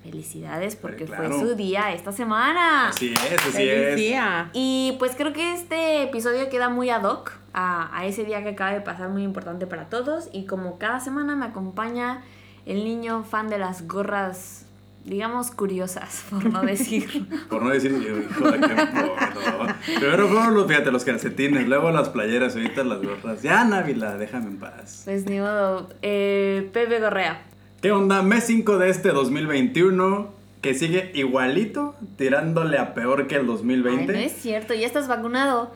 felicidades 0.04 0.76
porque 0.76 1.06
Claro. 1.06 1.30
fue 1.30 1.40
su 1.50 1.56
día 1.56 1.94
esta 1.94 2.12
semana. 2.12 2.90
Así 2.90 3.14
es, 3.14 3.34
así 3.34 3.52
Feliz 3.52 3.72
es. 3.90 3.96
día. 3.96 4.50
Y 4.54 4.96
pues 5.00 5.16
creo 5.16 5.34
que 5.34 5.54
este 5.54 6.04
episodio 6.04 6.50
queda 6.50 6.70
muy 6.70 6.90
ad 6.90 7.04
hoc 7.04 7.32
a, 7.54 7.96
a 7.98 8.06
ese 8.06 8.24
día 8.24 8.42
que 8.44 8.50
acaba 8.50 8.72
de 8.74 8.82
pasar, 8.82 9.10
muy 9.10 9.24
importante 9.24 9.68
para 9.68 9.90
todos. 9.90 10.30
Y 10.32 10.46
como 10.46 10.78
cada 10.78 11.00
semana 11.00 11.36
me 11.36 11.46
acompaña 11.46 12.22
el 12.66 12.84
niño 12.84 13.24
fan 13.24 13.48
de 13.50 13.58
las 13.58 13.88
gorras, 13.88 14.66
digamos, 15.06 15.50
curiosas, 15.52 16.24
por 16.30 16.46
no 16.46 16.62
decir. 16.62 17.28
Por 17.50 17.64
no 17.64 17.70
decir, 17.70 17.92
hijo 17.92 18.52
de 18.52 18.60
qué 18.60 18.68
mono. 18.76 19.76
Primero 19.98 20.28
fueron 20.28 20.54
los, 20.54 20.68
fíjate, 20.68 20.92
los 20.92 21.04
calcetines, 21.04 21.68
luego 21.68 21.90
las 21.92 22.10
playeras, 22.10 22.56
ahorita 22.56 22.84
las 22.84 23.02
gorras. 23.02 23.42
Ya, 23.42 23.64
Návila, 23.64 24.18
déjame 24.18 24.48
en 24.48 24.60
paz. 24.60 25.02
pues 25.06 25.26
ni 25.26 25.40
modo. 25.40 25.90
Eh, 26.02 26.70
Pepe 26.74 27.00
Correa. 27.00 27.42
¿Qué 27.82 27.92
onda? 27.92 28.22
Mes 28.24 28.44
5 28.46 28.78
de 28.78 28.90
este 28.90 29.10
2021, 29.10 30.30
que 30.62 30.74
sigue 30.74 31.12
igualito, 31.14 31.96
tirándole 32.18 32.78
a 32.78 32.94
peor 32.94 33.28
que 33.28 33.36
el 33.36 33.42
Ay, 33.42 33.48
2020. 33.48 34.14
no 34.14 34.20
es 34.20 34.34
cierto, 34.34 34.74
ya 34.74 34.86
estás 34.86 35.08
vacunado. 35.08 35.72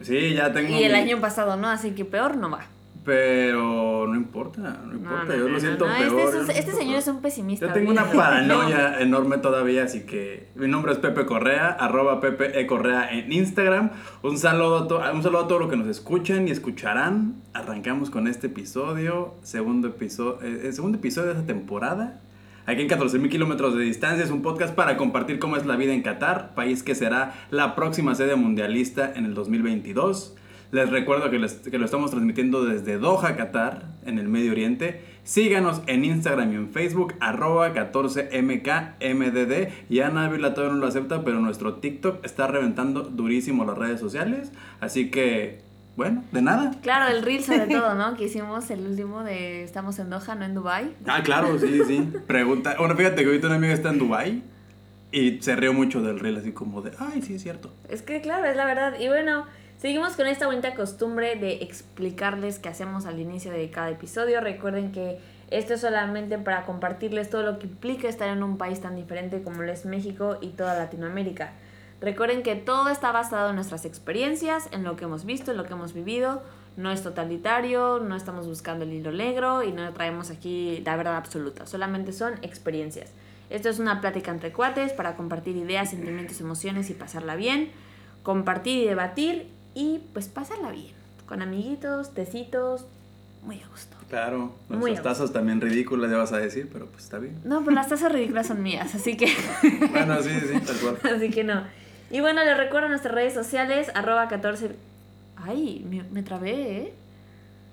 Sí, 0.00 0.34
ya 0.34 0.52
tengo. 0.52 0.68
Y 0.68 0.84
el 0.84 0.92
mi- 0.92 0.98
año 0.98 1.20
pasado, 1.20 1.56
¿no? 1.56 1.68
Así 1.68 1.90
que 1.92 2.04
peor 2.04 2.36
no 2.36 2.50
va. 2.50 2.66
Pero 3.08 4.06
no 4.06 4.14
importa, 4.14 4.82
no 4.86 4.92
importa, 4.92 5.24
no, 5.28 5.36
yo 5.36 5.48
lo 5.48 5.58
siento 5.58 5.86
no, 5.88 5.96
peor. 5.96 6.20
Este, 6.20 6.52
es- 6.52 6.58
este 6.58 6.72
señor 6.72 6.98
es 6.98 7.08
un 7.08 7.22
pesimista. 7.22 7.66
Yo 7.66 7.72
tengo 7.72 7.90
una 7.90 8.04
paranoia 8.10 8.96
enorme 9.00 9.38
todavía, 9.38 9.84
así 9.84 10.02
que 10.04 10.50
mi 10.54 10.68
nombre 10.68 10.92
es 10.92 10.98
Pepe 10.98 11.24
Correa, 11.24 11.68
arroba 11.68 12.20
Pepe 12.20 12.60
E. 12.60 12.66
Correa 12.66 13.08
en 13.10 13.32
Instagram. 13.32 13.90
Un 14.22 14.36
saludo, 14.36 14.76
a 14.84 14.88
to- 14.88 15.00
un 15.14 15.22
saludo 15.22 15.44
a 15.44 15.48
todos 15.48 15.62
los 15.62 15.70
que 15.70 15.76
nos 15.76 15.88
escuchan 15.88 16.46
y 16.48 16.50
escucharán. 16.50 17.36
Arrancamos 17.54 18.10
con 18.10 18.28
este 18.28 18.48
episodio, 18.48 19.34
segundo 19.42 19.88
episodio, 19.88 20.40
el 20.42 20.72
segundo 20.74 20.98
episodio 20.98 21.28
de 21.28 21.40
esta 21.40 21.46
temporada. 21.46 22.20
Aquí 22.66 22.82
en 22.82 22.88
14.000 22.90 23.30
kilómetros 23.30 23.74
de 23.74 23.84
distancia 23.84 24.22
es 24.22 24.30
un 24.30 24.42
podcast 24.42 24.74
para 24.74 24.98
compartir 24.98 25.38
cómo 25.38 25.56
es 25.56 25.64
la 25.64 25.76
vida 25.76 25.94
en 25.94 26.02
Qatar, 26.02 26.54
país 26.54 26.82
que 26.82 26.94
será 26.94 27.32
la 27.50 27.74
próxima 27.74 28.14
sede 28.14 28.36
mundialista 28.36 29.10
en 29.16 29.24
el 29.24 29.32
2022. 29.32 30.36
Les 30.70 30.88
recuerdo 30.90 31.30
que, 31.30 31.38
les- 31.38 31.54
que 31.70 31.78
lo 31.78 31.84
estamos 31.86 32.10
transmitiendo 32.10 32.64
desde 32.64 32.98
Doha, 32.98 33.36
Qatar, 33.36 33.84
en 34.04 34.18
el 34.18 34.28
Medio 34.28 34.52
Oriente. 34.52 35.02
Síganos 35.24 35.80
en 35.86 36.04
Instagram 36.04 36.52
y 36.52 36.56
en 36.56 36.68
Facebook, 36.70 37.14
arroba 37.20 37.72
14mkmdd. 37.74 39.68
Y 39.88 40.00
Ana 40.00 40.24
Ávila 40.26 40.54
todavía 40.54 40.74
no 40.74 40.80
lo 40.80 40.86
acepta, 40.86 41.24
pero 41.24 41.40
nuestro 41.40 41.74
TikTok 41.76 42.24
está 42.24 42.46
reventando 42.46 43.02
durísimo 43.02 43.64
las 43.64 43.76
redes 43.78 44.00
sociales. 44.00 44.52
Así 44.80 45.10
que, 45.10 45.60
bueno, 45.96 46.24
de 46.32 46.42
nada. 46.42 46.72
Claro, 46.82 47.14
el 47.14 47.22
reel 47.22 47.42
sobre 47.44 47.66
todo, 47.66 47.94
¿no? 47.94 48.14
Que 48.16 48.24
hicimos 48.24 48.70
el 48.70 48.86
último 48.86 49.24
de 49.24 49.64
estamos 49.64 49.98
en 49.98 50.10
Doha, 50.10 50.34
no 50.34 50.44
en 50.44 50.54
Dubai. 50.54 50.94
Ah, 51.06 51.22
claro, 51.22 51.58
sí, 51.58 51.80
sí. 51.86 52.08
Pregunta. 52.26 52.76
Bueno, 52.78 52.94
fíjate 52.96 53.22
que 53.22 53.26
ahorita 53.26 53.46
una 53.48 53.56
amiga 53.56 53.74
está 53.74 53.90
en 53.90 53.98
Dubai 53.98 54.42
y 55.12 55.38
se 55.40 55.56
rió 55.56 55.72
mucho 55.72 56.02
del 56.02 56.20
reel, 56.20 56.36
así 56.36 56.52
como 56.52 56.82
de, 56.82 56.92
ay, 56.98 57.22
sí, 57.22 57.34
es 57.34 57.42
cierto. 57.42 57.72
Es 57.88 58.02
que 58.02 58.20
claro, 58.20 58.44
es 58.46 58.56
la 58.56 58.66
verdad. 58.66 58.94
Y 59.00 59.08
bueno, 59.08 59.46
seguimos 59.78 60.16
con 60.16 60.26
esta 60.26 60.46
bonita 60.46 60.74
costumbre 60.74 61.36
de 61.36 61.62
explicarles 61.62 62.58
qué 62.58 62.68
hacemos 62.68 63.06
al 63.06 63.18
inicio 63.20 63.52
de 63.52 63.70
cada 63.70 63.90
episodio. 63.90 64.40
Recuerden 64.40 64.92
que 64.92 65.18
esto 65.50 65.74
es 65.74 65.80
solamente 65.80 66.36
para 66.38 66.66
compartirles 66.66 67.30
todo 67.30 67.42
lo 67.42 67.58
que 67.58 67.66
implica 67.66 68.08
estar 68.08 68.28
en 68.28 68.42
un 68.42 68.58
país 68.58 68.80
tan 68.80 68.96
diferente 68.96 69.42
como 69.42 69.62
lo 69.62 69.72
es 69.72 69.86
México 69.86 70.38
y 70.40 70.48
toda 70.48 70.76
Latinoamérica. 70.76 71.52
Recuerden 72.00 72.42
que 72.42 72.54
todo 72.54 72.90
está 72.90 73.10
basado 73.12 73.50
en 73.50 73.56
nuestras 73.56 73.84
experiencias, 73.84 74.68
en 74.72 74.84
lo 74.84 74.94
que 74.96 75.04
hemos 75.04 75.24
visto, 75.24 75.50
en 75.50 75.56
lo 75.56 75.64
que 75.64 75.72
hemos 75.72 75.94
vivido. 75.94 76.42
No 76.76 76.92
es 76.92 77.02
totalitario, 77.02 77.98
no 77.98 78.14
estamos 78.14 78.46
buscando 78.46 78.84
el 78.84 78.92
hilo 78.92 79.10
negro 79.10 79.64
y 79.64 79.72
no 79.72 79.92
traemos 79.92 80.30
aquí 80.30 80.80
la 80.84 80.96
verdad 80.96 81.16
absoluta. 81.16 81.66
Solamente 81.66 82.12
son 82.12 82.34
experiencias. 82.42 83.10
Esto 83.50 83.68
es 83.68 83.78
una 83.78 84.00
plática 84.00 84.30
entre 84.30 84.52
cuates 84.52 84.92
para 84.92 85.16
compartir 85.16 85.56
ideas, 85.56 85.90
sentimientos, 85.90 86.40
emociones 86.40 86.90
y 86.90 86.94
pasarla 86.94 87.34
bien. 87.34 87.72
Compartir 88.22 88.84
y 88.84 88.86
debatir 88.86 89.57
y 89.78 90.00
pues 90.12 90.26
pasarla 90.28 90.70
bien. 90.72 90.92
Con 91.26 91.42
amiguitos, 91.42 92.12
tecitos, 92.14 92.84
muy 93.44 93.60
a 93.60 93.68
gusto. 93.68 93.96
Claro, 94.08 94.52
nuestras 94.68 95.02
tazas 95.02 95.32
también 95.32 95.60
ridículas, 95.60 96.10
ya 96.10 96.16
vas 96.16 96.32
a 96.32 96.38
decir, 96.38 96.68
pero 96.72 96.86
pues 96.86 97.04
está 97.04 97.18
bien. 97.18 97.38
No, 97.44 97.60
pero 97.60 97.72
las 97.72 97.88
tazas 97.88 98.10
ridículas 98.10 98.46
son 98.46 98.62
mías, 98.62 98.94
así 98.94 99.16
que... 99.16 99.26
Bueno, 99.90 100.20
sí, 100.22 100.30
sí, 100.30 100.58
tal 100.66 100.76
cual. 100.78 101.14
Así 101.14 101.30
que 101.30 101.44
no. 101.44 101.62
Y 102.10 102.20
bueno, 102.20 102.42
les 102.42 102.56
recuerdo 102.56 102.88
nuestras 102.88 103.14
redes 103.14 103.34
sociales, 103.34 103.90
arroba 103.94 104.26
14... 104.28 104.74
Ay, 105.36 105.84
me, 105.88 106.02
me 106.04 106.22
trabé, 106.22 106.78
¿eh? 106.78 106.92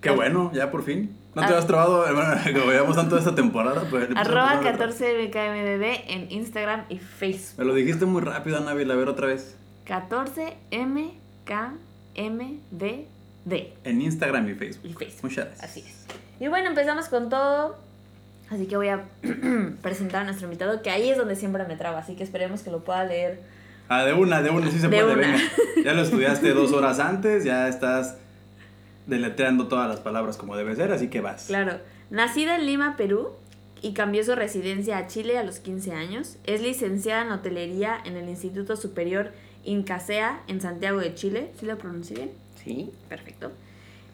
Qué 0.01 0.11
bueno, 0.11 0.51
ya 0.53 0.69
por 0.69 0.83
fin. 0.83 1.15
No 1.33 1.45
te 1.47 1.53
Ah. 1.53 1.57
has 1.57 1.65
trabado, 1.67 2.01
bueno, 2.13 2.33
como 2.59 2.71
llevamos 2.71 2.95
tanto 2.97 3.17
esta 3.17 3.33
temporada. 3.33 3.88
Pues, 3.89 4.09
Arroba 4.15 4.59
pues, 4.61 4.77
14mkmdd 4.77 6.01
en 6.07 6.31
Instagram 6.31 6.83
y 6.89 6.99
Facebook. 6.99 7.59
Me 7.59 7.65
lo 7.65 7.73
dijiste 7.73 8.05
muy 8.05 8.21
rápido, 8.21 8.57
Anabel, 8.57 8.91
a 8.91 8.95
ver 8.95 9.07
otra 9.07 9.27
vez. 9.27 9.55
14mkmdd 12.15 13.67
En 13.83 14.01
Instagram 14.01 14.49
y 14.49 14.53
Facebook. 14.55 14.85
y 14.85 14.93
Facebook. 14.93 15.23
Muchas 15.23 15.45
gracias. 15.45 15.63
Así 15.69 15.79
es. 15.81 16.05
Y 16.39 16.47
bueno, 16.47 16.69
empezamos 16.69 17.07
con 17.09 17.29
todo. 17.29 17.77
Así 18.49 18.67
que 18.67 18.77
voy 18.77 18.89
a 18.89 19.05
presentar 19.81 20.21
a 20.21 20.25
nuestro 20.25 20.45
invitado, 20.45 20.81
que 20.81 20.89
ahí 20.91 21.09
es 21.09 21.17
donde 21.17 21.35
siempre 21.35 21.65
me 21.65 21.75
traba, 21.77 21.99
así 21.99 22.15
que 22.15 22.23
esperemos 22.23 22.61
que 22.61 22.69
lo 22.71 22.83
pueda 22.83 23.03
leer. 23.03 23.41
Ah, 23.89 24.03
de 24.05 24.13
una, 24.13 24.41
de 24.41 24.49
una, 24.51 24.69
sí 24.71 24.79
se 24.79 24.87
De 24.87 24.99
puede, 25.01 25.13
una. 25.13 25.21
venga. 25.27 25.39
Ya 25.83 25.93
lo 25.93 26.01
estudiaste 26.03 26.49
dos 26.53 26.71
horas 26.71 26.99
antes, 26.99 27.43
ya 27.43 27.67
estás 27.67 28.17
deletreando 29.07 29.67
todas 29.67 29.87
las 29.89 29.99
palabras 29.99 30.37
como 30.37 30.55
debe 30.57 30.75
ser, 30.75 30.91
así 30.91 31.07
que 31.09 31.21
vas. 31.21 31.45
Claro, 31.47 31.79
nacida 32.11 32.55
en 32.55 32.65
Lima, 32.67 32.95
Perú, 32.97 33.31
y 33.81 33.93
cambió 33.93 34.23
su 34.23 34.35
residencia 34.35 34.97
a 34.99 35.07
Chile 35.07 35.37
a 35.39 35.43
los 35.43 35.59
15 35.59 35.93
años. 35.93 36.37
Es 36.45 36.61
licenciada 36.61 37.23
en 37.23 37.31
hotelería 37.31 37.97
en 38.05 38.15
el 38.17 38.29
Instituto 38.29 38.75
Superior 38.75 39.31
Incasea 39.65 40.41
en 40.47 40.61
Santiago 40.61 40.99
de 40.99 41.13
Chile. 41.13 41.51
¿Sí 41.59 41.65
lo 41.65 41.77
pronuncié 41.77 42.15
bien? 42.15 42.31
Sí. 42.63 42.91
Perfecto. 43.09 43.51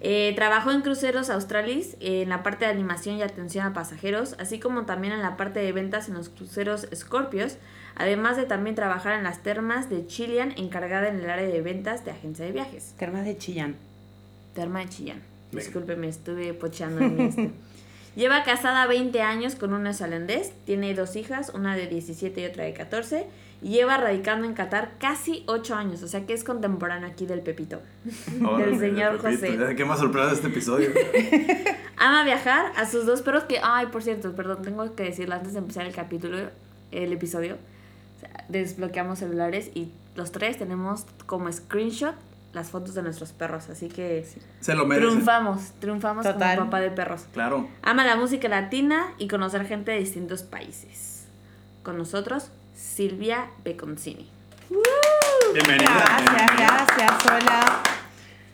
Eh, 0.03 0.33
trabajó 0.35 0.71
en 0.71 0.81
Cruceros 0.81 1.29
Australis, 1.29 1.95
eh, 1.99 2.23
en 2.23 2.29
la 2.29 2.41
parte 2.41 2.65
de 2.65 2.71
animación 2.71 3.17
y 3.17 3.21
atención 3.21 3.67
a 3.67 3.73
pasajeros, 3.73 4.35
así 4.39 4.59
como 4.59 4.85
también 4.85 5.13
en 5.13 5.21
la 5.21 5.37
parte 5.37 5.59
de 5.59 5.71
ventas 5.71 6.07
en 6.07 6.15
los 6.15 6.29
cruceros 6.29 6.87
Scorpios, 6.93 7.57
además 7.95 8.35
de 8.35 8.45
también 8.45 8.75
trabajar 8.75 9.13
en 9.13 9.23
las 9.23 9.43
termas 9.43 9.91
de 9.91 10.07
Chilean, 10.07 10.53
encargada 10.57 11.07
en 11.07 11.19
el 11.19 11.29
área 11.29 11.47
de 11.47 11.61
ventas 11.61 12.03
de 12.03 12.11
agencia 12.11 12.43
de 12.43 12.51
viajes. 12.51 12.95
Termas 12.97 13.25
de 13.25 13.37
Chillán. 13.37 13.75
Terma 14.55 14.79
de 14.79 14.89
Chillán. 14.89 15.21
Discúlpeme, 15.51 16.07
estuve 16.07 16.53
pocheando 16.55 17.01
en 17.01 17.21
este. 17.21 17.51
Lleva 18.15 18.43
casada 18.43 18.87
20 18.87 19.21
años 19.21 19.55
con 19.55 19.71
un 19.71 19.83
neozelandés, 19.83 20.51
tiene 20.65 20.93
dos 20.95 21.15
hijas, 21.15 21.51
una 21.53 21.75
de 21.75 21.87
17 21.87 22.41
y 22.41 22.45
otra 22.45 22.63
de 22.63 22.73
14, 22.73 23.25
y 23.61 23.69
lleva 23.69 23.97
radicando 23.97 24.47
en 24.47 24.53
Qatar 24.53 24.93
casi 24.99 25.43
8 25.47 25.75
años, 25.75 26.01
o 26.03 26.07
sea 26.07 26.25
que 26.25 26.33
es 26.33 26.43
contemporáneo 26.43 27.07
aquí 27.07 27.25
del 27.25 27.41
Pepito. 27.41 27.81
Órale, 28.43 28.71
del 28.71 28.79
señor 28.79 29.21
Pepito, 29.21 29.45
José. 29.61 29.75
¿Qué 29.75 29.85
más 29.85 29.99
sorpresa 29.99 30.27
de 30.29 30.33
este 30.33 30.47
episodio? 30.47 30.89
Ama 31.97 32.23
viajar 32.23 32.71
a 32.75 32.85
sus 32.87 33.05
dos 33.05 33.21
perros 33.21 33.43
que, 33.43 33.59
ay, 33.63 33.87
por 33.87 34.01
cierto, 34.01 34.33
perdón, 34.35 34.63
tengo 34.63 34.95
que 34.95 35.03
decirlo 35.03 35.35
antes 35.35 35.53
de 35.53 35.59
empezar 35.59 35.85
el 35.85 35.93
capítulo, 35.93 36.49
el 36.91 37.13
episodio. 37.13 37.57
Desbloqueamos 38.49 39.19
celulares 39.19 39.71
y 39.73 39.91
los 40.15 40.31
tres 40.31 40.57
tenemos 40.57 41.05
como 41.25 41.51
screenshot 41.51 42.15
las 42.53 42.69
fotos 42.69 42.93
de 42.95 43.01
nuestros 43.01 43.31
perros, 43.31 43.69
así 43.69 43.87
que 43.87 44.25
Se 44.59 44.75
lo 44.75 44.85
merece. 44.85 45.07
triunfamos, 45.07 45.71
triunfamos 45.79 46.25
Total. 46.25 46.57
como 46.57 46.69
papá 46.69 46.81
de 46.81 46.91
perros. 46.91 47.25
Claro. 47.31 47.67
Ama 47.81 48.05
la 48.05 48.17
música 48.17 48.49
latina 48.49 49.13
y 49.17 49.27
conocer 49.29 49.65
gente 49.65 49.91
de 49.91 49.99
distintos 49.99 50.43
países. 50.43 51.27
Con 51.83 51.97
nosotros, 51.97 52.51
Silvia 52.81 53.51
Beconcini. 53.63 54.27
Bienvenida. 55.53 56.03
Gracias, 56.25 56.57
gracias. 56.57 57.11
Hola. 57.25 57.83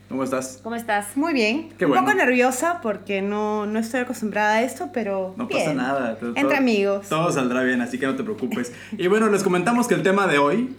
¿Cómo 0.10 0.24
estás? 0.24 0.60
¿Cómo 0.64 0.76
estás? 0.76 1.16
Muy 1.16 1.34
bien. 1.34 1.70
Qué 1.78 1.86
Un 1.86 1.92
bueno. 1.92 2.06
poco 2.06 2.18
nerviosa 2.18 2.80
porque 2.82 3.22
no, 3.22 3.66
no 3.66 3.80
estoy 3.80 4.02
acostumbrada 4.02 4.56
a 4.56 4.64
esto, 4.64 4.90
pero. 4.94 5.34
No 5.38 5.48
bien. 5.48 5.60
pasa 5.62 5.74
nada. 5.74 6.18
todo- 6.18 6.30
Entre 6.30 6.44
todo- 6.44 6.56
amigos. 6.58 7.08
Todo 7.10 7.32
saldrá 7.32 7.64
bien, 7.64 7.82
así 7.82 7.98
que 7.98 8.06
no 8.06 8.16
te 8.16 8.24
preocupes. 8.24 8.74
Y 8.98 9.08
bueno, 9.08 9.28
les 9.30 9.44
comentamos 9.44 9.88
que 9.88 9.94
el 9.96 10.04
tema 10.04 10.28
de 10.28 10.38
hoy 10.40 10.76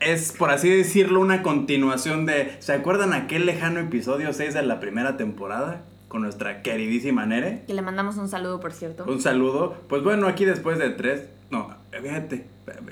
es, 0.00 0.32
por 0.32 0.50
así 0.50 0.68
decirlo, 0.68 1.20
una 1.20 1.42
continuación 1.42 2.26
de. 2.26 2.56
¿Se 2.60 2.74
acuerdan 2.74 3.14
aquel 3.14 3.46
lejano 3.46 3.80
episodio 3.80 4.32
6 4.34 4.52
de 4.54 4.62
la 4.62 4.80
primera 4.80 5.16
temporada? 5.16 5.82
Con 6.08 6.22
nuestra 6.22 6.60
queridísima 6.62 7.24
Nere. 7.24 7.62
Que 7.66 7.72
le 7.74 7.82
mandamos 7.82 8.16
un 8.16 8.28
saludo, 8.28 8.58
por 8.60 8.72
cierto. 8.72 9.04
Un 9.06 9.20
saludo. 9.22 9.76
Pues 9.88 10.02
bueno, 10.02 10.26
aquí 10.26 10.44
después 10.44 10.78
de 10.78 10.90
tres. 10.90 11.28
No, 11.50 11.74
fíjate, 11.90 12.46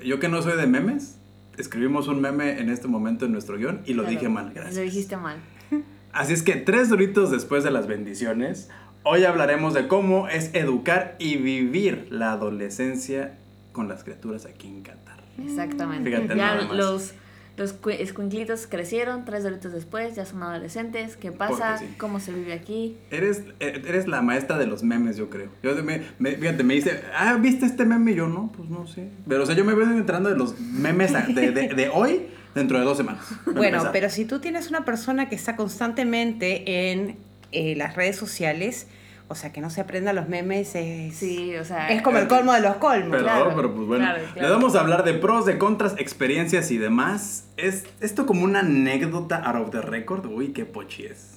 yo 0.04 0.18
que 0.18 0.28
no 0.28 0.42
soy 0.42 0.56
de 0.56 0.66
memes, 0.66 1.18
escribimos 1.56 2.08
un 2.08 2.20
meme 2.20 2.60
en 2.60 2.70
este 2.70 2.88
momento 2.88 3.26
en 3.26 3.32
nuestro 3.32 3.56
guion 3.56 3.80
y 3.86 3.94
lo 3.94 4.02
Claro, 4.02 4.18
dije 4.18 4.28
mal, 4.28 4.52
gracias. 4.52 4.76
Lo 4.76 4.82
dijiste 4.82 5.16
mal. 5.16 5.38
Así 6.12 6.32
es 6.32 6.42
que 6.42 6.54
tres 6.56 6.88
doritos 6.88 7.30
después 7.30 7.64
de 7.64 7.70
las 7.70 7.86
bendiciones, 7.86 8.70
hoy 9.04 9.24
hablaremos 9.24 9.74
de 9.74 9.88
cómo 9.88 10.28
es 10.28 10.54
educar 10.54 11.16
y 11.18 11.36
vivir 11.36 12.08
la 12.10 12.32
adolescencia 12.32 13.38
con 13.72 13.88
las 13.88 14.04
criaturas 14.04 14.46
aquí 14.46 14.66
en 14.68 14.82
Qatar. 14.82 15.20
Exactamente. 15.42 16.10
Fíjate 16.10 16.28
ya 16.28 16.34
nada 16.34 16.64
más. 16.66 16.76
los, 16.76 17.14
los 17.58 17.72
cu- 17.74 17.90
escuinclitos 17.90 18.66
crecieron, 18.66 19.24
tres 19.24 19.42
doritos 19.42 19.72
después, 19.72 20.14
ya 20.14 20.24
son 20.24 20.42
adolescentes. 20.42 21.16
¿Qué 21.16 21.32
pasa? 21.32 21.76
Sí. 21.78 21.86
¿Cómo 21.98 22.20
se 22.20 22.32
vive 22.32 22.52
aquí? 22.54 22.96
Eres, 23.10 23.42
eh, 23.60 23.82
eres 23.86 24.06
la 24.08 24.22
maestra 24.22 24.56
de 24.56 24.66
los 24.66 24.82
memes, 24.82 25.16
yo 25.16 25.28
creo. 25.28 25.48
Yo 25.62 25.74
me, 25.82 26.02
me- 26.18 26.36
fíjate, 26.36 26.62
me 26.64 26.74
dice, 26.74 27.02
ah, 27.14 27.36
¿viste 27.40 27.66
este 27.66 27.84
meme? 27.84 28.12
Y 28.12 28.14
yo, 28.14 28.28
no, 28.28 28.50
pues 28.56 28.70
no 28.70 28.86
sé. 28.86 29.08
Pero, 29.28 29.42
o 29.42 29.46
sea, 29.46 29.54
yo 29.54 29.64
me 29.64 29.74
voy 29.74 29.84
entrando 29.84 30.30
de 30.30 30.36
los 30.36 30.58
memes 30.60 31.12
de, 31.34 31.50
de- 31.50 31.68
de 31.74 31.88
hoy 31.88 32.28
dentro 32.54 32.78
de 32.78 32.84
dos 32.84 32.96
semanas. 32.96 33.26
Bueno, 33.46 33.82
pero 33.92 34.08
si 34.08 34.24
tú 34.24 34.38
tienes 34.40 34.68
una 34.70 34.84
persona 34.84 35.28
que 35.28 35.34
está 35.34 35.56
constantemente 35.56 36.90
en 36.92 37.16
eh, 37.52 37.74
las 37.76 37.96
redes 37.96 38.16
sociales, 38.16 38.86
o 39.30 39.34
sea, 39.34 39.52
que 39.52 39.60
no 39.60 39.68
se 39.68 39.82
aprenda 39.82 40.12
los 40.14 40.28
memes, 40.28 40.74
es, 40.74 41.14
Sí, 41.14 41.54
o 41.56 41.64
sea. 41.64 41.88
es 41.90 42.00
como 42.02 42.16
el 42.18 42.28
colmo 42.28 42.52
de 42.54 42.60
los 42.60 42.76
colmos. 42.76 43.10
Pero, 43.10 43.22
Claro, 43.24 43.52
pero 43.54 43.74
pues 43.74 43.86
bueno, 43.86 44.04
claro, 44.04 44.22
claro. 44.32 44.48
le 44.48 44.54
vamos 44.54 44.74
a 44.74 44.80
hablar 44.80 45.04
de 45.04 45.14
pros, 45.14 45.44
de 45.44 45.58
contras, 45.58 45.94
experiencias 45.98 46.70
y 46.70 46.78
demás. 46.78 47.46
Es 47.58 47.84
esto 48.00 48.24
como 48.24 48.42
una 48.44 48.60
anécdota 48.60 49.36
out 49.36 49.66
of 49.66 49.70
the 49.70 49.82
record. 49.82 50.24
Uy, 50.26 50.48
qué 50.48 50.64
pochi 50.64 51.04
es. 51.04 51.34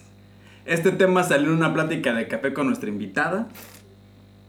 Este 0.66 0.92
tema 0.92 1.24
salió 1.24 1.50
en 1.50 1.58
una 1.58 1.74
plática 1.74 2.14
de 2.14 2.28
café 2.28 2.54
con 2.54 2.68
nuestra 2.68 2.88
invitada. 2.90 3.50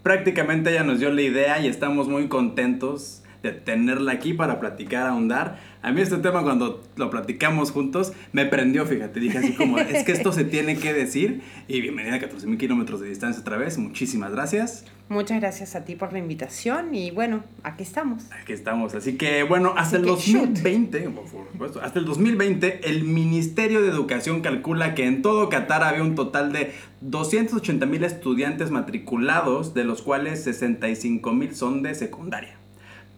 Prácticamente 0.03 0.71
ella 0.71 0.85
nos 0.85 0.99
dio 1.00 1.11
la 1.11 1.23
idea 1.23 1.59
y 1.61 1.67
estamos 1.69 2.09
muy 2.09 2.29
contentos 2.29 3.21
de 3.43 3.53
tenerla 3.53 4.12
aquí 4.12 4.33
para 4.33 4.61
platicar, 4.61 5.06
ahondar. 5.06 5.59
A 5.83 5.91
mí 5.91 6.00
este 6.00 6.19
tema 6.19 6.43
cuando 6.43 6.83
lo 6.97 7.11
platicamos 7.11 7.73
juntos 7.73 8.12
me 8.33 8.47
prendió, 8.47 8.87
fíjate, 8.87 9.19
dije 9.19 9.39
así 9.39 9.53
como, 9.55 9.79
es 9.79 10.05
que 10.05 10.12
esto 10.12 10.33
se 10.33 10.44
tiene 10.44 10.77
que 10.77 10.93
decir. 10.93 11.43
Y 11.67 11.81
bienvenida 11.81 12.15
a 12.15 12.21
14.000 12.21 12.56
kilómetros 12.56 13.00
de 13.00 13.09
distancia 13.09 13.41
otra 13.41 13.56
vez, 13.56 13.79
muchísimas 13.79 14.33
gracias. 14.33 14.85
Muchas 15.09 15.41
gracias 15.41 15.75
a 15.75 15.85
ti 15.85 15.94
por 15.94 16.12
la 16.12 16.21
invitación 16.21 16.94
y 16.94 17.11
bueno, 17.11 17.44
aquí 17.65 17.83
estamos. 17.83 18.25
Aquí 18.41 18.53
estamos. 18.53 18.94
Así 18.94 19.19
que 19.19 19.43
bueno, 19.43 19.75
hasta 19.77 19.97
el 19.97 20.09
Así 20.09 20.33
que 20.33 20.39
2020, 20.39 21.00
por 21.11 21.29
supuesto, 21.29 21.83
hasta 21.83 21.99
el 21.99 22.06
2020, 22.06 22.89
el 22.89 23.05
Ministerio 23.05 23.83
de 23.83 23.89
Educación 23.89 24.41
calcula 24.41 24.94
que 24.94 25.05
en 25.05 25.21
todo 25.21 25.49
Qatar 25.49 25.83
había 25.83 26.03
un 26.03 26.15
total 26.15 26.53
de 26.53 26.73
280 27.03 27.85
mil 27.87 28.05
estudiantes 28.05 28.71
matriculados, 28.71 29.75
de 29.75 29.85
los 29.85 30.00
cuales 30.00 30.44
65 30.44 31.33
mil 31.33 31.55
son 31.55 31.83
de 31.83 31.94
secundaria. 31.94 32.62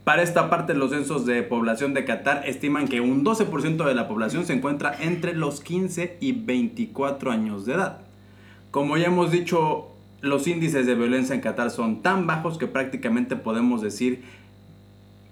Para 0.05 0.23
esta 0.23 0.51
parte, 0.51 0.75
los 0.75 0.91
censos 0.91 1.25
de 1.25 1.43
población 1.43 1.95
de 1.95 2.05
Qatar 2.05 2.47
estiman 2.47 2.89
que 2.89 3.01
un 3.01 3.25
12% 3.25 3.87
de 3.87 3.95
la 3.95 4.07
población 4.07 4.45
se 4.45 4.53
encuentra 4.53 4.95
entre 5.01 5.35
los 5.35 5.63
15 5.63 6.19
y 6.21 6.33
24 6.33 7.31
años 7.31 7.65
de 7.65 7.73
edad. 7.73 8.01
Como 8.71 8.99
ya 8.99 9.07
hemos 9.07 9.31
dicho, 9.31 9.93
los 10.21 10.47
índices 10.47 10.87
de 10.87 10.95
violencia 10.95 11.35
en 11.35 11.41
Qatar 11.41 11.71
son 11.71 12.03
tan 12.03 12.27
bajos 12.27 12.59
que 12.59 12.67
prácticamente 12.67 13.35
podemos 13.35 13.81
decir 13.81 14.23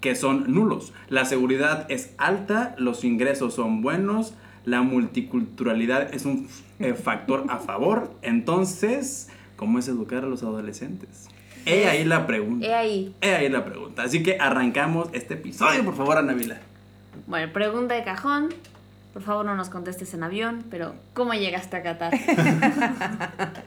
que 0.00 0.14
son 0.14 0.50
nulos. 0.50 0.94
La 1.10 1.26
seguridad 1.26 1.84
es 1.90 2.14
alta, 2.16 2.74
los 2.78 3.04
ingresos 3.04 3.52
son 3.52 3.82
buenos, 3.82 4.32
la 4.64 4.80
multiculturalidad 4.80 6.14
es 6.14 6.24
un 6.24 6.48
eh, 6.78 6.94
factor 6.94 7.44
a 7.50 7.58
favor. 7.58 8.10
Entonces, 8.22 9.28
¿cómo 9.56 9.78
es 9.78 9.86
educar 9.88 10.24
a 10.24 10.28
los 10.28 10.42
adolescentes? 10.42 11.28
He 11.66 11.88
ahí 11.88 12.04
la 12.04 12.26
pregunta. 12.26 12.66
He 12.66 12.74
ahí. 12.74 13.14
He 13.20 13.34
ahí 13.34 13.48
la 13.48 13.64
pregunta. 13.64 14.02
Así 14.02 14.22
que 14.22 14.38
arrancamos 14.40 15.08
este 15.12 15.34
episodio, 15.34 15.84
por 15.84 15.96
favor, 15.96 16.18
Ana 16.18 16.32
Vila. 16.32 16.58
Bueno, 17.26 17.52
pregunta 17.52 17.94
de 17.94 18.04
cajón. 18.04 18.48
Por 19.12 19.20
favor, 19.22 19.44
no 19.44 19.54
nos 19.54 19.68
contestes 19.68 20.14
en 20.14 20.22
avión, 20.22 20.64
pero 20.70 20.94
¿cómo 21.12 21.34
llegaste 21.34 21.76
a 21.76 21.82
Qatar? 21.82 22.12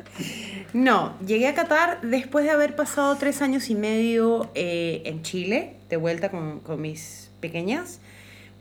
No, 0.74 1.14
llegué 1.26 1.48
a 1.48 1.54
Qatar 1.54 2.02
después 2.02 2.44
de 2.46 2.52
haber 2.52 2.76
pasado 2.76 3.16
tres 3.16 3.42
años 3.42 3.70
y 3.70 3.76
medio 3.76 4.50
eh, 4.56 5.04
en 5.06 5.22
Chile, 5.22 5.76
de 5.90 5.98
vuelta 5.98 6.30
con, 6.30 6.60
con 6.60 6.82
mis 6.82 7.30
pequeñas, 7.40 8.02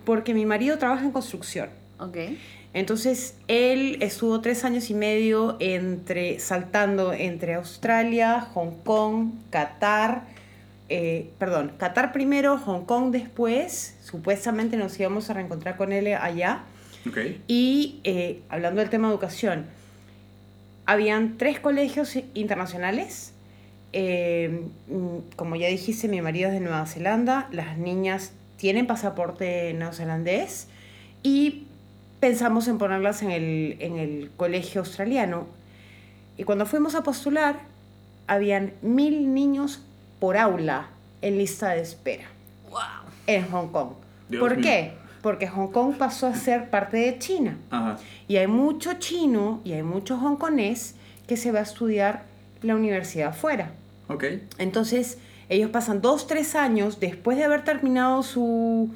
porque 0.04 0.32
mi 0.34 0.46
marido 0.46 0.78
trabaja 0.78 1.04
en 1.04 1.10
construcción. 1.10 1.70
ok. 1.98 2.16
Entonces, 2.74 3.36
él 3.46 3.98
estuvo 4.00 4.40
tres 4.40 4.64
años 4.64 4.90
y 4.90 4.94
medio 4.94 5.56
entre, 5.60 6.40
saltando 6.40 7.12
entre 7.12 7.54
Australia, 7.54 8.40
Hong 8.40 8.72
Kong, 8.82 9.30
Qatar, 9.50 10.24
eh, 10.88 11.30
perdón, 11.38 11.72
Qatar 11.78 12.12
primero, 12.12 12.58
Hong 12.58 12.84
Kong 12.84 13.12
después, 13.12 13.96
supuestamente 14.02 14.76
nos 14.76 14.98
íbamos 14.98 15.30
a 15.30 15.34
reencontrar 15.34 15.76
con 15.76 15.92
él 15.92 16.08
allá. 16.14 16.64
Ok. 17.08 17.18
Y 17.46 18.00
eh, 18.02 18.42
hablando 18.48 18.80
del 18.80 18.90
tema 18.90 19.06
de 19.06 19.14
educación, 19.14 19.66
habían 20.84 21.38
tres 21.38 21.60
colegios 21.60 22.16
internacionales. 22.34 23.34
Eh, 23.92 24.62
mm, 24.88 25.36
como 25.36 25.54
ya 25.54 25.68
dijiste, 25.68 26.08
mi 26.08 26.20
marido 26.20 26.48
es 26.48 26.54
de 26.54 26.60
Nueva 26.60 26.84
Zelanda, 26.86 27.48
las 27.52 27.78
niñas 27.78 28.32
tienen 28.56 28.88
pasaporte 28.88 29.72
neozelandés 29.74 30.66
y 31.22 31.63
pensamos 32.24 32.68
en 32.68 32.78
ponerlas 32.78 33.20
en 33.22 33.30
el, 33.30 33.76
en 33.80 33.98
el 33.98 34.30
colegio 34.34 34.80
australiano. 34.80 35.46
Y 36.38 36.44
cuando 36.44 36.64
fuimos 36.64 36.94
a 36.94 37.02
postular, 37.02 37.60
habían 38.26 38.72
mil 38.80 39.34
niños 39.34 39.82
por 40.20 40.38
aula 40.38 40.88
en 41.20 41.36
lista 41.36 41.72
de 41.72 41.82
espera 41.82 42.24
¡Wow! 42.70 42.80
en 43.26 43.46
Hong 43.50 43.68
Kong. 43.68 43.90
Dios 44.30 44.40
¿Por 44.40 44.56
mío. 44.56 44.62
qué? 44.62 44.92
Porque 45.20 45.48
Hong 45.48 45.68
Kong 45.68 45.96
pasó 45.98 46.26
a 46.26 46.34
ser 46.34 46.70
parte 46.70 46.96
de 46.96 47.18
China. 47.18 47.58
Ajá. 47.68 47.98
Y 48.26 48.38
hay 48.38 48.46
mucho 48.46 48.94
chino 48.94 49.60
y 49.62 49.74
hay 49.74 49.82
mucho 49.82 50.16
hongkonés 50.16 50.94
que 51.26 51.36
se 51.36 51.52
va 51.52 51.58
a 51.58 51.62
estudiar 51.64 52.22
la 52.62 52.74
universidad 52.74 53.28
afuera. 53.28 53.72
Ok. 54.08 54.24
Entonces, 54.56 55.18
ellos 55.50 55.68
pasan 55.68 56.00
dos, 56.00 56.26
tres 56.26 56.54
años 56.54 57.00
después 57.00 57.36
de 57.36 57.44
haber 57.44 57.64
terminado 57.64 58.22
su, 58.22 58.94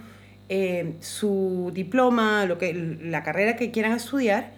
eh, 0.49 0.95
su 1.01 1.71
diploma, 1.75 2.47
lo 2.47 2.59
que, 2.59 2.73
la 2.75 3.23
carrera 3.23 3.57
que 3.57 3.71
quieran 3.71 3.93
estudiar, 3.93 4.53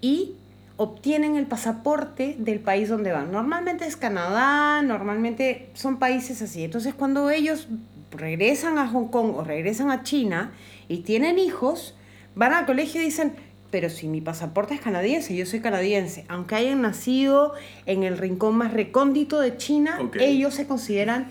y 0.00 0.34
obtienen 0.76 1.36
el 1.36 1.46
pasaporte 1.46 2.36
del 2.38 2.60
país 2.60 2.88
donde 2.88 3.12
van. 3.12 3.32
Normalmente 3.32 3.86
es 3.86 3.96
Canadá, 3.96 4.82
normalmente 4.82 5.70
son 5.74 5.98
países 5.98 6.42
así. 6.42 6.64
Entonces, 6.64 6.94
cuando 6.94 7.30
ellos 7.30 7.68
regresan 8.10 8.78
a 8.78 8.88
Hong 8.88 9.08
Kong 9.08 9.34
o 9.34 9.44
regresan 9.44 9.90
a 9.90 10.02
China 10.02 10.52
y 10.88 10.98
tienen 10.98 11.38
hijos, 11.38 11.94
van 12.34 12.52
al 12.52 12.66
colegio 12.66 13.00
y 13.00 13.04
dicen, 13.04 13.34
pero 13.70 13.90
si 13.90 14.06
mi 14.08 14.20
pasaporte 14.20 14.74
es 14.74 14.80
canadiense, 14.80 15.34
yo 15.34 15.46
soy 15.46 15.60
canadiense, 15.60 16.24
aunque 16.28 16.54
hayan 16.54 16.82
nacido 16.82 17.54
en 17.86 18.02
el 18.02 18.16
rincón 18.18 18.56
más 18.56 18.72
recóndito 18.72 19.40
de 19.40 19.56
China, 19.56 19.98
ellos 20.20 20.54
se 20.54 20.66
consideran 20.66 21.28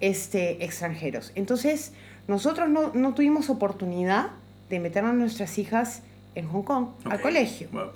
este, 0.00 0.64
extranjeros. 0.64 1.32
Entonces, 1.34 1.92
nosotros 2.30 2.68
no, 2.68 2.92
no 2.94 3.12
tuvimos 3.12 3.50
oportunidad 3.50 4.28
de 4.68 4.78
meter 4.78 5.04
a 5.04 5.12
nuestras 5.12 5.58
hijas 5.58 6.02
en 6.36 6.46
Hong 6.46 6.62
Kong 6.62 6.86
al 7.04 7.20
colegio. 7.20 7.68
Wow. 7.72 7.88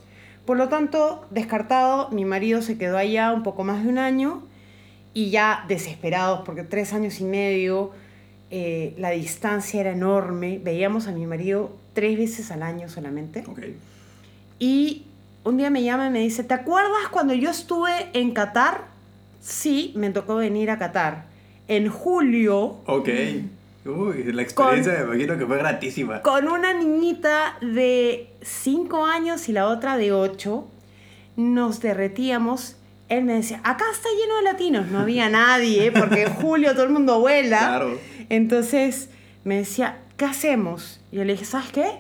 Por 0.45 0.57
lo 0.57 0.69
tanto, 0.69 1.25
descartado, 1.31 2.11
mi 2.11 2.25
marido 2.25 2.61
se 2.61 2.77
quedó 2.77 2.99
allá 2.99 3.33
un 3.33 3.45
poco 3.45 3.63
más 3.63 3.85
de 3.85 3.89
un 3.91 3.99
año 3.99 4.43
y 5.15 5.31
ya 5.31 5.65
desesperados 5.69 6.41
porque 6.45 6.65
tres 6.65 6.93
años 6.93 7.21
y 7.21 7.25
medio, 7.25 7.93
eh, 8.51 8.95
la 8.99 9.11
distancia 9.11 9.81
era 9.81 9.93
enorme, 9.93 10.61
veíamos 10.63 11.07
a 11.07 11.13
mi 11.13 11.27
marido 11.27 11.71
tres 11.93 12.19
veces 12.19 12.51
al 12.51 12.65
año 12.65 12.89
solamente. 12.89 13.45
Y 14.59 15.05
un 15.45 15.59
día 15.59 15.71
me 15.71 15.85
llama 15.85 16.09
y 16.09 16.11
me 16.11 16.19
dice, 16.19 16.43
¿te 16.43 16.55
acuerdas 16.55 17.09
cuando 17.13 17.35
yo 17.35 17.51
estuve 17.51 18.11
en 18.15 18.33
Qatar? 18.33 18.89
Sí, 19.41 19.93
me 19.95 20.11
tocó 20.11 20.35
venir 20.35 20.71
a 20.71 20.79
Qatar. 20.79 21.27
En 21.69 21.89
julio, 21.89 22.81
Ok. 22.87 23.09
Uy, 23.85 24.33
la 24.33 24.43
experiencia 24.43 24.95
me 24.95 25.05
imagino 25.15 25.37
que 25.39 25.47
fue 25.47 25.59
gratísima. 25.59 26.23
con 26.23 26.49
una 26.49 26.73
niñita 26.73 27.59
de 27.61 28.31
5 28.43 29.05
años 29.05 29.49
y 29.49 29.53
la 29.53 29.69
otra 29.69 29.97
de 29.97 30.13
8, 30.13 30.67
nos 31.37 31.81
derretíamos. 31.81 32.77
Él 33.11 33.25
me 33.25 33.35
decía, 33.35 33.61
acá 33.63 33.85
está 33.93 34.09
lleno 34.19 34.37
de 34.37 34.43
latinos. 34.43 34.87
No 34.89 35.01
había 35.01 35.29
nadie, 35.29 35.93
porque 35.93 36.23
en 36.23 36.33
julio 36.41 36.73
todo 36.73 36.85
el 36.85 36.91
mundo 36.91 37.21
vuela. 37.21 37.59
Claro. 37.59 37.99
Entonces 38.31 39.11
me 39.45 39.57
decía, 39.59 39.99
¿qué 40.17 40.25
hacemos? 40.25 41.01
Y 41.13 41.17
yo 41.17 41.25
le 41.25 41.33
dije, 41.35 41.45
¿sabes 41.45 41.71
qué? 41.71 41.99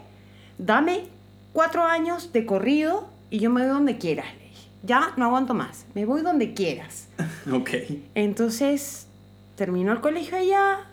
Dame 0.56 1.04
cuatro 1.52 1.84
años 1.84 2.32
de 2.32 2.46
corrido 2.46 3.08
y 3.28 3.40
yo 3.40 3.50
me 3.50 3.60
voy 3.60 3.70
donde 3.70 3.98
quieras. 3.98 4.26
Le 4.38 4.48
dije, 4.48 4.68
ya 4.82 5.12
no 5.18 5.26
aguanto 5.26 5.52
más, 5.52 5.84
me 5.94 6.06
voy 6.06 6.22
donde 6.22 6.54
quieras. 6.54 7.08
Ok. 7.52 7.70
Entonces 8.14 9.06
terminó 9.54 9.92
el 9.92 10.00
colegio 10.00 10.38
allá, 10.38 10.86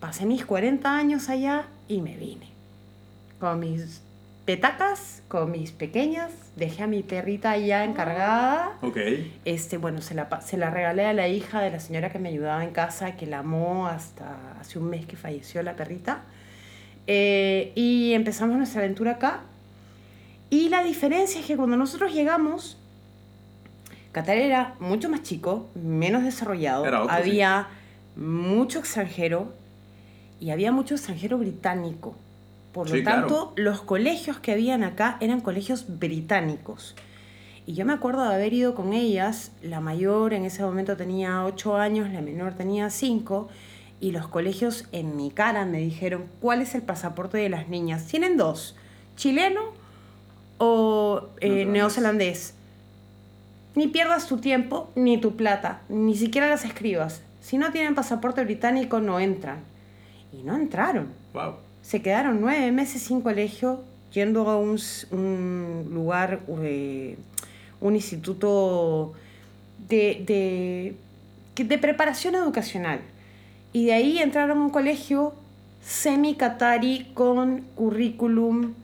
pasé 0.00 0.26
mis 0.26 0.44
40 0.44 0.96
años 0.96 1.28
allá 1.28 1.66
y 1.88 2.00
me 2.00 2.16
vine. 2.16 2.48
Con 3.40 3.60
mis 3.60 4.02
petacas 4.48 5.18
con 5.28 5.50
mis 5.50 5.72
pequeñas. 5.72 6.32
Dejé 6.56 6.84
a 6.84 6.86
mi 6.86 7.02
perrita 7.02 7.56
ya 7.58 7.84
encargada. 7.84 8.78
Ok. 8.80 8.96
Este, 9.44 9.76
bueno, 9.76 10.00
se 10.00 10.14
la, 10.14 10.40
se 10.40 10.56
la 10.56 10.70
regalé 10.70 11.04
a 11.04 11.12
la 11.12 11.28
hija 11.28 11.60
de 11.60 11.70
la 11.70 11.80
señora 11.80 12.10
que 12.10 12.18
me 12.18 12.30
ayudaba 12.30 12.64
en 12.64 12.70
casa, 12.70 13.14
que 13.14 13.26
la 13.26 13.40
amó 13.40 13.86
hasta 13.86 14.58
hace 14.58 14.78
un 14.78 14.88
mes 14.88 15.04
que 15.04 15.16
falleció 15.16 15.62
la 15.62 15.76
perrita. 15.76 16.22
Eh, 17.06 17.72
y 17.74 18.14
empezamos 18.14 18.56
nuestra 18.56 18.80
aventura 18.80 19.12
acá. 19.12 19.40
Y 20.48 20.70
la 20.70 20.82
diferencia 20.82 21.40
es 21.40 21.46
que 21.46 21.56
cuando 21.56 21.76
nosotros 21.76 22.14
llegamos, 22.14 22.78
Qatar 24.12 24.38
era 24.38 24.76
mucho 24.80 25.10
más 25.10 25.22
chico, 25.22 25.68
menos 25.74 26.24
desarrollado. 26.24 26.86
Era 26.86 27.02
otro, 27.02 27.14
había 27.14 27.68
mucho 28.16 28.78
extranjero 28.78 29.52
y 30.40 30.50
había 30.50 30.72
mucho 30.72 30.94
extranjero 30.94 31.38
británico. 31.38 32.14
Por 32.72 32.88
lo 32.88 32.94
Sí, 32.94 33.02
claro. 33.02 33.20
tanto, 33.20 33.52
los 33.56 33.80
colegios 33.80 34.38
que 34.38 34.52
habían 34.52 34.84
acá 34.84 35.16
eran 35.20 35.40
colegios 35.40 35.98
británicos. 35.98 36.94
Y 37.66 37.74
yo 37.74 37.84
me 37.84 37.92
acuerdo 37.92 38.26
de 38.26 38.34
haber 38.34 38.52
ido 38.54 38.74
con 38.74 38.92
ellas, 38.92 39.52
la 39.62 39.80
mayor 39.80 40.32
en 40.32 40.44
ese 40.44 40.62
momento 40.62 40.96
tenía 40.96 41.44
8 41.44 41.76
años, 41.76 42.10
la 42.10 42.22
menor 42.22 42.54
tenía 42.54 42.88
5, 42.88 43.48
y 44.00 44.12
los 44.12 44.28
colegios 44.28 44.86
en 44.92 45.16
mi 45.16 45.30
cara 45.30 45.64
me 45.64 45.78
dijeron, 45.78 46.26
¿cuál 46.40 46.62
es 46.62 46.74
el 46.74 46.82
pasaporte 46.82 47.38
de 47.38 47.48
las 47.48 47.68
niñas? 47.68 48.06
Tienen 48.06 48.36
dos, 48.36 48.76
chileno 49.16 49.60
o 50.58 51.28
eh, 51.40 51.64
neozelandés. 51.64 52.54
Ni 53.74 53.88
pierdas 53.88 54.26
tu 54.28 54.38
tiempo 54.38 54.90
ni 54.94 55.18
tu 55.18 55.36
plata, 55.36 55.82
ni 55.88 56.16
siquiera 56.16 56.48
las 56.48 56.64
escribas. 56.64 57.22
Si 57.40 57.58
no 57.58 57.70
tienen 57.70 57.94
pasaporte 57.94 58.44
británico 58.44 59.00
no 59.00 59.20
entran. 59.20 59.60
Y 60.32 60.42
no 60.42 60.56
entraron. 60.56 61.08
Wow. 61.32 61.54
Se 61.82 62.02
quedaron 62.02 62.40
nueve 62.40 62.70
meses 62.70 63.02
sin 63.02 63.20
colegio, 63.22 63.82
yendo 64.12 64.48
a 64.48 64.56
un, 64.58 64.78
un 65.10 65.90
lugar, 65.92 66.40
eh, 66.62 67.16
un 67.80 67.94
instituto 67.94 69.14
de, 69.88 70.94
de, 71.56 71.64
de 71.64 71.78
preparación 71.78 72.34
educacional. 72.34 73.00
Y 73.72 73.86
de 73.86 73.92
ahí 73.92 74.18
entraron 74.18 74.58
a 74.58 74.60
un 74.60 74.70
colegio 74.70 75.34
semi-catari 75.82 77.10
con 77.14 77.62
currículum 77.74 78.74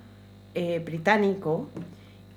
eh, 0.55 0.81
británico. 0.85 1.69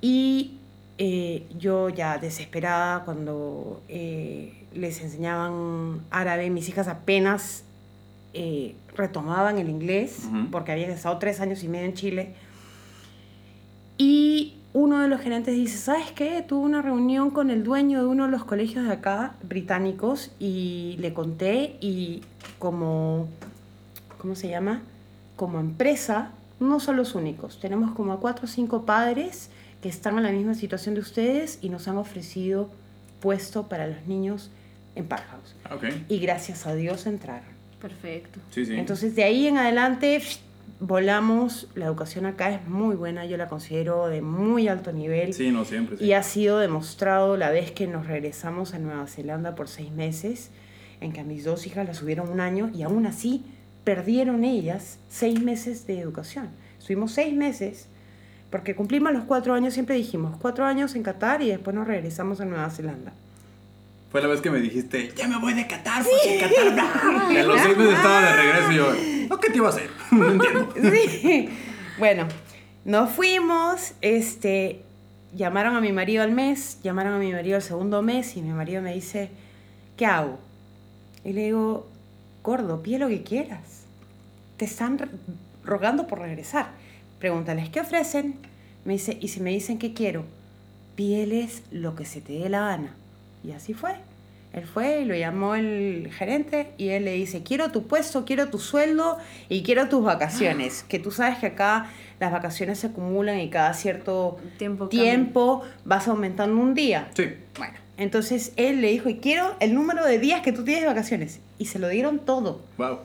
Y 0.02 0.58
eh, 0.98 1.46
yo 1.58 1.90
ya 1.90 2.18
desesperada 2.18 3.06
cuando 3.06 3.82
les 3.88 5.02
enseñaban 5.02 6.02
árabe, 6.10 6.50
mis 6.50 6.68
hijas 6.70 6.88
apenas 6.88 7.64
eh, 8.40 8.76
retomaban 8.96 9.58
el 9.58 9.68
inglés, 9.70 10.26
Ujú. 10.28 10.52
porque 10.52 10.72
habían 10.72 10.92
estado 10.92 11.18
tres 11.18 11.40
años 11.42 11.64
y 11.64 11.68
medio 11.68 11.86
en 11.86 11.94
Chile. 11.96 12.36
Y 13.98 14.54
uno 14.74 15.02
de 15.02 15.08
los 15.08 15.22
gerentes 15.22 15.56
dice, 15.56 15.78
¿sabes 15.78 16.12
qué? 16.12 16.44
Tuve 16.48 16.66
una 16.66 16.82
reunión 16.82 17.32
con 17.32 17.50
el 17.50 17.64
dueño 17.64 18.00
de 18.00 18.08
uno 18.08 18.26
de 18.26 18.32
los 18.32 18.46
colegios 18.46 18.86
de 18.86 18.92
acá, 18.94 19.36
británicos, 19.44 20.32
y 20.40 20.96
le 21.00 21.14
conté 21.14 21.78
y 21.82 22.22
como, 22.60 23.28
¿cómo 24.20 24.36
se 24.36 24.50
llama? 24.50 24.84
Como 25.36 25.60
empresa, 25.60 26.32
no 26.60 26.80
son 26.80 26.98
los 26.98 27.16
únicos. 27.16 27.60
Tenemos 27.60 27.92
como 27.96 28.14
a 28.14 28.20
cuatro 28.20 28.46
o 28.46 28.48
cinco 28.48 28.86
padres 28.86 29.50
que 29.82 29.90
están 29.90 30.18
en 30.18 30.24
la 30.24 30.32
misma 30.32 30.54
situación 30.54 30.94
de 30.96 31.02
ustedes 31.02 31.60
y 31.62 31.70
nos 31.70 31.88
han 31.88 31.98
ofrecido 31.98 32.70
puesto 33.20 33.68
para 33.68 33.88
los 33.88 34.06
niños 34.06 34.52
en 34.96 35.08
Park 35.08 35.26
House. 35.30 35.56
Ok. 35.76 35.86
Y 36.10 36.20
gracias 36.20 36.68
a 36.68 36.76
Dios 36.76 37.08
entraron. 37.08 37.57
Perfecto. 37.82 38.40
Sí, 38.50 38.66
sí. 38.66 38.76
Entonces 38.76 39.16
de 39.16 39.24
ahí 39.24 39.48
en 39.48 39.58
adelante 39.58 40.22
volamos, 40.80 41.68
la 41.76 41.86
educación 41.86 42.26
acá 42.26 42.52
es 42.52 42.68
muy 42.68 42.96
buena, 42.96 43.26
yo 43.26 43.38
la 43.38 43.48
considero 43.48 44.08
de 44.08 44.22
muy 44.22 44.68
alto 44.68 44.92
nivel 44.92 45.34
sí, 45.34 45.52
no 45.52 45.66
siempre. 45.66 45.98
Sí. 45.98 46.06
y 46.06 46.14
ha 46.14 46.24
sido 46.24 46.60
demostrado 46.60 47.36
la 47.38 47.50
vez 47.50 47.72
que 47.72 47.88
nos 47.88 48.06
regresamos 48.06 48.74
a 48.74 48.80
Nueva 48.80 49.08
Zelanda 49.08 49.56
por 49.56 49.68
seis 49.68 49.92
meses, 49.92 50.52
en 51.02 51.14
que 51.14 51.22
a 51.22 51.24
mis 51.24 51.44
dos 51.44 51.66
hijas 51.66 51.88
las 51.88 51.98
subieron 51.98 52.30
un 52.30 52.40
año 52.40 52.70
y 52.74 52.84
aún 52.84 53.06
así 53.06 53.46
perdieron 53.84 54.44
ellas 54.44 55.00
seis 55.10 55.42
meses 55.42 55.88
de 55.88 56.00
educación. 56.00 56.50
Estuvimos 56.78 57.12
seis 57.14 57.34
meses 57.34 57.88
porque 58.50 58.76
cumplimos 58.76 59.14
los 59.14 59.26
cuatro 59.26 59.54
años, 59.54 59.74
siempre 59.74 59.96
dijimos 59.96 60.38
cuatro 60.40 60.66
años 60.66 60.96
en 60.96 61.04
Qatar 61.04 61.42
y 61.42 61.50
después 61.50 61.76
nos 61.76 61.88
regresamos 61.88 62.40
a 62.40 62.46
Nueva 62.46 62.70
Zelanda. 62.70 63.14
Fue 64.12 64.22
la 64.22 64.28
vez 64.28 64.42
que 64.42 64.50
me 64.50 64.60
dijiste, 64.60 65.12
ya 65.16 65.28
me 65.28 65.38
voy 65.38 65.54
de 65.54 65.68
Qatar, 65.68 66.04
porque 66.04 66.40
Qatar, 66.40 66.74
bla". 66.74 67.28
Y 67.34 67.38
a 67.38 67.44
los 67.44 67.60
seis 67.62 67.78
meses 67.78 67.94
estaba 67.94 68.22
de 68.22 68.36
regreso 68.36 68.72
y 68.72 68.76
yo, 68.76 69.28
¿no 69.30 69.40
qué 69.40 69.50
te 69.50 69.58
iba 69.58 69.68
a 69.68 69.70
hacer? 69.70 69.90
No 70.12 70.32
entiendo. 70.32 70.74
Sí. 70.82 71.50
Bueno, 72.00 72.28
nos 72.86 73.10
fuimos, 73.12 73.94
este, 74.02 74.82
llamaron 75.36 75.76
a 75.76 75.82
mi 75.82 75.92
marido 75.92 76.24
al 76.24 76.32
mes, 76.32 76.80
llamaron 76.84 77.14
a 77.14 77.20
mi 77.20 77.32
marido 77.32 77.58
al 77.58 77.62
segundo 77.62 78.02
mes 78.02 78.38
y 78.38 78.42
mi 78.42 78.54
marido 78.54 78.82
me 78.82 78.94
dice, 78.94 79.30
¿qué 79.98 80.06
hago? 80.06 80.40
Y 81.26 81.34
le 81.34 81.46
digo, 81.46 81.88
gordo, 82.44 82.82
pide 82.82 83.00
lo 83.00 83.10
que 83.10 83.24
quieras. 83.24 83.84
Te 84.56 84.66
están 84.66 84.98
rogando 85.66 86.08
por 86.08 86.20
regresar. 86.20 86.72
Pregúntales 87.20 87.70
qué 87.70 87.82
ofrecen. 87.82 88.36
Me 88.86 88.94
dice, 88.94 89.18
y 89.20 89.28
si 89.28 89.42
me 89.42 89.50
dicen 89.50 89.80
qué 89.80 89.94
quiero, 89.94 90.24
pídeles 90.96 91.64
lo 91.72 91.96
que 91.96 92.06
se 92.06 92.22
te 92.22 92.34
dé 92.34 92.48
la 92.48 92.62
gana. 92.62 92.96
Y 93.44 93.52
así 93.52 93.74
fue. 93.74 93.96
Él 94.54 94.66
fue 94.66 95.02
y 95.02 95.06
lo 95.06 95.14
llamó 95.14 95.56
el 95.56 96.10
gerente 96.12 96.72
y 96.78 96.90
él 96.90 97.06
le 97.06 97.14
dice, 97.14 97.44
quiero 97.44 97.72
tu 97.72 97.86
puesto, 97.86 98.26
quiero 98.26 98.50
tu 98.50 98.60
sueldo 98.60 99.18
y 99.50 99.62
quiero 99.62 99.88
tus 99.88 100.04
vacaciones. 100.04 100.84
Que 100.88 101.00
tú 101.00 101.12
sabes 101.12 101.38
que 101.38 101.48
acá 101.48 101.90
las 102.20 102.32
vacaciones 102.32 102.80
se 102.80 102.88
acumulan 102.88 103.40
y 103.40 103.50
cada 103.50 103.74
cierto 103.74 104.40
Tiempo. 104.58 104.88
tiempo 104.88 105.64
vas 105.86 106.08
aumentando 106.08 106.60
un 106.60 106.74
día. 106.74 107.10
Sí. 107.14 107.26
Bueno, 107.58 107.76
entonces 107.98 108.54
él 108.56 108.82
le 108.82 108.90
dijo, 108.90 109.10
y 109.10 109.18
quiero 109.18 109.56
el 109.60 109.76
número 109.76 110.04
de 110.06 110.18
días 110.18 110.42
que 110.42 110.54
tú 110.54 110.64
tienes 110.64 110.82
de 110.84 110.88
vacaciones. 110.88 111.40
Y 111.60 111.66
se 111.66 111.78
lo 111.78 111.90
dieron 111.90 112.20
todo. 112.20 112.62
Wow. 112.78 113.00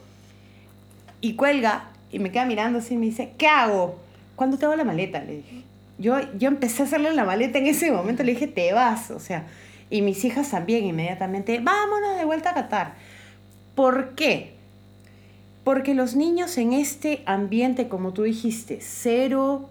Y 1.20 1.34
cuelga 1.34 1.90
y 2.10 2.18
me 2.18 2.30
queda 2.30 2.46
mirando 2.46 2.78
así 2.78 2.94
y 2.94 2.98
me 2.98 3.06
dice, 3.06 3.32
¿qué 3.36 3.48
hago? 3.48 3.98
¿Cuándo 4.36 4.58
te 4.58 4.64
hago 4.64 4.76
la 4.76 4.84
maleta? 4.84 5.22
Le 5.22 5.36
dije. 5.38 5.62
Yo, 5.98 6.16
yo 6.38 6.48
empecé 6.48 6.82
a 6.82 6.86
hacerle 6.86 7.12
la 7.12 7.24
maleta 7.24 7.58
en 7.58 7.66
ese 7.66 7.90
momento, 7.90 8.22
le 8.22 8.32
dije, 8.32 8.46
te 8.46 8.72
vas. 8.72 9.10
O 9.10 9.20
sea, 9.20 9.46
y 9.92 10.00
mis 10.00 10.24
hijas 10.24 10.50
también 10.50 10.86
inmediatamente, 10.86 11.60
vámonos 11.62 12.16
de 12.16 12.24
vuelta 12.24 12.50
a 12.50 12.54
Qatar. 12.54 12.94
¿Por 13.74 14.14
qué? 14.14 14.54
Porque 15.64 15.94
los 15.94 16.16
niños 16.16 16.56
en 16.56 16.72
este 16.72 17.22
ambiente, 17.26 17.88
como 17.88 18.14
tú 18.14 18.22
dijiste, 18.22 18.78
cero 18.80 19.68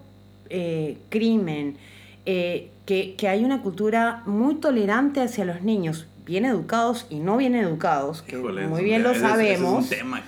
eh, 0.48 0.96
crimen, 1.08 1.76
eh, 2.24 2.70
que, 2.86 3.16
que 3.16 3.26
hay 3.26 3.44
una 3.44 3.62
cultura 3.62 4.22
muy 4.24 4.54
tolerante 4.54 5.20
hacia 5.20 5.44
los 5.44 5.62
niños, 5.62 6.06
bien 6.24 6.44
educados 6.44 7.08
y 7.10 7.18
no 7.18 7.36
bien 7.36 7.56
educados, 7.56 8.22
que 8.22 8.38
Híjole, 8.38 8.68
muy 8.68 8.84
bien 8.84 9.02
lo 9.02 9.10
ese 9.10 9.22
sabemos. 9.22 9.86
es 9.86 9.92
un 9.92 9.98
tema. 9.98 10.22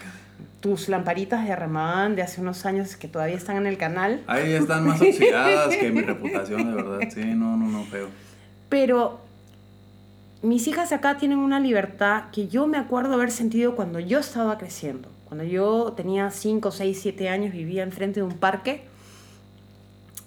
Tus 0.58 0.88
lamparitas 0.88 1.46
de 1.46 1.54
Ramadán 1.54 2.16
de 2.16 2.22
hace 2.22 2.40
unos 2.40 2.66
años 2.66 2.96
que 2.96 3.06
todavía 3.06 3.36
están 3.36 3.58
en 3.58 3.66
el 3.66 3.76
canal. 3.76 4.24
Ahí 4.26 4.54
están 4.54 4.88
más 4.88 5.00
oxidadas 5.00 5.76
que 5.76 5.92
mi 5.92 6.00
reputación, 6.00 6.68
de 6.68 6.82
verdad. 6.82 7.08
Sí, 7.14 7.22
no, 7.26 7.56
no, 7.56 7.68
no, 7.68 7.84
feo. 7.84 8.08
Pero 8.68 9.23
mis 10.44 10.68
hijas 10.68 10.92
acá 10.92 11.16
tienen 11.16 11.38
una 11.38 11.58
libertad 11.58 12.24
que 12.30 12.48
yo 12.48 12.66
me 12.66 12.76
acuerdo 12.76 13.14
haber 13.14 13.30
sentido 13.30 13.74
cuando 13.74 13.98
yo 13.98 14.18
estaba 14.18 14.58
creciendo. 14.58 15.08
Cuando 15.24 15.44
yo 15.44 15.94
tenía 15.96 16.30
5, 16.30 16.70
6, 16.70 16.98
7 17.00 17.28
años, 17.30 17.52
vivía 17.52 17.82
enfrente 17.82 18.20
de 18.20 18.26
un 18.26 18.34
parque. 18.34 18.84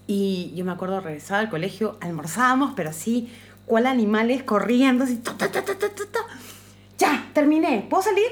Y 0.07 0.53
yo 0.55 0.65
me 0.65 0.71
acuerdo 0.71 1.01
regresar 1.01 1.39
al 1.39 1.50
colegio, 1.50 1.97
almorzábamos, 2.01 2.74
pero 2.75 2.89
así, 2.89 3.29
cual 3.65 3.86
animales 3.86 4.41
corriendo, 4.41 5.03
así. 5.03 5.17
ta, 5.17 5.38
ta, 5.38 5.50
ta. 5.51 5.65
Ya, 6.97 7.29
terminé. 7.33 7.86
¿Puedo 7.88 8.01
salir? 8.01 8.27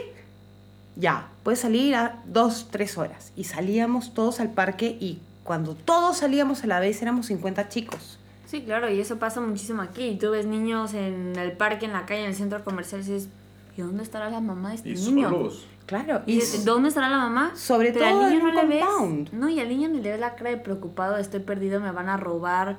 Ya, 0.95 1.29
puedes 1.43 1.59
salir 1.59 1.93
a 1.93 2.23
dos, 2.25 2.69
tres 2.71 2.97
horas. 2.97 3.31
Y 3.35 3.43
salíamos 3.43 4.13
todos 4.15 4.39
al 4.39 4.51
parque 4.51 4.97
y 4.99 5.19
cuando 5.43 5.75
todos 5.75 6.17
salíamos 6.17 6.63
a 6.63 6.67
la 6.67 6.79
vez 6.79 6.99
éramos 7.01 7.27
50 7.27 7.69
chicos. 7.69 8.14
Sí, 8.55 8.61
claro, 8.61 8.89
y 8.89 9.01
eso 9.01 9.19
pasa 9.19 9.41
muchísimo 9.41 9.81
aquí. 9.81 10.17
Tú 10.17 10.31
ves 10.31 10.45
niños 10.45 10.93
en 10.93 11.35
el 11.35 11.51
parque, 11.51 11.85
en 11.87 11.91
la 11.91 12.05
calle, 12.05 12.21
en 12.21 12.27
el 12.27 12.35
centro 12.35 12.63
comercial 12.63 13.01
y 13.01 13.03
dices, 13.03 13.27
¿y 13.75 13.81
dónde 13.81 14.01
estará 14.01 14.29
la 14.29 14.39
mamá 14.39 14.69
de 14.69 14.75
este 14.75 14.89
Y 14.91 14.93
niño? 14.93 15.29
solos. 15.29 15.67
Claro, 15.85 16.21
Y 16.25 16.39
¿dónde 16.63 16.87
estará 16.87 17.09
la 17.09 17.17
mamá? 17.17 17.51
Sobre 17.55 17.91
Pero 17.91 18.05
al 18.05 18.11
todo 18.13 18.29
niño 18.29 18.39
en 18.39 18.45
un 18.45 18.55
no 18.55 18.63
le 18.63 18.67
ves. 18.69 19.33
No, 19.33 19.49
y 19.49 19.59
al 19.59 19.67
niño 19.67 19.89
ni 19.89 19.99
le 19.99 20.11
ves 20.11 20.21
la 20.21 20.35
cara 20.35 20.51
de 20.51 20.57
preocupado, 20.57 21.17
estoy 21.17 21.41
perdido, 21.41 21.81
me 21.81 21.91
van 21.91 22.07
a 22.07 22.15
robar. 22.15 22.77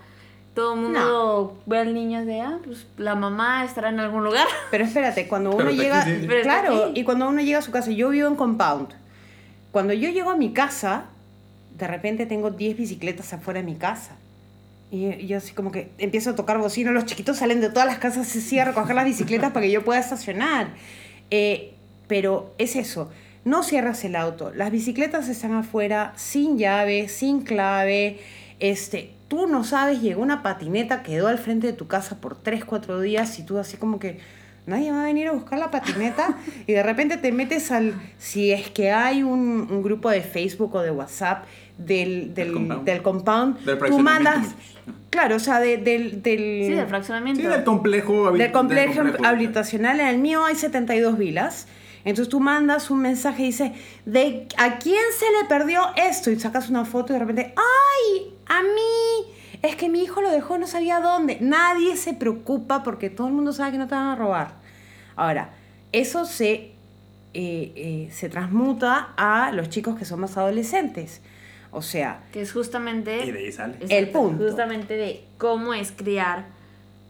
Todo 0.55 0.73
el 0.73 0.81
mundo 0.81 1.59
ve 1.67 1.79
al 1.79 1.93
niño 1.93 2.25
de, 2.25 2.41
ah, 2.41 2.59
pues 2.65 2.87
la 2.97 3.15
mamá 3.15 3.63
estará 3.63 3.91
en 3.91 4.01
algún 4.01 4.25
lugar. 4.25 4.47
Pero 4.71 4.85
espérate, 4.85 5.29
cuando 5.29 5.51
uno 5.51 5.71
llega, 5.71 6.01
aquí, 6.01 6.21
sí, 6.23 6.27
claro, 6.43 6.93
y 6.95 7.05
cuando 7.05 7.29
uno 7.29 7.43
llega 7.43 7.59
a 7.59 7.63
su 7.63 7.71
casa, 7.71 7.91
yo 7.91 8.09
vivo 8.09 8.29
en 8.29 8.37
compound. 8.37 8.95
Cuando 9.73 9.93
yo 9.93 10.09
llego 10.09 10.31
a 10.31 10.37
mi 10.37 10.55
casa, 10.55 11.05
de 11.77 11.87
repente 11.87 12.25
tengo 12.25 12.51
10 12.51 12.79
bicicletas 12.79 13.35
afuera 13.35 13.61
de 13.61 13.67
mi 13.67 13.77
casa. 13.77 14.17
Y 14.91 15.27
yo 15.27 15.39
así 15.39 15.53
como 15.53 15.73
que 15.73 15.91
empiezo 15.99 16.31
a 16.31 16.35
tocar 16.37 16.59
bocina, 16.59 16.93
los 16.93 17.07
chiquitos 17.07 17.39
salen 17.39 17.61
de 17.61 17.71
todas 17.71 17.87
las 17.87 17.99
casas 17.99 18.35
así 18.37 18.59
a 18.59 18.65
recoger 18.65 18.95
las 18.95 19.05
bicicletas 19.05 19.53
para 19.53 19.67
que 19.67 19.73
yo 19.73 19.85
pueda 19.85 19.99
estacionar. 19.99 20.75
Eh, 21.31 21.75
pero 22.07 22.55
es 22.59 22.77
eso, 22.77 23.11
no 23.45 23.63
cierras 23.65 24.05
el 24.05 24.15
auto, 24.15 24.53
las 24.55 24.71
bicicletas 24.71 25.29
están 25.29 25.55
afuera 25.55 26.13
sin 26.17 26.59
llave, 26.59 27.09
sin 27.09 27.43
clave, 27.43 28.21
Este, 28.59 29.13
tú 29.29 29.47
no 29.47 29.65
sabes, 29.65 30.01
llegó 30.01 30.23
una 30.23 30.43
patineta, 30.43 31.03
quedó 31.03 31.27
al 31.29 31.39
frente 31.39 31.67
de 31.67 31.73
tu 31.73 31.89
casa 31.89 32.21
por 32.21 32.41
3, 32.41 32.65
4 32.65 33.01
días 33.01 33.39
y 33.39 33.43
tú 33.43 33.59
así 33.59 33.77
como 33.77 33.99
que 33.99 34.19
nadie 34.67 34.91
va 34.93 35.03
a 35.03 35.05
venir 35.05 35.29
a 35.29 35.33
buscar 35.33 35.59
la 35.59 35.71
patineta 35.71 36.37
y 36.67 36.73
de 36.73 36.83
repente 36.83 37.17
te 37.17 37.33
metes 37.33 37.71
al, 37.71 37.95
si 38.19 38.51
es 38.53 38.69
que 38.71 38.91
hay 38.91 39.23
un, 39.23 39.69
un 39.71 39.83
grupo 39.83 40.11
de 40.11 40.21
Facebook 40.23 40.75
o 40.75 40.81
de 40.83 40.91
WhatsApp 40.91 41.45
del, 41.79 42.35
del, 42.35 42.53
compound. 42.53 42.85
del 42.85 43.03
compound, 43.03 43.57
Del 43.65 43.75
tú 43.75 43.79
fraccionamiento. 43.87 44.03
mandas, 44.31 44.55
claro, 45.11 45.37
o 45.37 45.39
sea, 45.39 45.61
de- 45.61 45.77
del, 45.77 46.23
del, 46.23 46.39
Sí, 46.67 46.73
del 46.75 46.87
fraccionamiento. 46.87 47.41
Sí, 47.43 47.47
del 47.49 47.65
complejo 47.65 48.33
del 48.33 48.51
complejo 48.53 48.95
complejo. 49.03 49.25
habitacional, 49.27 50.01
en 50.01 50.07
el 50.09 50.19
mío 50.19 50.45
hay 50.45 50.55
72 50.57 51.17
vilas. 51.19 51.69
Entonces 52.05 52.29
tú 52.31 52.39
mandas 52.39 52.89
un 52.93 53.01
mensaje 53.01 53.43
y 53.43 53.47
dices, 53.47 53.73
¿de 54.05 54.47
a 54.59 54.79
quién 54.79 55.03
se 55.19 55.25
le 55.43 55.49
perdió 55.49 55.81
esto? 55.97 56.31
Y 56.31 56.39
sacas 56.39 56.71
una 56.71 56.85
foto 56.85 57.13
y 57.13 57.15
de 57.15 57.19
repente, 57.19 57.53
¡ay! 57.57 58.33
A 58.47 58.63
mí. 58.63 59.35
Es 59.67 59.75
que 59.75 59.89
mi 59.89 60.01
hijo 60.01 60.23
lo 60.23 60.31
dejó, 60.31 60.59
no 60.59 60.69
sabía 60.69 61.01
dónde. 61.01 61.39
Nadie 61.41 61.97
se 61.97 62.15
preocupa 62.15 62.85
porque 62.85 63.11
todo 63.11 63.27
el 63.27 63.33
mundo 63.33 63.53
sabe 63.53 63.73
que 63.73 63.79
no 63.79 63.89
te 63.89 63.97
van 63.97 64.07
a 64.07 64.15
robar. 64.15 64.55
Ahora, 65.17 65.51
eso 65.91 66.25
se, 66.25 66.53
eh, 66.55 66.73
eh, 67.35 68.09
se 68.13 68.29
transmuta 68.29 69.13
a 69.17 69.51
los 69.51 69.69
chicos 69.69 69.99
que 69.99 70.05
son 70.05 70.21
más 70.21 70.37
adolescentes. 70.37 71.21
O 71.73 71.83
sea, 71.83 72.23
Que 72.31 72.43
es 72.43 72.53
justamente... 72.53 73.27
Y 73.27 73.33
de 73.33 73.39
ahí 73.41 73.51
sale. 73.51 73.75
Exacto, 73.75 73.97
El 73.97 74.09
punto. 74.11 74.45
Justamente 74.45 74.95
de 74.95 75.25
cómo 75.37 75.75
es 75.75 75.91
criar 75.91 76.45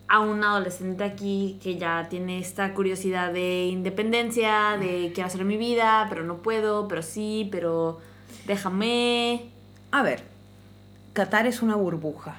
a 0.09 0.21
un 0.21 0.43
adolescente 0.43 1.05
aquí 1.05 1.59
que 1.63 1.77
ya 1.77 2.07
tiene 2.09 2.39
esta 2.39 2.73
curiosidad 2.73 3.35
de 3.35 3.67
independencia, 3.67 4.79
de 4.81 5.11
quiero 5.13 5.27
hacer 5.27 5.45
mi 5.45 5.59
vida, 5.59 6.07
pero 6.09 6.25
no 6.25 6.39
puedo, 6.39 6.89
pero 6.89 7.03
sí, 7.03 7.51
pero 7.53 8.01
déjame. 8.47 9.51
A 9.91 10.03
ver, 10.03 10.23
Qatar 11.13 11.47
es 11.47 11.61
una 11.61 11.77
burbuja 11.77 12.39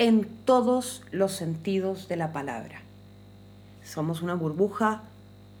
en 0.00 0.24
todos 0.46 1.02
los 1.12 1.30
sentidos 1.32 2.08
de 2.08 2.16
la 2.16 2.32
palabra. 2.32 2.80
Somos 3.84 4.22
una 4.22 4.34
burbuja, 4.34 5.02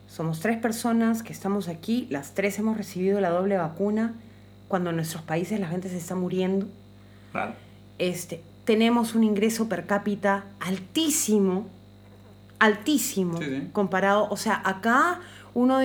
somos 0.08 0.40
tres 0.40 0.56
personas 0.56 1.22
que 1.22 1.34
estamos 1.34 1.68
aquí, 1.68 2.06
las 2.08 2.32
tres 2.32 2.58
hemos 2.58 2.78
recibido 2.78 3.20
la 3.20 3.28
doble 3.28 3.58
vacuna, 3.58 4.14
cuando 4.66 4.90
en 4.90 4.96
nuestros 4.96 5.22
países 5.22 5.60
la 5.60 5.68
gente 5.68 5.90
se 5.90 5.98
está 5.98 6.14
muriendo. 6.14 6.66
Claro. 7.32 7.52
Este, 7.98 8.42
tenemos 8.64 9.14
un 9.14 9.24
ingreso 9.24 9.68
per 9.68 9.84
cápita 9.86 10.44
altísimo, 10.58 11.66
altísimo, 12.58 13.36
Sí, 13.36 13.44
sí. 13.44 13.68
comparado, 13.74 14.26
o 14.30 14.38
sea, 14.38 14.62
acá 14.64 15.20
uno, 15.52 15.80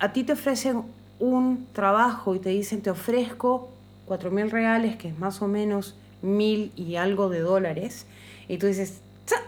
a 0.00 0.12
ti 0.12 0.24
te 0.24 0.32
ofrecen 0.32 0.82
un 1.20 1.64
trabajo 1.72 2.34
y 2.34 2.40
te 2.40 2.48
dicen, 2.48 2.82
te 2.82 2.90
ofrezco 2.90 3.70
cuatro 4.04 4.32
mil 4.32 4.50
reales, 4.50 4.96
que 4.96 5.06
es 5.08 5.18
más 5.18 5.42
o 5.42 5.46
menos 5.46 5.94
mil 6.22 6.72
y 6.76 6.96
algo 6.96 7.28
de 7.28 7.40
dólares, 7.40 8.06
y 8.48 8.58
tú 8.58 8.66
dices, 8.66 9.00
"Tsa, 9.26 9.42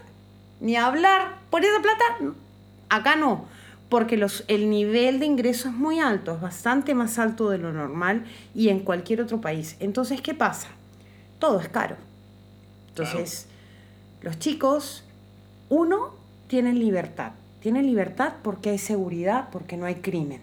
ni 0.61 0.77
hablar 0.77 1.39
por 1.51 1.65
esa 1.65 1.81
plata, 1.81 2.35
acá 2.89 3.17
no, 3.17 3.47
porque 3.89 4.17
los, 4.17 4.45
el 4.49 4.71
nivel 4.71 5.21
de 5.21 5.27
ingreso 5.27 5.69
es 5.69 5.75
muy 5.75 5.99
alto, 5.99 6.35
es 6.35 6.41
bastante 6.41 6.95
más 6.95 7.19
alto 7.19 7.51
de 7.51 7.59
lo 7.59 7.75
normal 7.75 8.25
y 8.55 8.71
en 8.71 8.81
cualquier 8.81 9.21
otro 9.21 9.43
país. 9.43 9.77
Entonces, 9.81 10.23
¿qué 10.23 10.33
pasa? 10.33 10.69
Todo 11.39 11.61
es 11.61 11.69
caro. 11.69 11.97
Entonces, 12.89 13.49
los 14.23 14.39
chicos, 14.39 15.05
uno, 15.69 16.15
tienen 16.47 16.79
libertad. 16.79 17.33
Tienen 17.61 17.87
libertad 17.87 18.35
porque 18.43 18.71
hay 18.71 18.79
seguridad, 18.79 19.49
porque 19.53 19.77
no 19.77 19.85
hay 19.85 19.97
crimen. 19.97 20.41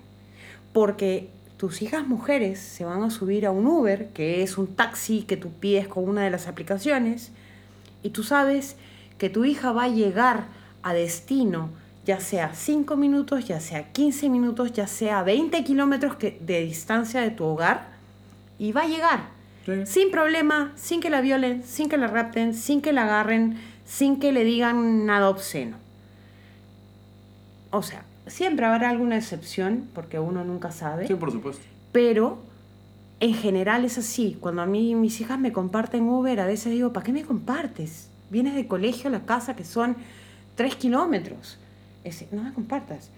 Porque 0.72 1.30
tus 1.60 1.82
hijas 1.82 2.08
mujeres 2.08 2.58
se 2.58 2.86
van 2.86 3.04
a 3.04 3.10
subir 3.10 3.46
a 3.46 3.52
un 3.52 3.68
Uber, 3.68 4.08
que 4.14 4.44
es 4.44 4.58
un 4.58 4.68
taxi 4.68 5.24
que 5.24 5.36
tú 5.36 5.52
pides 5.52 5.90
con 5.90 6.08
una 6.08 6.24
de 6.24 6.30
las 6.30 6.48
aplicaciones, 6.48 7.34
y 8.02 8.12
tú 8.12 8.24
sabes 8.24 8.78
que 9.18 9.30
tu 9.30 9.44
hija 9.44 9.74
va 9.74 9.84
a 9.84 9.88
llegar 9.90 10.46
a 10.84 10.94
destino, 10.94 11.70
ya 12.06 12.22
sea 12.22 12.56
5 12.56 12.96
minutos, 12.96 13.46
ya 13.46 13.60
sea 13.60 13.92
15 13.92 14.30
minutos, 14.30 14.72
ya 14.72 14.88
sea 14.88 15.22
20 15.22 15.62
kilómetros 15.66 16.16
de 16.18 16.62
distancia 16.62 17.20
de 17.20 17.32
tu 17.32 17.44
hogar, 17.44 17.90
y 18.58 18.72
va 18.72 18.84
a 18.84 18.88
llegar 18.88 19.20
Sí. 19.66 19.86
sin 19.86 20.12
problema, 20.12 20.72
sin 20.78 21.02
que 21.02 21.10
la 21.10 21.20
violen, 21.20 21.64
sin 21.64 21.90
que 21.90 21.98
la 21.98 22.08
rapten, 22.08 22.54
sin 22.54 22.82
que 22.82 22.94
la 22.94 23.04
agarren, 23.04 23.58
sin 23.86 24.18
que 24.22 24.32
le 24.32 24.46
digan 24.46 25.06
nada 25.06 25.30
obsceno. 25.30 25.76
O 27.70 27.84
sea, 27.84 28.06
siempre 28.30 28.66
habrá 28.66 28.90
alguna 28.90 29.18
excepción, 29.18 29.88
porque 29.94 30.20
uno 30.20 30.44
nunca 30.44 30.72
sabe, 30.72 31.08
Sí, 31.08 31.16
por 31.16 31.32
supuesto. 31.32 31.62
pero 31.92 32.40
en 33.20 33.34
general 33.34 33.84
es 33.86 33.98
así. 33.98 34.38
Cuando 34.40 34.62
a 34.62 34.66
mí 34.66 34.96
mis 34.96 35.20
hijas 35.22 35.38
me 35.40 35.52
comparten 35.52 36.08
Uber, 36.08 36.40
a 36.40 36.46
veces 36.46 36.72
digo, 36.72 36.94
¿para 36.94 37.06
qué 37.06 37.12
me 37.12 37.24
compartes? 37.24 38.10
Vienes 38.30 38.56
de 38.56 38.68
colegio 38.68 39.10
a 39.10 39.12
la 39.12 39.22
casa 39.26 39.56
que 39.56 39.66
son 39.66 39.98
tres 40.56 40.76
kilómetros. 40.76 41.58
Es- 42.04 42.32
no 42.32 42.44
me 42.44 42.54
compartas. 42.54 43.10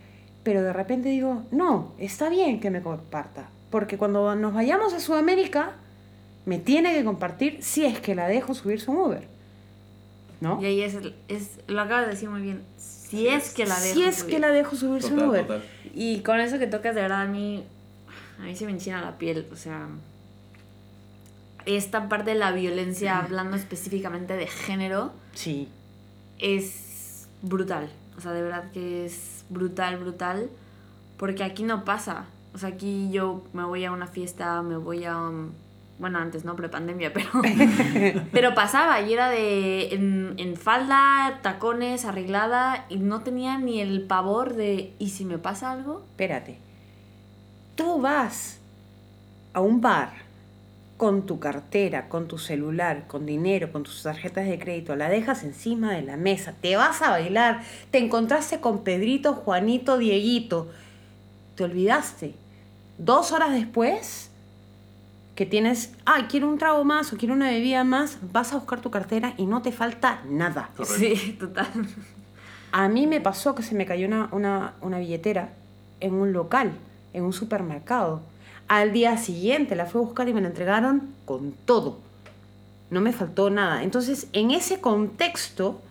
Pero 0.44 0.64
de 0.64 0.74
repente 0.74 1.10
digo, 1.10 1.44
no, 1.52 1.92
está 2.00 2.30
bien 2.30 2.60
que 2.60 2.72
me 2.72 2.82
comparta. 2.82 3.50
Porque 3.70 3.98
cuando 3.98 4.36
nos 4.36 4.54
vayamos 4.54 4.94
a 4.94 5.00
Sudamérica, 5.00 5.74
me 6.46 6.58
tiene 6.58 6.94
que 6.94 7.04
compartir 7.04 7.60
si 7.62 7.86
es 7.86 8.00
que 8.00 8.16
la 8.16 8.28
dejo 8.28 8.56
subirse 8.56 8.90
un 8.90 8.98
Uber. 8.98 9.28
¿No? 10.40 10.60
Y 10.60 10.66
ahí 10.66 10.82
es, 10.82 10.96
el- 10.96 11.16
es 11.28 11.60
lo 11.68 11.82
acabas 11.82 12.06
de 12.06 12.12
decir 12.14 12.28
muy 12.30 12.42
bien. 12.42 12.64
Si 13.12 13.28
es 13.28 13.54
que 13.54 13.66
la 13.66 13.80
dejo. 13.80 13.94
si 13.94 14.04
es 14.04 14.16
subir. 14.18 14.34
que 14.34 14.40
la 14.40 14.48
dejo 14.50 14.76
subirse 14.76 15.08
un 15.10 15.16
Total, 15.20 15.30
Uber. 15.30 15.42
total. 15.48 15.64
Y 15.94 16.22
con 16.22 16.40
eso 16.40 16.58
que 16.58 16.68
tocas, 16.68 16.96
de 16.96 17.02
verdad, 17.02 17.22
a 17.22 17.26
mí, 17.28 17.64
a 18.40 18.44
mí 18.44 18.56
se 18.56 18.66
me 18.66 18.72
enchina 18.72 19.02
la 19.02 19.18
piel. 19.18 19.48
O 19.52 19.56
sea, 19.56 19.88
esta 21.66 22.10
parte 22.10 22.32
de 22.32 22.38
la 22.38 22.52
violencia, 22.52 23.20
hablando 23.20 23.56
específicamente 23.58 24.36
de 24.36 24.48
género, 24.48 25.12
Sí. 25.34 25.68
es 26.40 27.28
brutal. 27.42 27.90
O 28.18 28.22
sea, 28.22 28.32
de 28.32 28.42
verdad 28.42 28.72
que 28.72 29.06
es 29.06 29.44
brutal, 29.50 29.98
brutal. 29.98 30.50
Porque 31.18 31.44
aquí 31.44 31.64
no 31.64 31.86
pasa. 31.86 32.26
O 32.54 32.58
sea, 32.58 32.70
aquí 32.70 33.10
yo 33.12 33.44
me 33.54 33.64
voy 33.64 33.86
a 33.86 33.92
una 33.92 34.08
fiesta, 34.08 34.62
me 34.62 34.78
voy 34.78 35.06
a... 35.06 35.18
um, 35.18 35.52
Bueno, 36.02 36.18
antes 36.18 36.44
no, 36.44 36.56
prepandemia, 36.56 37.14
pero... 37.14 37.30
pero 38.34 38.56
pasaba 38.56 39.00
y 39.02 39.14
era 39.14 39.30
de... 39.30 39.94
En, 39.94 40.34
en 40.38 40.58
falda, 40.58 41.40
tacones, 41.44 42.06
arreglada 42.06 42.88
y 42.90 42.98
no 42.98 43.22
tenía 43.22 43.60
ni 43.60 43.80
el 43.80 44.02
pavor 44.02 44.56
de... 44.56 44.94
¿Y 44.98 45.10
si 45.12 45.26
me 45.26 45.38
pasa 45.38 45.72
algo? 45.72 46.04
Espérate. 46.10 46.58
Tú 47.76 48.02
vas 48.02 48.60
a 49.54 49.62
un 49.62 49.80
bar 49.80 50.10
con 50.98 51.28
tu 51.28 51.40
cartera, 51.40 52.10
con 52.10 52.28
tu 52.28 52.40
celular, 52.40 53.06
con 53.06 53.28
dinero, 53.28 53.72
con 53.72 53.84
tus 53.84 54.02
tarjetas 54.02 54.48
de 54.48 54.58
crédito, 54.58 54.96
la 54.96 55.10
dejas 55.10 55.44
encima 55.44 55.94
de 55.94 56.02
la 56.02 56.18
mesa, 56.18 56.54
te 56.62 56.76
vas 56.76 57.02
a 57.04 57.12
bailar, 57.12 57.62
te 57.92 58.00
encontraste 58.00 58.60
con 58.60 58.84
Pedrito, 58.84 59.34
Juanito, 59.34 59.98
Dieguito, 59.98 60.70
te 61.56 61.64
olvidaste. 61.64 62.34
Dos 62.98 63.32
horas 63.32 63.52
después, 63.52 64.31
que 65.42 65.48
tienes, 65.48 65.96
ah, 66.06 66.28
quiero 66.30 66.48
un 66.48 66.60
trago 66.60 66.84
más 66.84 67.12
o 67.14 67.18
quiero 67.18 67.34
una 67.34 67.50
bebida 67.50 67.84
más, 67.84 68.20
vas 68.32 68.54
a 68.54 68.58
buscar 68.58 68.80
tu 68.80 68.92
cartera 68.92 69.34
y 69.38 69.48
no 69.48 69.64
te 69.64 69.72
falta 69.72 70.22
nada. 70.30 70.70
Correcto. 70.78 71.00
Sí, 71.00 71.32
total. 71.40 71.66
A 72.72 72.88
mí 72.90 73.08
me 73.08 73.22
pasó 73.22 73.56
que 73.56 73.64
se 73.64 73.74
me 73.74 73.88
cayó 73.88 74.06
una, 74.06 74.30
una, 74.34 74.76
una 74.82 75.00
billetera 75.00 75.50
en 76.00 76.14
un 76.14 76.32
local, 76.32 76.74
en 77.14 77.24
un 77.24 77.34
supermercado. 77.34 78.22
Al 78.68 78.94
día 78.94 79.18
siguiente 79.18 79.76
la 79.76 79.88
fui 79.88 80.00
a 80.00 80.04
buscar 80.04 80.30
y 80.30 80.34
me 80.36 80.42
la 80.42 80.50
entregaron 80.50 81.12
con 81.26 81.54
todo. 81.54 81.98
No 82.92 83.02
me 83.02 83.12
faltó 83.12 83.50
nada. 83.50 83.82
Entonces, 83.82 84.28
en 84.34 84.52
ese 84.52 84.80
contexto, 84.80 85.82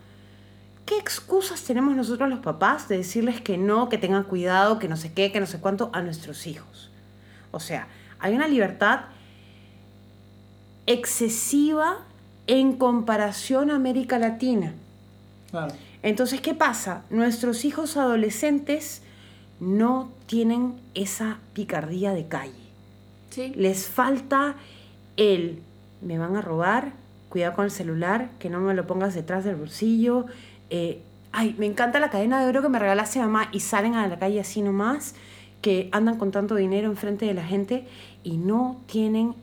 ¿qué 0.86 0.96
excusas 0.96 1.64
tenemos 1.64 1.96
nosotros 1.96 2.30
los 2.30 2.38
papás 2.38 2.86
de 2.86 2.98
decirles 2.98 3.40
que 3.40 3.58
no, 3.58 3.88
que 3.88 3.98
tengan 3.98 4.22
cuidado, 4.22 4.78
que 4.78 4.86
no 4.86 4.96
sé 4.96 5.12
qué, 5.12 5.32
que 5.32 5.40
no 5.40 5.46
sé 5.46 5.58
cuánto 5.58 5.90
a 5.92 6.02
nuestros 6.02 6.46
hijos? 6.46 6.92
O 7.50 7.58
sea, 7.58 7.88
hay 8.20 8.36
una 8.36 8.46
libertad 8.46 9.06
excesiva 10.92 11.98
en 12.46 12.72
comparación 12.72 13.70
a 13.70 13.76
América 13.76 14.18
Latina. 14.18 14.74
Claro. 15.50 15.72
Entonces, 16.02 16.40
¿qué 16.40 16.54
pasa? 16.54 17.04
Nuestros 17.10 17.64
hijos 17.64 17.96
adolescentes 17.96 19.02
no 19.60 20.10
tienen 20.26 20.80
esa 20.94 21.38
picardía 21.52 22.12
de 22.12 22.26
calle. 22.26 22.52
Sí. 23.30 23.52
Les 23.54 23.86
falta 23.86 24.56
el, 25.16 25.62
me 26.02 26.18
van 26.18 26.36
a 26.36 26.40
robar, 26.40 26.92
cuidado 27.28 27.54
con 27.54 27.66
el 27.66 27.70
celular, 27.70 28.30
que 28.40 28.50
no 28.50 28.58
me 28.58 28.74
lo 28.74 28.86
pongas 28.86 29.14
detrás 29.14 29.44
del 29.44 29.56
bolsillo. 29.56 30.26
eh, 30.70 31.02
ay, 31.30 31.54
me 31.58 31.66
encanta 31.66 32.00
la 32.00 32.10
cadena 32.10 32.42
de 32.42 32.48
oro 32.48 32.62
que 32.62 32.68
me 32.68 32.80
regalaste 32.80 33.20
mamá 33.20 33.48
y 33.52 33.60
salen 33.60 33.94
a 33.94 34.08
la 34.08 34.18
calle 34.18 34.40
así 34.40 34.62
nomás, 34.62 35.14
que 35.62 35.88
andan 35.92 36.16
con 36.16 36.32
tanto 36.32 36.56
dinero 36.56 36.88
enfrente 36.88 37.26
de 37.26 37.34
la 37.34 37.44
gente 37.44 37.86
y 38.24 38.38
no 38.38 38.80
tienen 38.86 39.36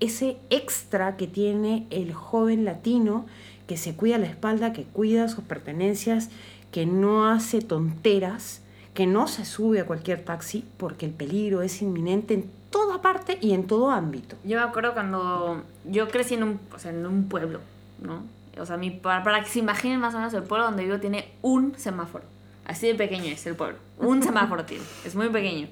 ese 0.00 0.38
extra 0.50 1.16
que 1.16 1.26
tiene 1.26 1.86
el 1.90 2.12
joven 2.12 2.64
latino 2.64 3.26
que 3.66 3.76
se 3.76 3.94
cuida 3.94 4.18
la 4.18 4.26
espalda, 4.26 4.72
que 4.72 4.84
cuida 4.84 5.28
sus 5.28 5.44
pertenencias, 5.44 6.30
que 6.72 6.86
no 6.86 7.28
hace 7.28 7.60
tonteras, 7.60 8.62
que 8.94 9.06
no 9.06 9.28
se 9.28 9.44
sube 9.44 9.80
a 9.80 9.86
cualquier 9.86 10.24
taxi 10.24 10.64
porque 10.76 11.06
el 11.06 11.12
peligro 11.12 11.62
es 11.62 11.80
inminente 11.80 12.34
en 12.34 12.50
toda 12.70 13.00
parte 13.00 13.38
y 13.40 13.52
en 13.52 13.66
todo 13.66 13.90
ámbito. 13.90 14.36
Yo 14.44 14.58
me 14.58 14.64
acuerdo 14.64 14.92
cuando 14.94 15.62
yo 15.84 16.08
crecí 16.08 16.34
en 16.34 16.42
un, 16.42 16.60
o 16.74 16.78
sea, 16.78 16.90
en 16.90 17.06
un 17.06 17.28
pueblo, 17.28 17.60
¿no? 18.02 18.24
O 18.58 18.66
sea, 18.66 18.76
mi, 18.76 18.90
para, 18.90 19.22
para 19.22 19.40
que 19.42 19.48
se 19.48 19.60
imaginen 19.60 20.00
más 20.00 20.14
o 20.14 20.18
menos 20.18 20.34
el 20.34 20.42
pueblo 20.42 20.66
donde 20.66 20.84
vivo 20.84 20.98
tiene 20.98 21.32
un 21.42 21.74
semáforo. 21.78 22.24
Así 22.64 22.86
de 22.86 22.94
pequeño 22.94 23.26
es 23.26 23.46
el 23.46 23.54
pueblo. 23.54 23.78
Un 23.98 24.22
semáforo 24.22 24.64
tiene. 24.64 24.84
Es 25.04 25.14
muy 25.14 25.28
pequeño. 25.28 25.68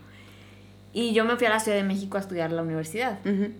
Y 0.92 1.12
yo 1.12 1.24
me 1.24 1.36
fui 1.36 1.46
a 1.46 1.50
la 1.50 1.60
Ciudad 1.60 1.76
de 1.76 1.84
México 1.84 2.16
a 2.16 2.20
estudiar 2.20 2.50
la 2.50 2.62
universidad. 2.62 3.18
Ujú. 3.26 3.52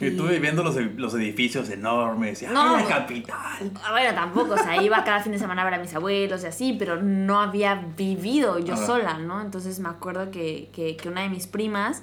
Y 0.00 0.16
tú 0.16 0.26
viendo 0.26 0.62
los, 0.62 0.76
los 0.76 1.14
edificios 1.14 1.68
enormes, 1.70 2.42
y, 2.42 2.46
¡ay, 2.46 2.52
No. 2.54 2.76
la 2.76 2.84
capital! 2.86 3.36
Ah, 3.82 3.90
Bueno, 3.92 4.14
tampoco, 4.14 4.54
o 4.54 4.58
sea, 4.58 4.82
iba 4.82 5.02
cada 5.04 5.20
fin 5.20 5.32
de 5.32 5.38
semana 5.38 5.62
a 5.62 5.64
ver 5.64 5.74
a 5.74 5.78
mis 5.78 5.94
abuelos 5.94 6.42
y 6.42 6.46
así, 6.46 6.76
pero 6.78 7.00
no 7.02 7.40
había 7.40 7.74
vivido 7.96 8.58
yo 8.58 8.74
Ajá. 8.74 8.86
sola, 8.86 9.18
¿no? 9.18 9.40
Entonces 9.40 9.78
me 9.80 9.88
acuerdo 9.88 10.30
que, 10.30 10.70
que, 10.72 10.96
que 10.96 11.08
una 11.08 11.22
de 11.22 11.28
mis 11.28 11.46
primas 11.46 12.02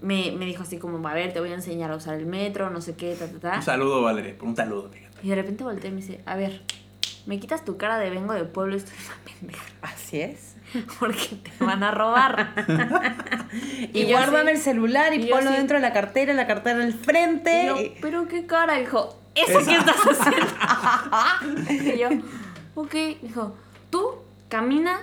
me, 0.00 0.32
me 0.32 0.46
dijo 0.46 0.64
así 0.64 0.78
como, 0.78 1.06
a 1.06 1.14
ver, 1.14 1.32
te 1.32 1.38
voy 1.40 1.50
a 1.50 1.54
enseñar 1.54 1.92
a 1.92 1.96
usar 1.96 2.14
el 2.14 2.26
metro, 2.26 2.70
no 2.70 2.80
sé 2.80 2.96
qué, 2.96 3.14
ta, 3.14 3.28
ta, 3.28 3.38
ta. 3.38 3.56
Un 3.58 3.62
saludo, 3.62 4.02
Valeria, 4.02 4.34
un 4.42 4.56
saludo, 4.56 4.90
fíjate. 4.90 5.18
Y 5.22 5.28
de 5.28 5.34
repente 5.36 5.62
volteé 5.62 5.90
y 5.90 5.92
me 5.94 6.00
dice, 6.00 6.20
a 6.26 6.34
ver, 6.34 6.62
me 7.26 7.38
quitas 7.38 7.64
tu 7.64 7.76
cara 7.76 7.98
de 7.98 8.10
vengo 8.10 8.32
de 8.34 8.44
pueblo 8.44 8.74
y 8.74 8.78
estoy 8.78 8.94
una 9.06 9.16
pendeja, 9.24 9.64
Así 9.82 10.20
es. 10.20 10.52
porque 11.00 11.36
te 11.36 11.64
van 11.64 11.82
a 11.82 11.90
robar. 11.90 12.54
Y, 13.92 14.10
guárdame 14.10 14.52
el 14.52 14.58
celular 14.58 15.12
y, 15.12 15.26
ponlo 15.26 15.50
dentro 15.50 15.76
de 15.76 15.82
la 15.82 15.92
cartera, 15.92 16.32
la 16.32 16.46
cartera 16.46 16.82
al 16.82 16.94
frente. 16.94 17.66
Yo, 17.66 17.76
pero 18.00 18.26
qué 18.26 18.46
cara, 18.46 18.78
dijo, 18.78 19.20
¿eso 19.34 19.58
qué 19.66 19.76
estás 19.76 19.96
haciendo? 20.08 21.70
y 21.70 21.98
yo, 21.98 22.08
ok, 22.74 22.94
dijo, 23.20 23.54
tú 23.90 24.14
camina 24.48 25.00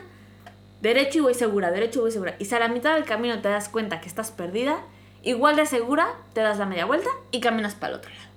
derecho 0.82 1.20
y 1.20 1.22
voy 1.22 1.34
segura, 1.36 1.70
derecho 1.70 2.00
y 2.00 2.02
voy 2.02 2.12
segura. 2.12 2.36
Y 2.40 2.46
si 2.46 2.56
a 2.56 2.60
la 2.60 2.70
mitad 2.70 2.96
del 2.96 3.06
camino 3.06 3.40
te 3.40 3.50
das 3.50 3.70
cuenta 3.70 4.02
que 4.02 4.08
estás 4.08 4.32
perdida, 4.32 4.80
igual 5.22 5.56
de 5.56 5.68
segura, 5.68 6.08
te 6.34 6.42
das 6.42 6.58
la 6.58 6.66
media 6.66 6.86
vuelta 6.86 7.10
y 7.30 7.40
caminas 7.40 7.76
para 7.76 7.94
el 7.94 8.00
otro 8.00 8.10
lado. 8.10 8.30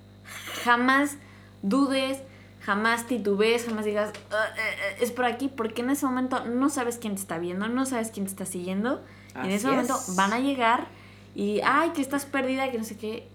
Jamás 0.63 1.17
dudes, 1.63 2.21
jamás 2.65 3.07
titubees, 3.07 3.65
jamás 3.65 3.85
digas, 3.85 4.11
"Ah, 4.31 4.45
eh, 4.57 4.59
eh, 4.61 4.97
es 5.01 5.11
por 5.11 5.25
aquí, 5.25 5.49
porque 5.49 5.81
en 5.81 5.89
ese 5.89 6.05
momento 6.05 6.45
no 6.45 6.69
sabes 6.69 6.97
quién 6.97 7.15
te 7.15 7.21
está 7.21 7.37
viendo, 7.37 7.67
no 7.67 7.85
sabes 7.85 8.09
quién 8.11 8.25
te 8.25 8.31
está 8.31 8.45
siguiendo. 8.45 9.03
y 9.35 9.37
en 9.37 9.41
Así 9.45 9.53
ese 9.53 9.67
momento 9.67 9.95
es. 9.95 10.15
van 10.15 10.31
a 10.33 10.39
llegar 10.39 10.87
y, 11.35 11.59
ay, 11.65 11.89
que 11.91 12.01
estás 12.01 12.25
perdida, 12.25 12.69
que 12.71 12.77
no 12.77 12.83
sé 12.83 12.97
qué. 12.97 13.27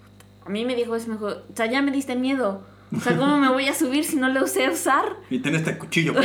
A 0.47 0.49
mí 0.51 0.65
me 0.65 0.75
dijo 0.77 0.95
eso, 0.97 1.09
me 1.09 1.15
dijo, 1.15 1.27
o 1.27 1.57
sea, 1.57 1.67
ya 1.67 1.83
me 1.83 1.91
diste 1.91 2.15
miedo. 2.17 2.63
O 2.97 3.01
sea, 3.01 3.17
¿cómo 3.19 3.37
me 3.37 3.51
voy 3.51 3.67
a 3.69 3.75
subir 3.75 4.05
si 4.05 4.17
no 4.17 4.29
le 4.29 4.43
usé 4.43 4.71
usar? 4.71 5.17
Y 5.29 5.41
ten 5.41 5.55
este 5.55 5.77
cuchillo. 5.79 6.15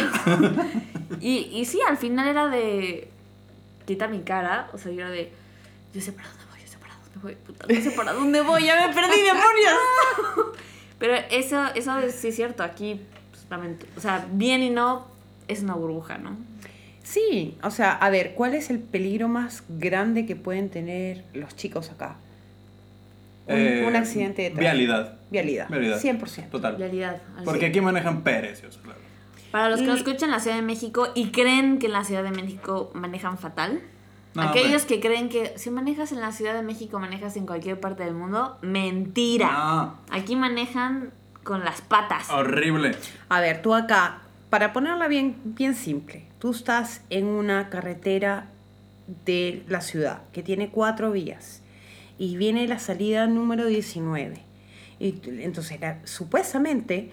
Y, 1.19 1.37
y 1.53 1.65
sí, 1.65 1.79
al 1.87 1.97
final 1.97 2.27
era 2.27 2.47
de. 2.47 3.09
Quita 3.85 4.07
mi 4.07 4.21
cara. 4.23 4.69
O 4.73 4.77
sea, 4.77 4.91
yo 4.91 5.01
era 5.01 5.09
de. 5.09 5.31
Yo 5.93 6.01
sé 6.01 6.11
para 6.11 6.27
dónde 6.29 6.43
voy, 6.51 6.59
yo 6.61 6.67
sé 6.67 6.77
para 6.79 6.93
dónde 6.95 7.19
voy. 7.21 7.35
Puta, 7.35 7.65
no 7.67 7.81
sé 7.81 7.91
para 7.91 8.13
dónde 8.13 8.41
voy, 8.41 8.63
ya 8.65 8.87
me 8.87 8.93
perdí, 8.93 9.21
demonios. 9.21 10.57
Pero 11.03 11.15
eso, 11.31 11.61
eso 11.75 11.97
es- 11.99 12.15
sí 12.15 12.29
es 12.29 12.35
cierto. 12.37 12.63
Aquí, 12.63 13.01
pues, 13.31 13.45
lamento- 13.49 13.85
o 13.97 13.99
sea, 13.99 14.25
bien 14.31 14.63
y 14.63 14.69
no, 14.69 15.05
es 15.49 15.61
una 15.61 15.73
burbuja, 15.73 16.17
¿no? 16.17 16.37
Sí, 17.03 17.57
o 17.61 17.71
sea, 17.71 17.91
a 17.91 18.09
ver, 18.09 18.35
¿cuál 18.35 18.53
es 18.53 18.69
el 18.69 18.79
peligro 18.79 19.27
más 19.27 19.65
grande 19.67 20.25
que 20.25 20.37
pueden 20.37 20.69
tener 20.69 21.25
los 21.33 21.57
chicos 21.57 21.91
acá? 21.91 22.15
Un, 23.47 23.55
Eh, 23.57 23.83
un 23.85 23.97
accidente 23.97 24.43
de 24.43 24.49
tráfico. 24.51 24.61
Vialidad. 24.61 25.17
Vialidad. 25.29 25.67
Vialidad. 25.67 25.99
100%. 25.99 26.49
Total. 26.51 26.77
Realidad. 26.77 27.21
así. 27.35 27.43
Porque 27.43 27.65
aquí 27.65 27.81
manejan 27.81 28.21
perecios, 28.23 28.77
claro. 28.77 28.99
Para 29.51 29.69
los 29.71 29.79
que 29.79 29.83
Y- 29.83 29.87
nos 29.89 29.97
escuchan 29.97 30.29
en 30.29 30.31
la 30.35 30.39
Ciudad 30.39 30.55
de 30.55 30.61
México 30.63 31.09
y 31.15 31.31
creen 31.31 31.79
que 31.79 31.87
en 31.87 31.91
la 31.91 32.05
Ciudad 32.05 32.23
de 32.23 32.31
México 32.31 32.91
manejan 32.95 33.37
fatal, 33.37 33.81
No, 34.35 34.41
aquellos 34.43 34.85
que 34.85 34.99
creen 34.99 35.29
que 35.29 35.53
si 35.57 35.69
manejas 35.69 36.11
en 36.11 36.19
la 36.21 36.31
Ciudad 36.31 36.53
de 36.55 36.63
México 36.63 36.99
manejas 36.99 37.35
en 37.37 37.45
cualquier 37.45 37.79
parte 37.79 38.03
del 38.03 38.15
mundo, 38.15 38.57
mentira. 38.61 39.51
No, 39.51 39.97
Aquí 40.09 40.35
manejan 40.35 41.11
con 41.43 41.63
las 41.63 41.81
patas. 41.81 42.29
horrible. 42.29 42.95
A 43.29 43.39
ver, 43.41 43.61
tú 43.61 43.75
acá, 43.75 44.21
para 44.49 44.73
ponerla 44.73 45.07
bien, 45.07 45.35
bien 45.43 45.75
simple, 45.75 46.25
tú 46.39 46.51
estás 46.51 47.01
en 47.09 47.25
una 47.27 47.69
carretera 47.69 48.47
de 49.25 49.63
la 49.67 49.81
ciudad 49.81 50.21
que 50.31 50.41
tiene 50.43 50.69
cuatro 50.69 51.11
vías 51.11 51.61
y 52.17 52.37
viene 52.37 52.67
la 52.67 52.79
salida 52.79 53.27
número 53.27 53.65
19. 53.65 54.41
Y 54.99 55.19
entonces, 55.43 55.79
la- 55.81 55.99
supuestamente, 56.05 57.11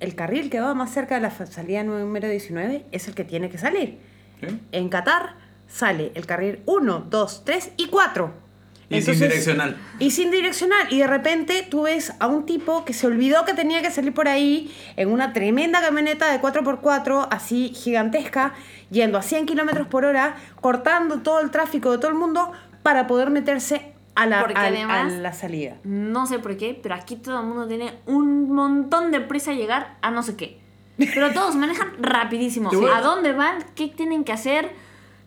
el 0.00 0.14
carril 0.14 0.50
que 0.50 0.60
va 0.60 0.74
más 0.74 0.92
cerca 0.92 1.14
de 1.14 1.20
la 1.22 1.30
salida 1.30 1.82
número 1.82 2.28
19 2.28 2.84
es 2.92 3.08
el 3.08 3.14
que 3.14 3.24
tiene 3.24 3.48
que 3.48 3.58
salir. 3.58 3.98
¿Sí? 4.40 4.60
En 4.72 4.88
Qatar 4.90 5.36
sale 5.68 6.12
el 6.14 6.26
carril 6.26 6.60
1, 6.66 7.06
2, 7.10 7.42
3 7.44 7.72
y 7.76 7.86
4. 7.88 8.44
Y 8.90 9.00
sin 9.00 9.14
direccional. 9.18 9.76
Y 9.98 10.10
sin 10.10 10.30
direccional. 10.30 10.86
Y 10.92 10.98
de 10.98 11.06
repente 11.06 11.66
tú 11.68 11.82
ves 11.82 12.12
a 12.20 12.26
un 12.26 12.44
tipo 12.46 12.84
que 12.84 12.92
se 12.92 13.06
olvidó 13.06 13.44
que 13.44 13.54
tenía 13.54 13.80
que 13.82 13.90
salir 13.90 14.12
por 14.12 14.28
ahí 14.28 14.72
en 14.96 15.10
una 15.10 15.32
tremenda 15.32 15.80
camioneta 15.80 16.30
de 16.30 16.40
4x4, 16.40 17.28
así 17.30 17.70
gigantesca, 17.74 18.52
yendo 18.90 19.16
a 19.18 19.22
100 19.22 19.46
kilómetros 19.46 19.88
por 19.88 20.04
hora, 20.04 20.36
cortando 20.60 21.20
todo 21.22 21.40
el 21.40 21.50
tráfico 21.50 21.90
de 21.92 21.98
todo 21.98 22.08
el 22.08 22.16
mundo 22.16 22.52
para 22.82 23.06
poder 23.06 23.30
meterse 23.30 23.92
a 24.14 24.26
la, 24.26 24.40
Porque 24.40 24.54
además- 24.58 25.12
a 25.12 25.16
la 25.16 25.32
salida. 25.32 25.76
No 25.82 26.26
sé 26.26 26.38
por 26.38 26.56
qué, 26.56 26.78
pero 26.80 26.94
aquí 26.94 27.16
todo 27.16 27.40
el 27.40 27.46
mundo 27.46 27.66
tiene 27.66 27.94
un 28.06 28.52
montón 28.52 29.10
de 29.10 29.20
prisa 29.20 29.50
a 29.52 29.54
llegar 29.54 29.96
a 30.02 30.10
no 30.10 30.22
sé 30.22 30.36
qué. 30.36 30.60
Pero 30.98 31.32
todos 31.32 31.56
manejan 31.56 31.88
rapidísimo. 32.00 32.70
A- 32.94 32.98
¿A 32.98 33.00
dónde 33.00 33.32
van? 33.32 33.64
¿Qué 33.74 33.88
tienen 33.88 34.22
que 34.24 34.32
hacer? 34.32 34.70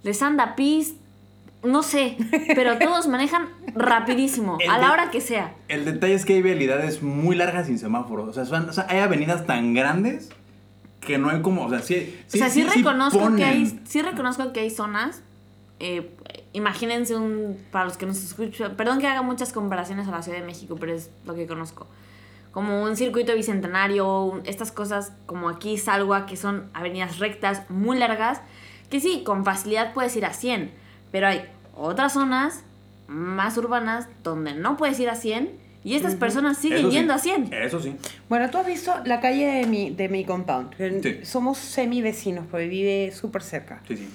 ¿Les 0.07 0.21
anda 0.21 0.55
pis? 0.55 0.93
No 1.63 1.83
sé, 1.83 2.15
pero 2.55 2.77
todos 2.77 3.07
manejan 3.15 3.49
rapidísimo, 3.75 4.57
El 4.61 4.69
a 4.69 4.77
la 4.77 4.87
de- 4.87 4.93
hora 4.93 5.11
que 5.11 5.19
sea. 5.19 5.53
El 5.67 5.83
detalle 5.83 6.13
es 6.13 6.23
que 6.23 6.35
hay 6.35 6.41
vialidades 6.41 7.03
muy 7.03 7.35
largas 7.35 7.67
sin 7.67 7.77
semáforos. 7.77 8.29
O 8.29 8.33
sea, 8.33 8.45
son- 8.45 8.69
o 8.69 8.73
sea, 8.73 8.85
hay 8.89 8.99
avenidas 8.99 9.45
tan 9.45 9.73
grandes 9.73 10.29
que 11.01 11.17
no 11.17 11.29
hay 11.29 11.41
como. 11.41 11.65
O 11.65 11.69
sea, 11.69 11.79
sí. 11.79 12.17
o 12.27 12.37
sea, 12.37 12.49
sí, 12.49 12.63
reconozco 12.63 13.35
que 13.35 13.43
hay, 13.43 13.81
sí 13.85 14.01
reconozco 14.01 14.53
que 14.53 14.61
hay 14.61 14.69
zonas. 14.69 15.21
eh, 15.81 16.09
imagínense 16.53 17.15
un. 17.17 17.57
Para 17.71 17.83
los 17.85 17.97
que 17.97 18.05
nos 18.05 18.23
escuchan. 18.23 18.75
Perdón 18.77 18.99
que 18.99 19.07
haga 19.07 19.21
muchas 19.21 19.51
comparaciones 19.51 20.07
a 20.07 20.11
la 20.11 20.21
Ciudad 20.21 20.39
de 20.39 20.45
México, 20.45 20.77
pero 20.79 20.93
es 20.93 21.09
lo 21.25 21.35
que 21.35 21.47
conozco. 21.47 21.85
Como 22.51 22.81
un 22.83 22.95
circuito 22.95 23.35
bicentenario, 23.35 24.21
un- 24.23 24.41
estas 24.45 24.71
cosas 24.71 25.11
como 25.25 25.49
aquí 25.49 25.77
Salwa, 25.77 26.25
que 26.27 26.37
son 26.37 26.69
avenidas 26.73 27.19
rectas 27.19 27.69
muy 27.69 27.97
largas, 27.99 28.39
que 28.89 28.99
sí, 28.99 29.23
con 29.23 29.43
facilidad 29.45 29.93
puedes 29.93 30.15
ir 30.15 30.25
a 30.25 30.33
100, 30.33 30.71
pero 31.11 31.27
hay 31.27 31.43
otras 31.75 32.13
zonas 32.13 32.63
más 33.07 33.57
urbanas 33.57 34.07
donde 34.23 34.53
no 34.53 34.77
puedes 34.77 34.99
ir 34.99 35.09
a 35.09 35.15
100 35.15 35.67
y 35.83 35.95
estas 35.95 36.15
personas 36.15 36.57
siguen 36.57 36.79
Eso 36.79 36.89
sí, 36.89 36.97
yendo 36.97 37.13
a 37.13 37.17
100. 37.17 37.53
Eso 37.53 37.79
sí. 37.79 37.95
Bueno, 38.27 38.49
tú 38.49 38.57
has 38.57 38.67
visto 38.67 38.93
la 39.05 39.21
calle 39.21 39.45
de 39.45 39.67
mi, 39.67 39.89
de 39.89 40.09
mi 40.09 40.25
compound. 40.25 40.75
Sí. 41.01 41.19
Somos 41.23 41.57
semi 41.57 42.01
vecinos 42.01 42.45
porque 42.51 42.67
vive 42.67 43.13
súper 43.13 43.41
cerca. 43.41 43.81
Sí, 43.87 43.95
sí. 43.95 44.09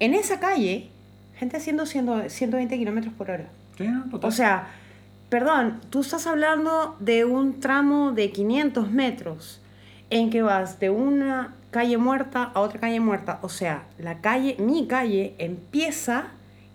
En 0.00 0.14
esa 0.14 0.40
calle, 0.40 0.88
gente 1.36 1.58
haciendo 1.58 1.84
100 1.84 2.30
120 2.30 2.78
kilómetros 2.78 3.12
por 3.12 3.30
hora. 3.30 3.48
Sí, 3.76 3.86
no, 3.86 4.04
total. 4.08 4.28
O 4.28 4.32
sea, 4.32 4.68
perdón, 5.28 5.80
tú 5.90 6.00
estás 6.00 6.26
hablando 6.26 6.96
de 7.00 7.26
un 7.26 7.60
tramo 7.60 8.12
de 8.12 8.30
500 8.30 8.90
metros 8.90 9.60
en 10.08 10.30
que 10.30 10.42
vas 10.42 10.80
de 10.80 10.90
una 10.90 11.54
calle 11.74 11.98
muerta 11.98 12.44
a 12.54 12.60
otra 12.60 12.78
calle 12.80 13.00
muerta. 13.00 13.38
O 13.42 13.48
sea, 13.48 13.84
la 13.98 14.20
calle, 14.20 14.56
mi 14.58 14.86
calle, 14.86 15.34
empieza 15.38 16.28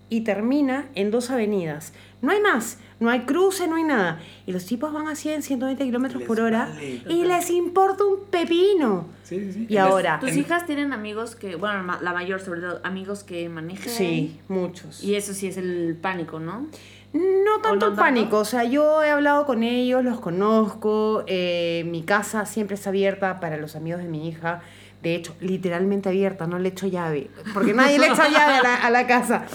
y 0.10 0.22
termina 0.22 0.86
en 0.96 1.10
dos 1.12 1.30
avenidas. 1.30 1.94
No 2.22 2.32
hay 2.32 2.42
más, 2.42 2.80
no 3.00 3.10
hay 3.10 3.22
cruce, 3.22 3.68
no 3.68 3.76
hay 3.78 3.84
nada. 3.84 4.20
Y 4.46 4.52
los 4.52 4.66
tipos 4.66 4.92
van 4.92 5.08
a 5.08 5.16
100, 5.16 5.42
120 5.44 5.84
kilómetros 5.86 6.24
por 6.24 6.42
hora 6.42 6.68
vale. 6.74 7.02
y 7.08 7.24
les 7.26 7.50
importa 7.50 8.04
un 8.04 8.26
pepino. 8.30 9.06
sí, 9.24 9.40
sí, 9.40 9.54
sí. 9.54 9.66
Y 9.70 9.78
ahora, 9.78 10.20
¿Tus 10.20 10.32
En- 10.32 10.40
hijas 10.40 10.66
tienen 10.66 10.92
amigos 10.94 11.36
que, 11.36 11.56
bueno, 11.56 11.84
la 12.02 12.12
mayor 12.14 12.42
sobre 12.42 12.60
todo, 12.62 12.82
amigos 12.84 13.24
que 13.24 13.48
manejan? 13.50 13.88
sí, 13.94 14.40
muchos. 14.50 15.04
Y 15.04 15.16
eso 15.16 15.34
sí 15.34 15.48
es 15.48 15.58
el 15.58 15.96
pánico, 16.02 16.40
¿no? 16.40 16.68
No 17.14 17.62
tanto 17.62 17.70
no 17.70 17.74
el 17.74 17.80
tanto? 17.80 17.96
pánico, 17.96 18.38
o 18.38 18.46
sea, 18.46 18.64
yo 18.66 19.04
he 19.04 19.10
hablado 19.10 19.46
con 19.46 19.64
ellos, 19.64 20.04
los 20.04 20.20
conozco, 20.20 21.24
eh, 21.28 21.84
mi 21.88 22.04
casa 22.04 22.46
siempre 22.46 22.76
está 22.76 22.90
abierta 22.90 23.40
para 23.40 23.58
los 23.58 23.76
amigos 23.76 24.02
de 24.04 24.08
mi 24.08 24.28
hija, 24.28 24.62
de 25.02 25.16
hecho, 25.16 25.36
literalmente 25.42 26.10
abierta, 26.10 26.46
no 26.46 26.60
le 26.60 26.70
echo 26.70 26.86
llave, 26.88 27.30
porque 27.54 27.74
nadie 27.74 27.98
le 27.98 28.08
echa 28.08 28.28
llave 28.30 28.54
a 28.58 28.62
la, 28.62 28.76
a 28.76 28.90
la 28.92 29.08
casa, 29.08 29.46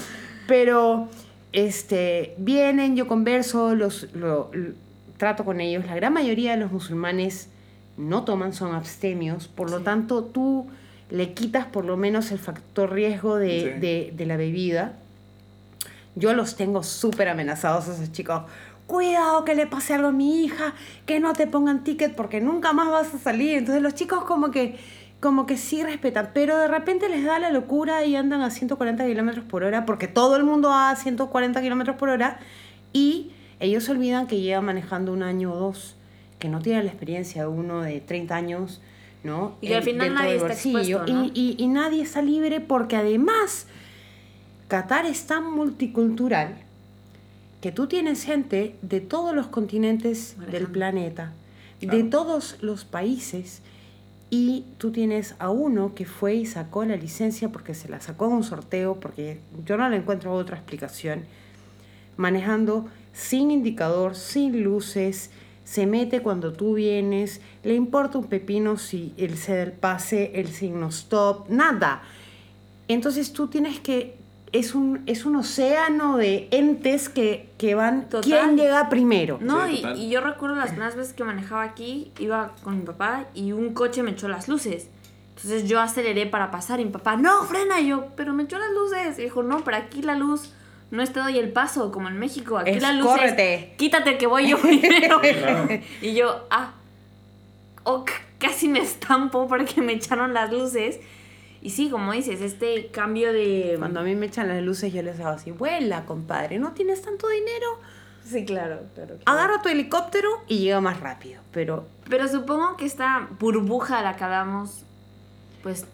pero 0.47 1.07
este, 1.53 2.35
vienen, 2.37 2.95
yo 2.97 3.07
converso, 3.07 3.73
los, 3.75 4.07
lo- 4.13 4.49
lo- 4.53 4.73
trato 5.17 5.45
con 5.45 5.61
ellos, 5.61 5.85
la 5.85 5.95
gran 5.95 6.11
mayoría 6.11 6.51
de 6.51 6.57
los 6.57 6.73
musulmanes 6.73 7.47
no 7.95 8.25
toman, 8.25 8.51
son 8.51 8.75
abstemios, 8.75 9.47
por 9.47 9.69
lo 9.71 9.77
Sí. 9.77 9.83
tanto 9.85 10.23
tú 10.25 10.67
le 11.09 11.33
quitas 11.33 11.65
por 11.67 11.85
lo 11.85 11.95
menos 11.95 12.31
el 12.31 12.39
factor 12.39 12.91
riesgo 12.91 13.37
de, 13.37 13.47
Sí. 13.75 13.79
de- 13.79 14.13
de 14.13 14.25
la 14.25 14.35
bebida. 14.35 14.97
Yo 16.15 16.33
los 16.33 16.55
tengo 16.55 16.83
súper 16.83 17.27
amenazados 17.29 17.87
a 17.89 17.93
esos 17.93 18.11
chicos. 18.11 18.43
Cuidado 18.87 19.43
que 19.45 19.55
le 19.55 19.65
pase 19.67 19.93
algo 19.93 20.09
a 20.09 20.11
mi 20.11 20.43
hija, 20.43 20.73
que 21.05 21.19
no 21.19 21.33
te 21.33 21.47
pongan 21.47 21.83
ticket 21.83 22.15
porque 22.15 22.39
nunca 22.39 22.71
más 22.73 22.89
vas 22.89 23.13
a 23.13 23.17
salir. 23.17 23.57
Entonces 23.57 23.81
los 23.81 23.95
chicos 23.95 24.23
como 24.25 24.51
que, 24.51 24.77
como 25.19 25.45
que 25.45 25.57
sí 25.57 25.81
respetan, 25.83 26.29
pero 26.33 26.57
de 26.57 26.67
repente 26.67 27.09
les 27.09 27.23
da 27.25 27.39
la 27.39 27.49
locura 27.49 28.05
y 28.05 28.15
andan 28.15 28.41
a 28.41 28.51
140 28.51 29.05
kilómetros 29.05 29.43
por 29.45 29.63
hora, 29.63 29.85
porque 29.85 30.07
todo 30.07 30.35
el 30.35 30.43
mundo 30.43 30.69
va 30.69 30.91
a 30.91 30.95
140 30.95 31.61
kilómetros 31.61 31.95
por 31.97 32.09
hora, 32.09 32.39
y 32.93 33.31
ellos 33.59 33.85
se 33.85 33.91
olvidan 33.91 34.27
que 34.27 34.39
llevan 34.39 34.65
manejando 34.65 35.11
un 35.13 35.23
año 35.23 35.51
o 35.51 35.55
dos, 35.57 35.95
que 36.37 36.47
no 36.47 36.61
tienen 36.61 36.85
la 36.85 36.91
experiencia 36.91 37.41
de 37.41 37.47
uno 37.47 37.81
de 37.81 38.01
30 38.01 38.35
años, 38.35 38.81
¿no? 39.23 39.55
Y 39.61 39.73
al 39.73 39.79
Eh, 39.79 39.81
final 39.81 40.13
nadie 40.13 40.35
está 40.35 40.53
expuesto, 40.53 41.03
y- 41.07 41.11
¿no? 41.11 41.25
y, 41.33 41.55
y 41.57 41.67
nadie 41.69 42.03
está 42.03 42.21
libre 42.21 42.59
porque 42.61 42.95
además 42.97 43.65
Qatar 44.67 45.05
es 45.05 45.27
tan 45.27 45.51
multicultural 45.51 46.55
que 47.61 47.71
tú 47.71 47.87
tienes 47.87 48.23
gente 48.23 48.75
de 48.81 49.01
todos 49.01 49.35
los 49.35 49.47
continentes 49.47 50.35
del 50.51 50.67
planeta, 50.67 51.33
de 51.81 52.03
todos 52.03 52.57
los 52.61 52.85
países, 52.85 53.61
y 54.29 54.65
tú 54.77 54.91
tienes 54.91 55.35
a 55.39 55.49
uno 55.49 55.93
que 55.93 56.05
fue 56.05 56.35
y 56.35 56.45
sacó 56.45 56.83
la 56.83 56.95
licencia 56.95 57.49
porque 57.49 57.73
se 57.73 57.89
la 57.89 58.01
sacó 58.01 58.25
en 58.25 58.33
un 58.33 58.43
sorteo, 58.43 58.99
porque 58.99 59.39
yo 59.65 59.77
no 59.77 59.87
le 59.87 59.97
encuentro 59.97 60.33
otra 60.33 60.57
explicación, 60.57 61.25
manejando 62.17 62.87
sin 63.13 63.51
indicador, 63.51 64.15
sin 64.15 64.63
luces, 64.63 65.29
se 65.63 65.87
mete 65.87 66.21
cuando 66.21 66.53
tú 66.53 66.73
vienes, 66.75 67.41
le 67.63 67.75
importa 67.75 68.17
un 68.17 68.25
pepino 68.25 68.77
si 68.77 69.13
él 69.17 69.37
se 69.37 69.61
el 69.61 69.71
pase, 69.71 70.31
el 70.35 70.47
signo 70.49 70.89
stop, 70.89 71.49
nada. 71.49 72.03
Entonces 72.87 73.33
tú 73.33 73.47
tienes 73.47 73.79
que, 73.79 74.15
es 74.59 74.73
un, 74.73 75.03
es 75.05 75.25
un 75.25 75.35
océano 75.35 76.17
de 76.17 76.47
entes 76.51 77.09
que, 77.09 77.49
que 77.57 77.75
van, 77.75 78.07
Total. 78.07 78.23
¿quién 78.23 78.57
llega 78.57 78.87
primero? 78.89 79.37
No, 79.41 79.67
Sí, 79.67 79.83
y, 79.97 80.09
yo 80.09 80.21
recuerdo 80.21 80.55
las 80.55 80.69
primeras 80.69 80.95
veces 80.95 81.13
que 81.13 81.23
manejaba 81.23 81.63
aquí, 81.63 82.11
iba 82.19 82.53
con 82.63 82.79
mi 82.79 82.85
papá 82.85 83.25
y 83.33 83.51
un 83.51 83.73
coche 83.73 84.01
me 84.01 84.11
echó 84.11 84.27
las 84.27 84.47
luces. 84.47 84.89
Entonces 85.35 85.67
yo 85.67 85.81
aceleré 85.81 86.25
para 86.25 86.51
pasar 86.51 86.79
y 86.79 86.85
mi 86.85 86.91
papá, 86.91 87.17
no, 87.17 87.43
frena. 87.43 87.81
Y 87.81 87.87
yo, 87.87 88.07
pero 88.15 88.33
me 88.33 88.43
echó 88.43 88.57
las 88.57 88.71
luces. 88.71 89.19
Y 89.19 89.23
dijo, 89.23 89.43
no, 89.43 89.63
pero 89.65 89.75
aquí 89.75 90.01
la 90.01 90.15
luz 90.15 90.53
no 90.91 91.03
es 91.03 91.11
te 91.11 91.19
doy 91.19 91.37
el 91.37 91.51
paso, 91.51 91.91
como 91.91 92.07
en 92.07 92.17
México. 92.17 92.57
Aquí 92.57 92.71
Es 92.71 92.81
la 92.81 92.93
luz 92.93 93.07
córrete. 93.07 93.53
es 93.55 93.77
quítate 93.77 94.17
que 94.17 94.27
voy 94.27 94.47
yo 94.47 94.57
primero. 94.61 95.19
claro. 95.19 95.67
y 96.01 96.13
yo, 96.13 96.45
ah, 96.49 96.71
ok, 97.83 98.09
casi 98.39 98.69
me 98.69 98.79
estampo 98.79 99.47
porque 99.47 99.81
me 99.81 99.93
echaron 99.93 100.33
las 100.33 100.49
luces. 100.51 100.99
Y 101.65 101.71
sí, 101.71 101.89
como 101.89 102.11
dices, 102.13 102.41
este 102.41 102.87
cambio 102.91 103.33
de... 103.33 103.75
Cuando 103.79 103.99
a 104.01 104.03
mí 104.03 104.13
me 104.15 104.27
echan 104.27 104.47
las 104.47 104.61
luces 104.61 104.93
yo 104.93 105.01
les 105.01 105.19
hago 105.19 105.29
así, 105.29 105.49
vuela, 105.49 106.05
compadre, 106.05 106.59
no 106.59 106.73
tienes 106.73 107.01
tanto 107.01 107.27
dinero, 107.27 107.65
Sí, 108.23 108.45
claro, 108.45 108.81
claro. 108.93 109.17
claro. 109.17 109.21
agarra 109.25 109.61
tu 109.63 109.69
helicóptero 109.69 110.29
y 110.47 110.59
llega 110.59 110.79
más 110.79 110.99
rápido. 110.99 111.41
Pero 111.51 111.87
Pero 112.09 112.27
supongo 112.27 112.77
que 112.77 112.85
esta 112.85 113.27
burbuja 113.39 113.99
a 113.99 114.03
la 114.03 114.15
que 114.15 114.23
hablamos, 114.23 114.83
pues 115.63 115.85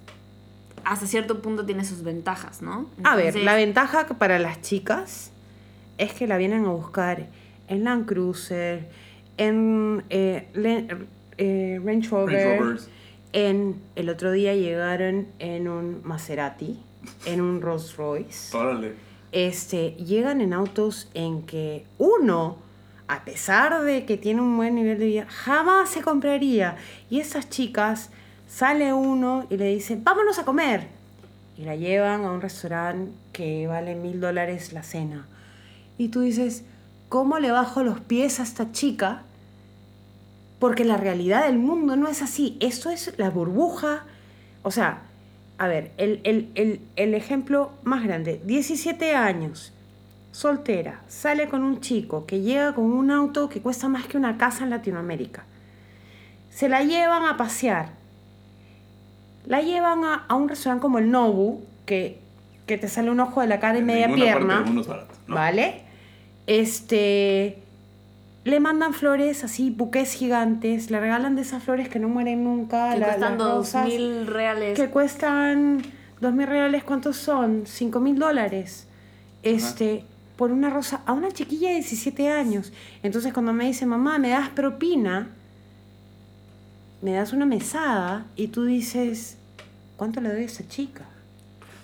hasta 0.83 1.07
cierto 1.07 1.41
punto 1.41 1.65
tiene 1.65 1.85
sus 1.85 2.03
ventajas, 2.03 2.61
¿no? 2.61 2.89
A 3.05 3.15
ver, 3.15 3.35
la 3.37 3.55
ventaja 3.55 4.07
para 4.07 4.39
las 4.39 4.61
chicas 4.61 5.31
es 5.97 6.11
que 6.13 6.27
la 6.27 6.35
vienen 6.37 6.65
a 6.65 6.69
buscar 6.69 7.27
en 7.69 7.83
Land 7.85 8.07
Cruiser, 8.07 8.89
en 9.37 10.03
eh, 10.09 10.49
Len- 10.53 11.07
eh, 11.37 11.79
Range 11.83 12.09
Rover, 12.09 12.35
Range 12.35 12.59
Rovers. 12.59 12.89
En 13.33 13.81
el 13.95 14.09
otro 14.09 14.31
día 14.31 14.55
llegaron 14.55 15.27
en 15.39 15.67
un 15.67 16.01
Maserati, 16.03 16.79
en 17.25 17.41
un 17.41 17.61
Rolls 17.61 17.95
Royce. 17.95 18.55
Órale. 18.55 18.93
Este, 19.31 19.91
llegan 19.91 20.41
en 20.41 20.53
autos 20.53 21.09
en 21.13 21.43
que 21.43 21.85
uno, 21.97 22.57
a 23.07 23.23
pesar 23.23 23.83
de 23.83 24.05
que 24.05 24.17
tiene 24.17 24.41
un 24.41 24.57
buen 24.57 24.75
nivel 24.75 24.99
de 24.99 25.05
vida, 25.05 25.25
jamás 25.29 25.89
se 25.89 26.01
compraría. 26.01 26.75
Y 27.09 27.19
esas 27.19 27.49
chicas, 27.49 28.09
sale 28.47 28.93
uno 28.93 29.47
y 29.49 29.57
le 29.57 29.67
dice, 29.67 29.97
vámonos 30.01 30.37
a 30.39 30.45
comer. 30.45 30.87
Y 31.57 31.63
la 31.63 31.75
llevan 31.75 32.25
a 32.25 32.31
un 32.31 32.41
restaurante 32.41 33.11
que 33.31 33.67
vale 33.67 33.95
mil 33.95 34.19
dólares 34.19 34.73
la 34.73 34.83
cena. 34.83 35.27
Y 35.97 36.09
tú 36.09 36.21
dices, 36.21 36.65
¿cómo 37.07 37.39
le 37.39 37.51
bajo 37.51 37.83
los 37.83 37.99
pies 38.01 38.39
a 38.39 38.43
esta 38.43 38.71
chica? 38.71 39.23
Porque 40.61 40.85
la 40.85 40.95
realidad 40.95 41.45
del 41.47 41.57
mundo 41.59 41.97
no 41.97 42.07
es 42.07 42.21
así. 42.21 42.55
Esto 42.61 42.89
es 42.89 43.13
la 43.17 43.29
burbuja. 43.31 44.05
O 44.63 44.71
sea, 44.71 45.01
a 45.57 45.67
ver, 45.67 45.91
el, 45.97 46.21
el- 46.23 46.49
el- 46.55 46.79
el 46.95 47.13
ejemplo 47.15 47.71
más 47.83 48.03
grande. 48.03 48.39
17 48.45 49.13
años, 49.15 49.73
soltera, 50.31 51.01
sale 51.07 51.49
con 51.49 51.63
un 51.63 51.81
chico 51.81 52.25
que 52.25 52.39
llega 52.41 52.73
con 52.75 52.85
un 52.93 53.11
auto 53.11 53.49
que 53.49 53.59
cuesta 53.59 53.89
más 53.89 54.05
que 54.05 54.17
una 54.17 54.37
casa 54.37 54.63
en 54.63 54.69
Latinoamérica. 54.69 55.43
Se 56.51 56.69
la 56.69 56.83
llevan 56.83 57.25
a 57.25 57.35
pasear. 57.37 57.93
La 59.47 59.61
llevan 59.61 60.03
a, 60.05 60.25
a 60.27 60.35
un 60.35 60.47
restaurante 60.47 60.83
como 60.83 60.99
el 60.99 61.09
Nobu, 61.09 61.61
que, 61.87 62.19
que 62.67 62.77
te 62.77 62.87
sale 62.87 63.09
un 63.09 63.19
ojo 63.19 63.41
de 63.41 63.47
la 63.47 63.59
cara 63.59 63.77
y 63.77 63.79
En 63.79 63.87
media 63.87 64.07
parte 64.07 64.21
pierna. 64.21 64.55
del 64.57 64.65
mundo 64.65 64.81
es 64.81 64.87
barato, 64.87 65.15
¿no? 65.27 65.33
¿Vale? 65.35 65.81
Este. 66.45 67.57
Le 68.43 68.59
mandan 68.59 68.93
flores 68.93 69.43
así, 69.43 69.69
buques 69.69 70.13
gigantes, 70.13 70.89
le 70.89 70.99
regalan 70.99 71.35
de 71.35 71.43
esas 71.43 71.63
flores 71.63 71.89
que 71.89 71.99
no 71.99 72.09
mueren 72.09 72.43
nunca. 72.43 72.93
que 72.93 72.99
la- 72.99 73.05
cuestan 73.07 73.29
las 73.31 73.37
dos 73.37 73.57
rosas, 73.57 73.85
mil 73.87 74.25
reales. 74.27 74.79
Que 74.79 74.89
cuestan 74.89 75.81
dos 76.19 76.33
mil 76.33 76.47
reales, 76.47 76.83
¿cuántos 76.83 77.17
son? 77.17 77.63
Cinco 77.67 77.99
mil 77.99 78.17
dólares. 78.17 78.87
Este, 79.43 80.05
por 80.37 80.51
una 80.51 80.71
rosa, 80.71 81.01
a 81.05 81.13
una 81.13 81.31
chiquilla 81.31 81.69
de 81.69 81.75
17 81.75 82.29
años. 82.31 82.73
Entonces 83.03 83.31
cuando 83.31 83.53
me 83.53 83.65
dice, 83.65 83.85
mamá, 83.85 84.17
¿me 84.17 84.29
das 84.29 84.49
propina? 84.49 85.29
Me 87.03 87.13
das 87.13 87.33
una 87.33 87.45
mesada 87.45 88.25
y 88.35 88.47
tú 88.47 88.65
dices, 88.65 89.37
¿cuánto 89.97 90.19
le 90.21 90.29
doy 90.29 90.41
a 90.43 90.45
esa 90.45 90.67
chica? 90.67 91.05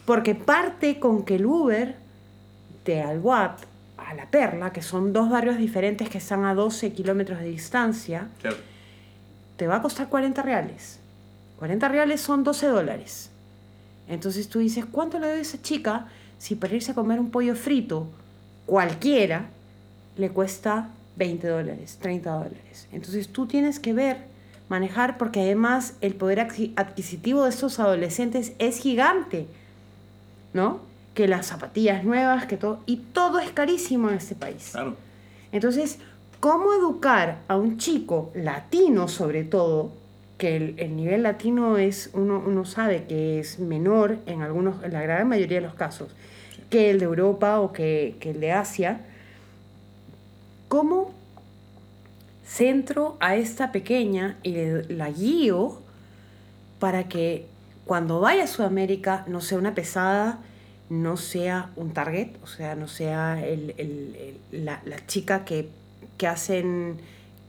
Porque 0.06 0.34
parte 0.36 1.00
con 1.00 1.24
que 1.24 1.36
el 1.36 1.46
Uber 1.46 1.96
de 2.86 3.02
Alwap 3.02 3.60
a 3.98 4.14
La 4.14 4.30
Perla, 4.30 4.72
que 4.72 4.82
son 4.82 5.12
dos 5.14 5.30
barrios 5.30 5.58
diferentes 5.58 6.10
que 6.10 6.18
están 6.20 6.46
a 6.46 6.54
12 6.54 6.92
kilómetros 6.94 7.40
de 7.40 7.46
distancia, 7.50 8.28
Claro. 8.42 8.58
te 9.58 9.68
va 9.68 9.78
a 9.78 9.82
costar 9.82 10.08
40 10.10 10.42
reales. 10.42 11.00
40 11.60 11.88
reales 11.88 12.22
son 12.22 12.44
12 12.44 12.68
dólares. 12.68 13.30
Entonces 14.08 14.48
tú 14.48 14.60
dices, 14.60 14.86
¿cuánto 14.86 15.20
le 15.20 15.28
doy 15.28 15.40
a 15.40 15.42
esa 15.42 15.62
chica 15.62 16.08
si 16.38 16.56
para 16.56 16.76
irse 16.76 16.92
a 16.92 16.96
comer 16.96 17.20
un 17.20 17.32
pollo 17.32 17.56
frito 17.56 18.08
cualquiera 18.66 19.48
le 20.18 20.30
cuesta 20.30 20.90
20 21.16 21.48
dólares, 21.48 21.98
30 22.02 22.32
dólares? 22.32 22.88
Entonces 22.92 23.28
tú 23.30 23.48
tienes 23.48 23.80
que 23.80 23.94
ver, 23.94 24.18
manejar, 24.70 25.18
porque 25.18 25.42
además 25.42 25.94
el 26.02 26.14
poder 26.16 26.40
adqui- 26.40 26.74
adquisitivo 26.76 27.44
de 27.44 27.50
estos 27.50 27.80
adolescentes 27.80 28.54
es 28.60 28.78
gigante, 28.80 29.48
¿no? 30.54 30.82
Que 31.18 31.28
las 31.28 31.48
zapatillas 31.48 32.04
nuevas, 32.04 32.46
que 32.46 32.58
todo, 32.58 32.84
y 32.86 32.98
todo 32.98 33.40
es 33.40 33.50
carísimo 33.50 34.10
en 34.10 34.18
este 34.18 34.36
país. 34.36 34.70
Claro. 34.72 34.96
Entonces, 35.52 35.98
¿cómo 36.40 36.74
educar 36.74 37.40
a 37.48 37.56
un 37.58 37.80
chico 37.80 38.30
latino 38.36 39.08
sobre 39.08 39.44
todo, 39.44 39.94
que 40.38 40.56
el, 40.56 40.76
el 40.78 40.96
nivel 40.96 41.24
latino 41.24 41.80
es, 41.80 42.12
uno, 42.14 42.44
uno 42.46 42.66
sabe 42.66 43.06
que 43.06 43.40
es 43.40 43.58
menor 43.58 44.20
en 44.28 44.44
algunos, 44.44 44.84
en 44.84 44.94
la 44.94 45.02
gran 45.02 45.28
mayoría 45.28 45.58
de 45.58 45.66
los 45.66 45.74
casos, 45.74 46.12
que 46.70 46.92
el 46.92 47.00
de 47.00 47.06
Europa 47.06 47.62
o 47.62 47.74
que, 47.74 48.18
que 48.20 48.30
el 48.30 48.40
de 48.40 48.52
Asia? 48.52 49.02
¿Cómo 50.68 51.16
centro 52.46 53.18
a 53.20 53.36
esta 53.38 53.72
pequeña 53.72 54.38
y 54.44 54.54
la 54.90 55.10
guío 55.10 55.82
para 56.78 57.10
que 57.10 57.48
cuando 57.86 58.20
vaya 58.20 58.44
a 58.44 58.48
Sudamérica 58.48 59.26
no 59.28 59.42
sea 59.42 59.58
una 59.58 59.74
pesada, 59.74 60.42
no 60.90 61.18
sea 61.18 61.72
un 61.76 61.92
target, 61.94 62.30
o 62.44 62.48
sea, 62.48 62.76
no 62.76 62.88
sea 62.88 63.46
el- 63.46 63.74
el- 63.78 64.16
el- 64.52 64.66
la, 64.66 64.82
la 64.86 65.06
chica 65.06 65.44
que, 65.46 65.70
que 66.18 66.28
hacen, 66.28 66.98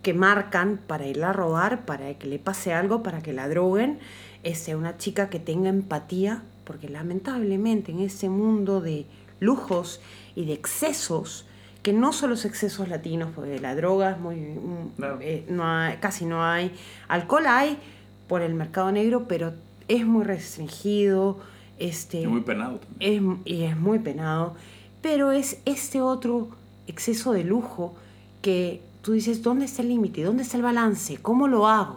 que 0.03 0.13
marcan 0.15 0.79
para 0.87 1.07
irla 1.07 1.31
a 1.31 1.33
robar, 1.33 1.85
para 1.85 2.15
que 2.15 2.27
le 2.27 2.39
pase 2.39 2.73
algo, 2.73 3.03
para 3.03 3.21
que 3.23 3.33
la 3.33 3.49
droguen, 3.49 3.99
este, 4.43 4.75
una 4.77 4.97
chica 4.99 5.31
que 5.31 5.39
tenga 5.39 5.69
empatía, 5.69 6.43
porque 6.65 6.89
lamentablemente 6.89 7.93
en 7.93 8.01
este 8.01 8.29
mundo 8.29 8.81
de 8.81 9.07
lujos 9.41 10.01
y 10.35 10.45
de 10.45 10.53
excesos, 10.55 11.45
que 11.83 11.93
no 11.93 12.13
son 12.13 12.31
los 12.31 12.45
excesos 12.45 12.89
latinos, 12.89 13.31
porque 13.35 13.61
la 13.61 13.75
droga 13.75 14.11
es 14.11 14.19
muy, 14.19 14.37
mm, 14.37 14.93
eh, 15.21 15.45
no 15.49 15.65
hay- 15.67 15.97
casi 15.99 16.27
no 16.27 16.45
hay, 16.45 16.73
alcohol 17.07 17.47
hay 17.47 17.79
por 18.27 18.43
el 18.43 18.55
mercado 18.55 18.91
negro, 18.93 19.27
pero 19.29 19.55
es 19.87 20.05
muy 20.05 20.25
restringido, 20.25 21.39
este, 21.79 22.23
Y 22.23 22.27
muy 22.27 22.41
penado 22.43 22.79
también. 22.79 23.39
es, 23.47 23.53
y 23.53 23.63
es 23.65 23.77
muy 23.77 23.99
penado, 23.99 24.55
pero 25.03 25.33
es 25.33 25.59
este 25.65 26.01
otro 26.01 26.49
exceso 26.87 27.33
de 27.33 27.45
lujo 27.45 27.95
que 28.43 28.81
tú 29.03 29.13
dices, 29.13 29.43
¿dónde 29.43 29.65
está 29.67 29.83
el 29.83 29.89
límite? 29.89 30.23
¿Dónde 30.23 30.43
está 30.43 30.57
el 30.57 30.63
balance? 30.63 31.17
¿Cómo 31.19 31.47
lo 31.49 31.67
hago? 31.69 31.97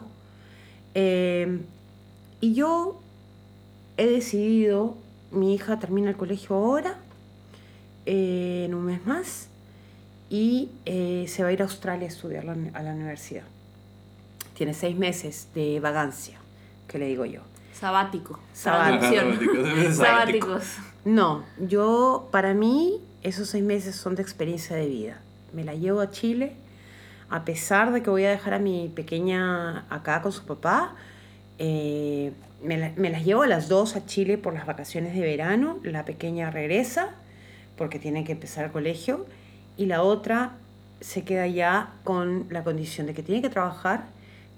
Eh, 0.96 1.60
y 2.42 2.54
yo 2.54 3.00
he 3.98 4.06
decidido, 4.08 4.98
mi 5.32 5.54
hija 5.54 5.80
termina 5.80 6.10
el 6.10 6.16
colegio 6.18 6.56
ahora, 6.56 6.98
eh, 8.06 8.64
en 8.66 8.74
un 8.74 8.86
mes 8.86 9.06
más, 9.06 9.48
y 10.30 10.70
eh, 10.86 11.26
se 11.28 11.44
va 11.44 11.50
a 11.50 11.54
ir 11.54 11.62
a 11.62 11.66
Australia 11.66 12.06
a 12.06 12.10
estudiar 12.10 12.46
la- 12.46 12.56
a 12.74 12.84
la 12.84 12.94
universidad. 12.94 13.44
Tiene 14.56 14.74
seis 14.74 14.96
meses 14.98 15.48
de 15.56 15.80
vagancia, 15.80 16.38
que 16.88 16.98
le 17.00 17.08
digo 17.08 17.26
yo. 17.26 17.42
Sabático. 17.82 18.40
Sabático. 18.54 19.14
Sabáticos. 19.92 20.64
No, 21.04 21.44
yo, 21.60 22.30
para 22.32 22.54
mí, 22.54 23.02
esos 23.24 23.50
seis 23.50 23.64
meses 23.64 23.96
son 23.96 24.16
de 24.16 24.22
experiencia 24.22 24.76
de 24.76 24.88
vida. 24.88 25.20
Me 25.52 25.64
la 25.64 25.74
llevo 25.74 26.00
a 26.00 26.12
Chile, 26.12 26.54
a 27.30 27.44
pesar 27.44 27.92
de 27.92 28.04
que 28.04 28.10
voy 28.12 28.24
a 28.26 28.30
dejar 28.30 28.54
a 28.54 28.60
mi 28.60 28.90
pequeña 28.90 29.86
acá 29.90 30.22
con 30.22 30.32
su 30.32 30.46
papá. 30.46 30.96
eh, 31.64 32.32
me, 32.64 32.78
la- 32.78 32.92
me 32.96 33.10
las 33.10 33.24
llevo 33.26 33.42
a 33.44 33.48
las 33.48 33.68
dos 33.68 33.96
a 33.96 34.06
Chile 34.06 34.38
por 34.38 34.54
las 34.54 34.66
vacaciones 34.68 35.14
de 35.16 35.22
verano. 35.22 35.80
La 35.84 36.06
pequeña 36.06 36.50
regresa 36.52 37.10
porque 37.78 37.98
tiene 38.00 38.24
que 38.24 38.32
empezar 38.34 38.66
el 38.66 38.72
colegio 38.72 39.26
y 39.78 39.86
la 39.88 40.02
otra 40.04 40.54
se 41.02 41.24
queda 41.24 41.48
ya 41.48 41.94
con 42.04 42.46
la 42.52 42.64
condición 42.64 43.08
de 43.08 43.14
que 43.16 43.24
tiene 43.24 43.42
que 43.42 43.50
trabajar, 43.50 44.06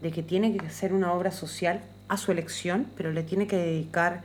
de 0.02 0.12
que 0.12 0.24
tiene 0.24 0.56
que 0.58 0.66
hacer 0.66 0.94
una 0.94 1.14
obra 1.14 1.32
social 1.32 1.82
a 2.14 2.18
su 2.18 2.32
elección, 2.32 2.88
pero 2.96 3.12
le 3.12 3.24
tiene 3.24 3.48
que 3.48 3.58
dedicar 3.58 4.22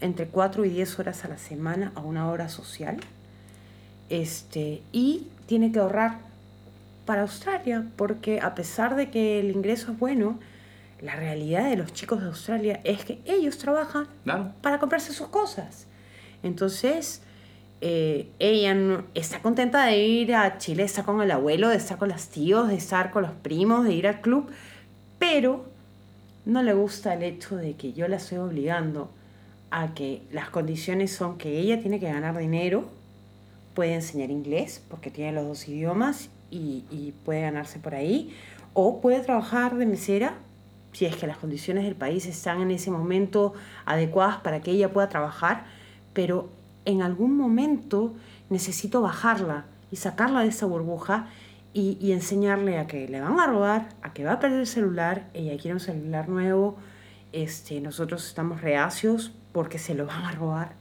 entre 0.00 0.26
4 0.26 0.64
y 0.64 0.68
10 0.70 0.98
horas 0.98 1.24
a 1.24 1.28
la 1.28 1.38
semana 1.38 1.92
a 1.94 2.00
una 2.00 2.30
obra 2.30 2.48
social. 2.48 2.96
Este, 4.10 4.82
y 4.92 5.28
tiene 5.46 5.72
que 5.72 5.78
ahorrar 5.78 6.18
para 7.06 7.22
Australia, 7.22 7.84
porque 7.96 8.40
a 8.40 8.54
pesar 8.54 8.94
de 8.96 9.10
que 9.10 9.40
el 9.40 9.50
ingreso 9.50 9.92
es 9.92 9.98
bueno, 9.98 10.38
la 11.00 11.16
realidad 11.16 11.68
de 11.68 11.76
los 11.76 11.92
chicos 11.92 12.20
de 12.20 12.26
Australia 12.28 12.80
es 12.84 13.04
que 13.04 13.20
ellos 13.24 13.58
trabajan 13.58 14.06
Claro. 14.24 14.52
para 14.60 14.78
comprarse 14.78 15.12
sus 15.12 15.28
cosas. 15.28 15.86
Entonces, 16.42 17.22
eh, 17.80 18.28
ella 18.38 18.74
no- 18.74 19.04
está 19.14 19.40
contenta 19.40 19.84
de 19.86 19.98
ir 19.98 20.34
a 20.34 20.58
Chile, 20.58 20.84
está 20.84 21.02
con 21.02 21.20
el 21.22 21.30
abuelo, 21.30 21.68
de 21.68 21.76
estar 21.76 21.98
con 21.98 22.08
los 22.08 22.28
tíos, 22.28 22.68
de 22.68 22.76
estar 22.76 23.10
con 23.10 23.22
los 23.22 23.32
primos, 23.32 23.84
de 23.84 23.94
ir 23.94 24.06
al 24.06 24.20
club, 24.20 24.50
pero 25.18 25.64
no 26.44 26.62
le 26.62 26.74
gusta 26.74 27.14
el 27.14 27.22
hecho 27.22 27.56
de 27.56 27.74
que 27.74 27.92
yo 27.92 28.08
la 28.08 28.16
estoy 28.16 28.38
obligando 28.38 29.10
a 29.70 29.94
que 29.94 30.22
las 30.32 30.50
condiciones 30.50 31.12
son 31.12 31.38
que 31.38 31.58
ella 31.58 31.80
tiene 31.80 31.98
que 31.98 32.06
ganar 32.06 32.36
dinero, 32.36 32.84
puede 33.74 33.94
enseñar 33.94 34.30
inglés 34.30 34.82
porque 34.88 35.10
tiene 35.10 35.32
los 35.32 35.46
dos 35.46 35.68
idiomas 35.68 36.28
y, 36.50 36.84
y 36.90 37.14
puede 37.24 37.42
ganarse 37.42 37.78
por 37.78 37.94
ahí, 37.94 38.34
o 38.74 39.00
puede 39.00 39.20
trabajar 39.20 39.76
de 39.76 39.86
mesera 39.86 40.34
si 40.92 41.06
es 41.06 41.16
que 41.16 41.26
las 41.26 41.38
condiciones 41.38 41.84
del 41.84 41.94
país 41.94 42.26
están 42.26 42.60
en 42.60 42.70
ese 42.70 42.90
momento 42.90 43.54
adecuadas 43.86 44.38
para 44.38 44.60
que 44.60 44.72
ella 44.72 44.92
pueda 44.92 45.08
trabajar, 45.08 45.64
pero 46.12 46.50
en 46.84 47.02
algún 47.02 47.36
momento 47.36 48.14
necesito 48.50 49.00
bajarla 49.00 49.64
y 49.90 49.96
sacarla 49.96 50.42
de 50.42 50.48
esa 50.48 50.66
burbuja 50.66 51.28
y, 51.74 51.96
y 52.00 52.12
enseñarle 52.12 52.78
a 52.78 52.86
que 52.86 53.08
le 53.08 53.20
van 53.20 53.38
a 53.40 53.46
robar, 53.46 53.88
a 54.02 54.12
que 54.12 54.24
va 54.24 54.32
a 54.32 54.40
perder 54.40 54.60
el 54.60 54.66
celular, 54.66 55.28
ella 55.34 55.56
quiere 55.56 55.74
un 55.74 55.80
celular 55.80 56.28
nuevo, 56.28 56.76
este, 57.32 57.80
nosotros 57.80 58.26
estamos 58.26 58.60
reacios 58.60 59.32
porque 59.52 59.78
se 59.78 59.94
lo 59.94 60.06
van 60.06 60.24
a 60.24 60.32
robar, 60.32 60.74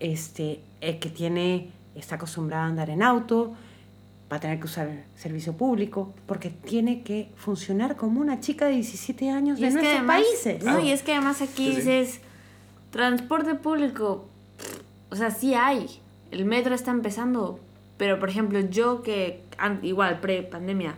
este, 0.00 0.60
el 0.80 0.98
que 0.98 1.08
tiene, 1.08 1.70
está 1.94 2.16
acostumbrada 2.16 2.64
a 2.64 2.66
andar 2.68 2.90
en 2.90 3.02
auto, 3.02 3.54
va 4.30 4.36
a 4.38 4.40
tener 4.40 4.58
que 4.58 4.64
usar 4.64 5.04
servicio 5.14 5.56
público, 5.56 6.12
porque 6.26 6.50
tiene 6.50 7.02
que 7.02 7.30
funcionar 7.36 7.96
como 7.96 8.20
una 8.20 8.40
chica 8.40 8.66
de 8.66 8.72
17 8.72 9.30
años 9.30 9.58
Y 9.58 9.62
de 9.62 9.70
nuestros 9.70 9.94
además, 9.94 10.22
países. 10.22 10.64
no, 10.64 10.80
y 10.80 10.90
es 10.90 11.02
que 11.02 11.12
además 11.12 11.40
aquí 11.42 11.66
Sí, 11.66 11.70
sí. 11.70 11.76
dices, 11.76 12.20
transporte 12.90 13.54
público, 13.54 14.26
o 15.10 15.16
sea, 15.16 15.30
sí 15.30 15.54
hay, 15.54 15.86
el 16.32 16.44
metro 16.44 16.74
está 16.74 16.90
empezando, 16.90 17.60
pero 17.96 18.18
por 18.18 18.28
ejemplo, 18.28 18.60
yo 18.60 19.02
que 19.02 19.42
igual 19.82 20.20
pre-pandemia, 20.20 20.94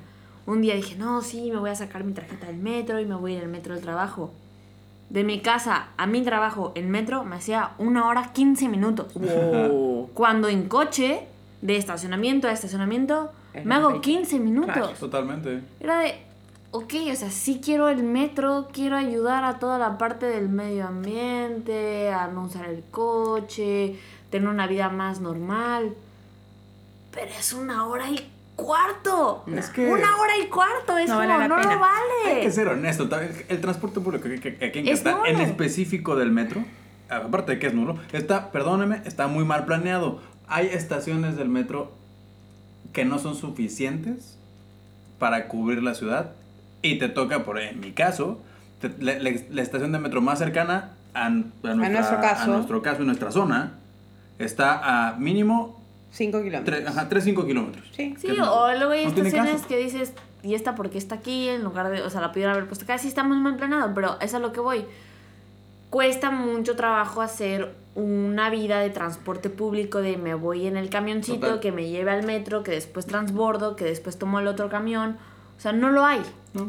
un 0.46 0.62
día 0.62 0.74
dije, 0.74 0.96
no, 0.96 1.20
sí, 1.22 1.50
me 1.50 1.58
voy 1.58 1.70
a 1.70 1.74
sacar 1.74 2.04
mi 2.04 2.12
tarjeta 2.12 2.46
del 2.46 2.56
metro 2.56 2.98
y 3.00 3.06
me 3.06 3.14
voy 3.14 3.34
a 3.34 3.36
ir 3.36 3.42
al 3.42 3.48
metro 3.48 3.74
del 3.74 3.82
trabajo. 3.82 4.32
De 5.10 5.24
mi 5.24 5.40
casa 5.40 5.88
a 5.96 6.06
mi 6.06 6.22
trabajo 6.22 6.72
en 6.74 6.90
metro 6.90 7.24
me 7.24 7.36
hacía 7.36 7.70
una 7.78 8.08
hora 8.08 8.32
15 8.32 8.68
minutos. 8.68 9.12
Wow. 9.14 10.10
Cuando 10.14 10.48
en 10.48 10.68
coche, 10.68 11.26
de 11.62 11.76
estacionamiento 11.76 12.48
a 12.48 12.52
estacionamiento, 12.52 13.30
Es 13.52 13.64
me 13.64 13.74
hago 13.74 13.90
más 13.90 14.00
15 14.00 14.38
minutos. 14.38 14.72
Claro. 14.72 14.90
Totalmente. 14.98 15.62
Era 15.80 16.00
de, 16.00 16.14
ok, 16.72 16.94
o 17.12 17.14
sea, 17.14 17.30
sí 17.30 17.60
quiero 17.62 17.88
el 17.88 18.02
metro, 18.02 18.68
quiero 18.72 18.96
ayudar 18.96 19.44
a 19.44 19.58
toda 19.58 19.78
la 19.78 19.98
parte 19.98 20.26
del 20.26 20.48
medio 20.48 20.86
ambiente, 20.86 22.10
a 22.10 22.28
no 22.28 22.44
usar 22.44 22.66
el 22.66 22.82
coche, 22.90 23.98
tener 24.30 24.48
una 24.48 24.66
vida 24.66 24.88
más 24.88 25.20
normal. 25.20 25.94
Pero 27.12 27.30
es 27.38 27.52
una 27.52 27.86
hora 27.86 28.08
y 28.10 28.30
cuarto. 28.56 29.44
Es 29.56 29.70
que- 29.70 29.86
Una 29.88 30.16
hora 30.16 30.36
y 30.42 30.46
cuarto, 30.48 30.98
es 30.98 31.08
No 31.08 31.16
como, 31.16 31.28
vale 31.28 31.48
no 31.48 31.56
pena. 31.56 31.74
lo 31.74 31.80
vale. 31.80 32.34
Hay 32.36 32.40
que 32.42 32.50
ser 32.50 32.68
honesto. 32.68 33.08
El 33.48 33.60
transporte 33.60 34.00
público 34.00 34.24
que- 34.28 34.40
que- 34.40 34.56
que 34.56 34.64
aquí 34.66 34.78
en 34.80 34.88
Es 34.88 35.00
Qatar, 35.02 35.26
en 35.28 35.40
específico 35.40 36.16
del 36.16 36.32
metro, 36.32 36.64
aparte 37.08 37.52
de 37.52 37.58
que 37.58 37.68
es 37.68 37.74
nulo, 37.74 37.98
está, 38.12 38.50
perdóneme, 38.50 39.02
está 39.04 39.26
muy 39.28 39.44
mal 39.44 39.64
planeado. 39.64 40.20
Hay 40.48 40.66
estaciones 40.66 41.36
del 41.36 41.48
metro 41.48 41.92
que 42.92 43.04
no 43.04 43.18
son 43.18 43.34
suficientes 43.36 44.36
para 45.18 45.48
cubrir 45.48 45.82
la 45.82 45.94
ciudad 45.94 46.32
y 46.82 46.98
te 46.98 47.08
toca, 47.08 47.44
por 47.44 47.58
en 47.60 47.80
mi 47.80 47.92
caso, 47.92 48.40
te- 48.80 48.94
la, 49.00 49.14
la- 49.18 49.30
la 49.50 49.62
estación 49.62 49.92
de 49.92 49.98
metro 49.98 50.20
más 50.20 50.38
cercana 50.38 50.92
a, 51.14 51.26
a 51.26 51.30
nuestra- 51.30 51.74
nuestro 51.74 52.20
caso. 52.20 52.42
a 52.42 52.46
nuestro 52.46 52.82
caso, 52.82 53.00
en 53.00 53.06
nuestra 53.06 53.30
zona, 53.30 53.72
está 54.38 55.08
a 55.08 55.12
mínimo 55.16 55.77
5 56.10 56.42
kilómetros. 56.42 56.84
3-5 57.08 57.46
kilómetros. 57.46 57.86
Sí. 57.94 58.14
Sí, 58.18 58.28
no- 58.36 58.52
o 58.52 58.72
luego 58.74 58.92
hay 58.92 59.04
no 59.06 59.10
estaciones 59.12 59.62
que 59.66 59.76
dices, 59.76 60.12
¿y 60.42 60.54
esta 60.54 60.74
por 60.74 60.90
qué 60.90 60.98
está 60.98 61.16
aquí? 61.16 61.48
En 61.48 61.62
lugar 61.64 61.90
de, 61.90 62.02
o 62.02 62.10
sea, 62.10 62.20
la 62.20 62.32
pudieron 62.32 62.54
haber 62.54 62.66
puesto 62.66 62.84
acá. 62.84 62.98
Sí, 62.98 63.08
está 63.08 63.22
muy 63.24 63.36
mal 63.38 63.56
planeado, 63.56 63.92
pero 63.94 64.18
es 64.20 64.34
a 64.34 64.38
lo 64.38 64.52
que 64.52 64.60
voy. 64.60 64.84
Cuesta 65.90 66.30
mucho 66.30 66.76
trabajo 66.76 67.22
hacer 67.22 67.74
una 67.94 68.50
vida 68.50 68.78
de 68.80 68.90
transporte 68.90 69.48
público, 69.48 70.00
de 70.02 70.16
me 70.18 70.34
voy 70.34 70.66
en 70.66 70.76
el 70.76 70.90
camioncito, 70.90 71.40
Total. 71.40 71.60
que 71.60 71.72
me 71.72 71.88
lleve 71.88 72.10
al 72.10 72.24
metro, 72.24 72.62
que 72.62 72.70
después 72.72 73.06
transbordo, 73.06 73.74
que 73.74 73.84
después 73.84 74.18
tomo 74.18 74.38
el 74.38 74.46
otro 74.48 74.68
camión. 74.68 75.16
O 75.56 75.60
sea, 75.60 75.72
no 75.72 75.90
lo 75.90 76.04
hay, 76.04 76.20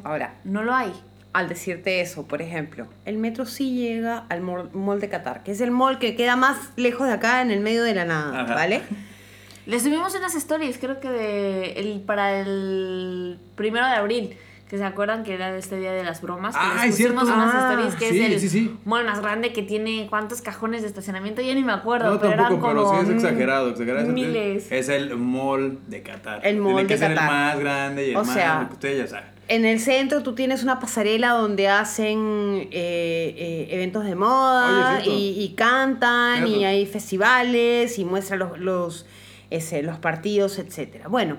Ahora, 0.04 0.36
no 0.46 0.64
lo 0.64 0.74
hay. 0.74 0.92
al 1.34 1.48
decirte 1.50 2.02
eso, 2.02 2.26
por 2.28 2.42
ejemplo, 2.42 2.88
el 3.06 3.18
metro 3.18 3.46
sí 3.46 3.76
llega 3.76 4.26
al 4.30 4.42
mall, 4.42 4.70
mall 4.74 5.00
de 5.00 5.10
Qatar, 5.10 5.44
que 5.44 5.52
es 5.52 5.62
el 5.62 5.70
mall 5.72 6.00
que 6.00 6.16
queda 6.16 6.36
más 6.36 6.58
lejos 6.78 7.06
de 7.06 7.14
acá, 7.14 7.42
en 7.42 7.52
el 7.52 7.60
medio 7.60 7.84
de 7.84 7.94
la 7.94 8.06
nada, 8.06 8.42
Ajá. 8.44 8.56
¿vale? 8.56 8.82
Le 9.66 9.80
subimos 9.80 10.16
unas 10.16 10.34
stories, 10.36 10.78
creo 10.80 11.00
que 11.00 11.10
de 11.10 11.72
el, 11.74 12.02
para 12.02 12.40
el 12.42 13.38
primero 13.56 13.86
de 13.86 13.94
abril. 13.94 14.38
Que 14.70 14.78
se 14.78 14.84
acuerdan 14.84 15.24
que 15.24 15.34
era 15.34 15.58
este 15.58 15.78
día 15.78 15.92
de 15.94 16.04
las 16.04 16.22
bromas. 16.22 16.54
Que 16.56 16.62
Ah, 16.64 16.86
les 16.86 17.00
es 17.00 17.10
unas 17.10 17.28
Ah, 17.28 17.70
stories 17.72 17.96
que 17.96 18.10
sí, 18.12 18.22
es 18.22 18.32
el 18.34 18.40
sí, 18.40 18.50
sí. 18.50 18.76
mall 18.86 19.04
más 19.04 19.20
grande 19.20 19.52
que 19.52 19.64
tiene 19.64 20.06
cuántos 20.12 20.44
cajones 20.44 20.84
de 20.84 20.90
estacionamiento. 20.90 21.42
Ya 21.42 21.56
ni 21.56 21.64
me 21.64 21.72
acuerdo, 21.74 22.12
No, 22.14 22.20
pero 22.22 22.36
tampoco, 22.36 22.66
eran 22.70 22.76
pero 22.78 22.84
como 22.86 23.02
sí 23.02 23.08
es 23.10 23.16
exagerado, 23.16 23.70
exagerado. 23.72 24.06
Es- 24.06 24.14
miles. 24.14 24.72
Es 24.72 24.90
el 24.90 25.16
mall 25.18 25.80
de 25.88 26.04
Qatar. 26.04 26.46
El 26.46 26.58
mall 26.58 26.74
Tiene 26.76 26.88
que 26.88 26.94
de 26.94 27.00
ser 27.00 27.16
Qatar. 27.16 27.24
el 27.24 27.36
más 27.36 27.60
grande 27.60 28.08
y 28.08 28.10
el 28.12 28.16
O 28.18 28.24
más, 28.24 28.32
sea, 28.36 28.66
que 28.68 28.74
ustedes 28.76 28.98
ya 29.00 29.08
saben. 29.08 29.30
En 29.48 29.66
el 29.66 29.80
centro 29.80 30.22
tú 30.22 30.36
tienes 30.36 30.62
una 30.62 30.80
pasarela 30.80 31.30
donde 31.30 31.68
hacen 31.68 32.68
eh, 32.70 32.70
eh, 32.72 33.68
eventos 33.72 34.06
de 34.06 34.14
moda 34.14 35.00
Oye, 35.02 35.10
y, 35.10 35.42
y 35.46 35.56
cantan 35.56 36.46
y 36.46 36.64
hay 36.64 36.86
festivales 36.86 37.98
y 37.98 38.06
muestran 38.06 38.38
los, 38.38 38.60
los, 38.60 39.08
ese, 39.50 39.84
los 39.84 39.98
partidos, 40.00 40.60
etc. 40.60 41.08
Bueno, 41.10 41.38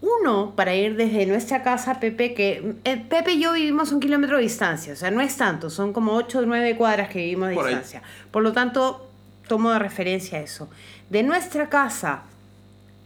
uno 0.00 0.54
para 0.54 0.74
ir 0.74 0.96
desde 0.96 1.26
nuestra 1.26 1.62
casa 1.62 1.92
a 1.92 2.00
Pepe, 2.00 2.34
que 2.34 2.74
eh, 2.84 2.96
Pepe 3.08 3.32
y 3.32 3.40
yo 3.40 3.52
vivimos 3.52 3.90
un 3.92 4.00
kilómetro 4.00 4.36
de 4.36 4.44
distancia, 4.44 4.92
o 4.92 4.96
sea, 4.96 5.10
no 5.10 5.20
es 5.20 5.36
tanto, 5.36 5.70
son 5.70 5.92
como 5.92 6.12
8 6.12 6.40
o 6.40 6.42
9 6.46 6.76
cuadras 6.76 7.08
que 7.08 7.18
vivimos 7.18 7.48
de 7.48 7.54
Por 7.54 7.66
ahí. 7.66 7.74
distancia. 7.74 8.02
Por 8.30 8.42
lo 8.42 8.52
tanto, 8.52 9.08
tomo 9.48 9.70
de 9.70 9.78
referencia 9.78 10.40
eso. 10.40 10.68
De 11.10 11.22
nuestra 11.22 11.68
casa 11.68 12.22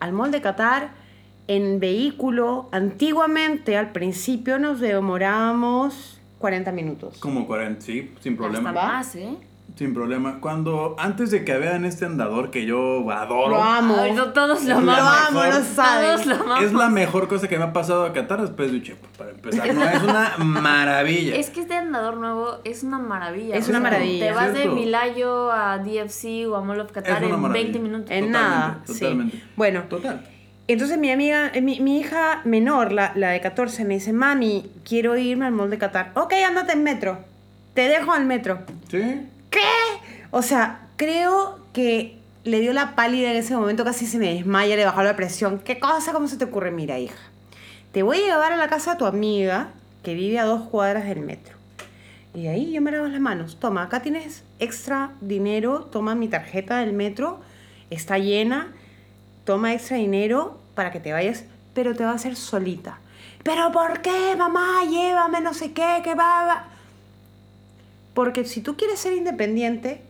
al 0.00 0.12
Mall 0.12 0.32
de 0.32 0.40
Qatar 0.40 0.90
en 1.48 1.80
vehículo, 1.80 2.68
antiguamente 2.72 3.76
al 3.76 3.92
principio 3.92 4.58
nos 4.58 4.80
demorábamos 4.80 6.20
40 6.38 6.72
minutos. 6.72 7.18
Como 7.18 7.46
40, 7.46 7.80
sí, 7.80 8.12
sin 8.20 8.36
problema. 8.36 8.70
Hasta 8.70 8.86
más, 8.86 9.14
¿eh? 9.16 9.36
Sin 9.74 9.94
problema. 9.94 10.38
Cuando, 10.40 10.94
antes 10.98 11.30
de 11.30 11.44
que 11.44 11.56
vean 11.56 11.84
este 11.86 12.04
andador 12.04 12.50
que 12.50 12.66
yo 12.66 13.10
adoro, 13.10 13.48
Lo 13.56 13.62
amo. 13.62 13.96
Ay, 14.00 14.12
no, 14.12 14.26
todos 14.32 14.64
lo 14.64 14.76
amamos. 14.76 15.32
lo. 15.32 15.40
Todos 15.50 16.26
lo 16.26 16.34
amamos. 16.34 16.62
es 16.62 16.72
la 16.74 16.88
mejor 16.90 17.26
cosa 17.26 17.48
que 17.48 17.56
me 17.56 17.64
ha 17.64 17.72
pasado 17.72 18.04
a 18.04 18.12
Qatar 18.12 18.42
después 18.42 18.70
de 18.70 18.78
Uchepo, 18.78 19.06
para 19.16 19.30
empezar. 19.30 19.74
No, 19.74 19.82
es 19.82 20.02
una 20.02 20.34
maravilla. 20.38 21.36
Es 21.36 21.48
que 21.50 21.60
este 21.62 21.74
andador 21.74 22.18
nuevo 22.18 22.58
es 22.64 22.82
una 22.82 22.98
maravilla. 22.98 23.56
Es 23.56 23.68
una 23.68 23.80
maravilla. 23.80 24.26
Te 24.26 24.32
vas 24.32 24.52
de. 24.52 24.68
Milayo 24.68 25.50
a 25.50 25.78
DFC 25.78 26.46
o 26.48 26.56
a 26.56 26.60
Mall 26.62 26.80
of 26.80 26.92
Qatar 26.92 27.22
en 27.24 27.30
maravilla. 27.40 27.62
20 27.64 27.78
minutos. 27.78 28.10
En 28.10 28.26
Totalmente, 28.26 28.38
nada. 28.38 28.80
sí. 28.86 28.92
totalmente. 29.00 29.42
Bueno, 29.56 29.82
Total. 29.88 30.20
entonces 30.68 30.98
mi 30.98 31.10
amiga, 31.10 31.50
eh, 31.54 31.62
mi, 31.62 31.80
mi 31.80 31.98
hija 31.98 32.42
menor, 32.44 32.92
la, 32.92 33.12
la 33.14 33.30
de 33.30 33.40
14, 33.40 33.84
me 33.86 33.94
dice, 33.94 34.12
mami, 34.12 34.70
quiero 34.84 35.16
irme 35.16 35.46
al 35.46 35.52
Mall 35.52 35.70
de 35.70 35.78
Qatar. 35.78 36.12
Ok, 36.14 36.34
ándate 36.46 36.74
en 36.74 36.82
metro. 36.82 37.18
Te 37.74 37.88
dejo 37.88 38.12
al 38.12 38.26
metro. 38.26 38.60
Sí. 38.90 39.28
¿Qué? 39.52 39.60
O 40.32 40.42
sea, 40.42 40.88
creo 40.96 41.60
que 41.72 42.18
le 42.44 42.60
dio 42.60 42.72
la 42.72 42.96
pálida 42.96 43.30
en 43.30 43.36
ese 43.36 43.54
momento, 43.54 43.84
casi 43.84 44.06
se 44.06 44.18
me 44.18 44.34
desmaya, 44.34 44.74
le 44.74 44.84
bajó 44.84 45.02
la 45.02 45.14
presión. 45.14 45.60
¿Qué 45.60 45.78
cosa? 45.78 46.12
¿Cómo 46.12 46.26
se 46.26 46.36
te 46.36 46.44
ocurre? 46.44 46.72
Mira, 46.72 46.98
hija, 46.98 47.18
te 47.92 48.02
voy 48.02 48.18
a 48.18 48.26
llevar 48.26 48.52
a 48.52 48.56
la 48.56 48.68
casa 48.68 48.92
de 48.92 48.98
tu 48.98 49.06
amiga 49.06 49.68
que 50.02 50.14
vive 50.14 50.38
a 50.38 50.44
dos 50.44 50.68
cuadras 50.68 51.04
del 51.04 51.20
metro. 51.20 51.56
Y 52.34 52.46
ahí 52.46 52.72
yo 52.72 52.80
me 52.80 52.90
lavo 52.90 53.06
las 53.06 53.20
manos. 53.20 53.58
Toma, 53.60 53.82
acá 53.82 54.00
tienes 54.00 54.42
extra 54.58 55.12
dinero, 55.20 55.84
toma 55.84 56.14
mi 56.14 56.28
tarjeta 56.28 56.78
del 56.78 56.94
metro, 56.94 57.40
está 57.90 58.18
llena, 58.18 58.72
toma 59.44 59.74
extra 59.74 59.98
dinero 59.98 60.58
para 60.74 60.90
que 60.90 60.98
te 60.98 61.12
vayas, 61.12 61.44
pero 61.74 61.94
te 61.94 62.04
va 62.04 62.12
a 62.12 62.14
hacer 62.14 62.36
solita. 62.36 63.00
¿Pero 63.42 63.70
por 63.70 64.00
qué, 64.00 64.34
mamá? 64.36 64.84
Llévame, 64.88 65.40
no 65.40 65.52
sé 65.52 65.72
qué, 65.72 66.00
que 66.02 66.14
va, 66.14 66.46
va. 66.46 66.71
Porque 68.14 68.44
si 68.44 68.60
tú 68.60 68.76
quieres 68.76 68.98
ser 69.00 69.14
independiente, 69.14 70.02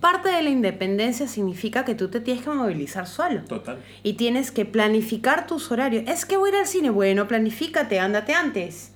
parte 0.00 0.28
de 0.30 0.42
la 0.42 0.50
independencia 0.50 1.26
significa 1.28 1.84
que 1.84 1.94
tú 1.94 2.08
te 2.08 2.20
tienes 2.20 2.44
que 2.44 2.50
movilizar 2.50 3.06
solo. 3.06 3.42
Total. 3.44 3.78
Y 4.02 4.14
tienes 4.14 4.50
que 4.50 4.64
planificar 4.64 5.46
tus 5.46 5.70
horarios. 5.72 6.04
Es 6.06 6.24
que 6.26 6.36
voy 6.36 6.50
a 6.50 6.52
ir 6.54 6.58
al 6.60 6.66
cine. 6.66 6.90
Bueno, 6.90 7.26
planifícate, 7.28 7.98
ándate 8.00 8.34
antes. 8.34 8.92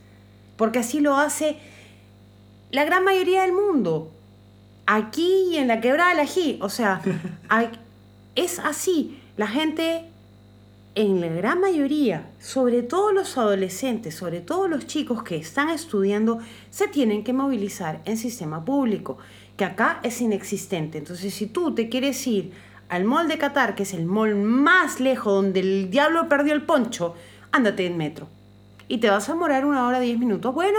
Porque 0.56 0.78
así 0.80 1.00
lo 1.00 1.16
hace 1.16 1.56
la 2.70 2.84
gran 2.84 3.04
mayoría 3.04 3.42
del 3.42 3.52
mundo. 3.52 4.10
Aquí 4.86 5.48
y 5.52 5.56
en 5.56 5.68
la 5.68 5.80
quebrada 5.80 6.10
del 6.10 6.20
ají. 6.20 6.58
O 6.62 6.68
sea, 6.68 7.00
hay- 7.48 7.70
es 8.34 8.58
así. 8.58 9.20
La 9.36 9.46
gente, 9.48 10.04
en 10.96 11.20
la 11.20 11.28
gran 11.28 11.60
mayoría, 11.60 12.30
sobre 12.40 12.82
todo 12.82 13.12
los 13.12 13.36
adolescentes, 13.36 14.14
sobre 14.14 14.40
todo 14.40 14.66
los 14.66 14.86
chicos 14.86 15.22
que 15.22 15.36
están 15.36 15.68
estudiando, 15.68 16.38
se 16.70 16.88
tienen 16.88 17.22
que 17.22 17.34
movilizar 17.34 18.00
en 18.06 18.16
sistema 18.16 18.64
público, 18.64 19.18
que 19.58 19.66
acá 19.66 20.00
es 20.02 20.22
inexistente. 20.22 20.96
Entonces, 20.96 21.34
si 21.34 21.46
tú 21.46 21.74
te 21.74 21.90
quieres 21.90 22.26
ir 22.26 22.52
al 22.88 23.04
mall 23.04 23.28
de 23.28 23.36
Qatar, 23.36 23.74
que 23.74 23.82
es 23.82 23.92
el 23.92 24.06
mall 24.06 24.36
más 24.36 24.98
lejos 24.98 25.34
donde 25.34 25.60
el 25.60 25.90
diablo 25.90 26.30
perdió 26.30 26.54
el 26.54 26.62
poncho, 26.62 27.14
ándate 27.52 27.84
en 27.84 27.98
metro 27.98 28.28
y 28.88 28.98
te 28.98 29.10
vas 29.10 29.28
a 29.28 29.32
demorar 29.32 29.66
una 29.66 29.86
hora, 29.86 30.00
diez 30.00 30.18
minutos. 30.18 30.54
Bueno, 30.54 30.78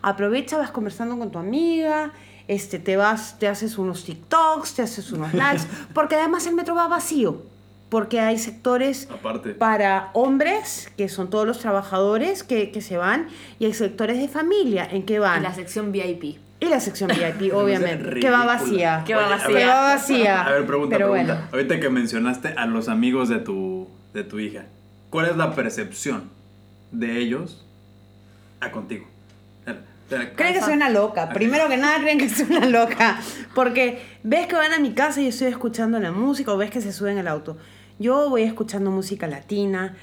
aprovecha, 0.00 0.58
vas 0.58 0.70
conversando 0.70 1.18
con 1.18 1.32
tu 1.32 1.40
amiga, 1.40 2.12
este, 2.46 2.78
te 2.78 2.96
vas, 2.96 3.36
te 3.40 3.48
haces 3.48 3.78
unos 3.78 4.04
TikToks, 4.04 4.74
te 4.74 4.82
haces 4.82 5.10
unos 5.10 5.34
likes, 5.34 5.64
porque 5.92 6.14
además 6.14 6.46
el 6.46 6.54
metro 6.54 6.76
va 6.76 6.86
vacío, 6.86 7.42
porque 7.88 8.20
hay 8.20 8.38
sectores 8.38 9.08
Aparte. 9.10 9.50
para 9.54 10.10
hombres, 10.12 10.90
que 10.96 11.08
son 11.08 11.30
todos 11.30 11.46
los 11.46 11.58
trabajadores 11.60 12.42
que, 12.42 12.70
que 12.70 12.80
se 12.80 12.96
van, 12.96 13.28
y 13.58 13.66
hay 13.66 13.74
sectores 13.74 14.18
de 14.18 14.28
familia 14.28 14.86
en 14.90 15.04
que 15.04 15.16
En 15.16 15.20
van. 15.22 15.42
la 15.42 15.54
sección 15.54 15.92
VIP. 15.92 16.38
Y 16.58 16.66
la 16.66 16.80
sección 16.80 17.10
VIP, 17.10 17.40
Me 17.52 17.52
obviamente, 17.52 18.20
que 18.20 18.30
va 18.30 18.44
vacía. 18.44 19.04
Que 19.06 19.14
va 19.14 19.28
vacía. 19.28 19.48
ver, 19.48 19.56
Que 19.58 19.66
va 19.66 19.80
vacía. 19.82 20.42
A 20.42 20.52
ver, 20.52 20.66
pregunta, 20.66 20.96
Pero 20.96 21.10
pregunta. 21.12 21.34
bueno. 21.34 21.48
Ahorita 21.52 21.80
que 21.80 21.90
mencionaste 21.90 22.48
a 22.56 22.66
los 22.66 22.88
amigos 22.88 23.28
de 23.28 23.38
tu, 23.38 23.88
de 24.14 24.24
tu 24.24 24.38
hija, 24.40 24.64
¿cuál 25.10 25.26
es 25.26 25.36
la 25.36 25.54
percepción 25.54 26.30
de 26.92 27.18
ellos 27.18 27.64
a 28.60 28.70
contigo? 28.72 29.06
Creen 30.36 30.54
que 30.54 30.60
soy 30.60 30.74
una 30.74 30.88
loca. 30.88 31.30
Primero 31.30 31.68
que 31.68 31.76
nada, 31.76 31.98
creen 32.00 32.18
que 32.18 32.28
soy 32.28 32.46
una 32.56 32.64
loca. 32.66 33.18
Porque 33.56 34.00
ves 34.22 34.46
que 34.46 34.54
van 34.54 34.72
a 34.72 34.78
mi 34.78 34.92
casa 34.92 35.20
y 35.20 35.24
yo 35.24 35.30
estoy 35.30 35.48
escuchando 35.48 35.98
la 35.98 36.12
música 36.12 36.52
o 36.52 36.56
ves 36.56 36.70
que 36.70 36.80
se 36.80 36.92
suben 36.92 37.18
al 37.18 37.26
auto. 37.26 37.56
Yo 37.98 38.28
voy 38.28 38.42
escuchando 38.42 38.90
música 38.90 39.26
latina, 39.26 39.96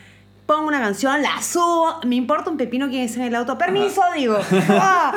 pongo 0.45 0.67
una 0.67 0.79
canción, 0.79 1.21
la 1.21 1.41
subo, 1.41 1.99
me 2.05 2.15
importa 2.15 2.49
un 2.49 2.57
pepino 2.57 2.89
quién 2.89 3.03
está 3.03 3.19
en 3.21 3.27
el 3.27 3.35
auto. 3.35 3.57
Permiso, 3.57 4.01
digo. 4.15 4.37
Ah, 4.69 5.13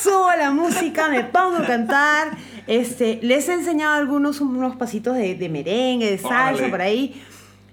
subo 0.00 0.30
la 0.38 0.50
música, 0.50 1.08
me 1.08 1.24
pongo 1.24 1.58
a 1.58 1.66
cantar. 1.66 2.28
Este, 2.66 3.18
les 3.22 3.48
he 3.48 3.54
enseñado 3.54 3.94
algunos 3.94 4.40
unos 4.40 4.76
pasitos 4.76 5.16
de, 5.16 5.34
de 5.34 5.48
merengue, 5.48 6.10
de 6.10 6.18
salsa, 6.18 6.68
por 6.68 6.80
ahí. 6.80 7.20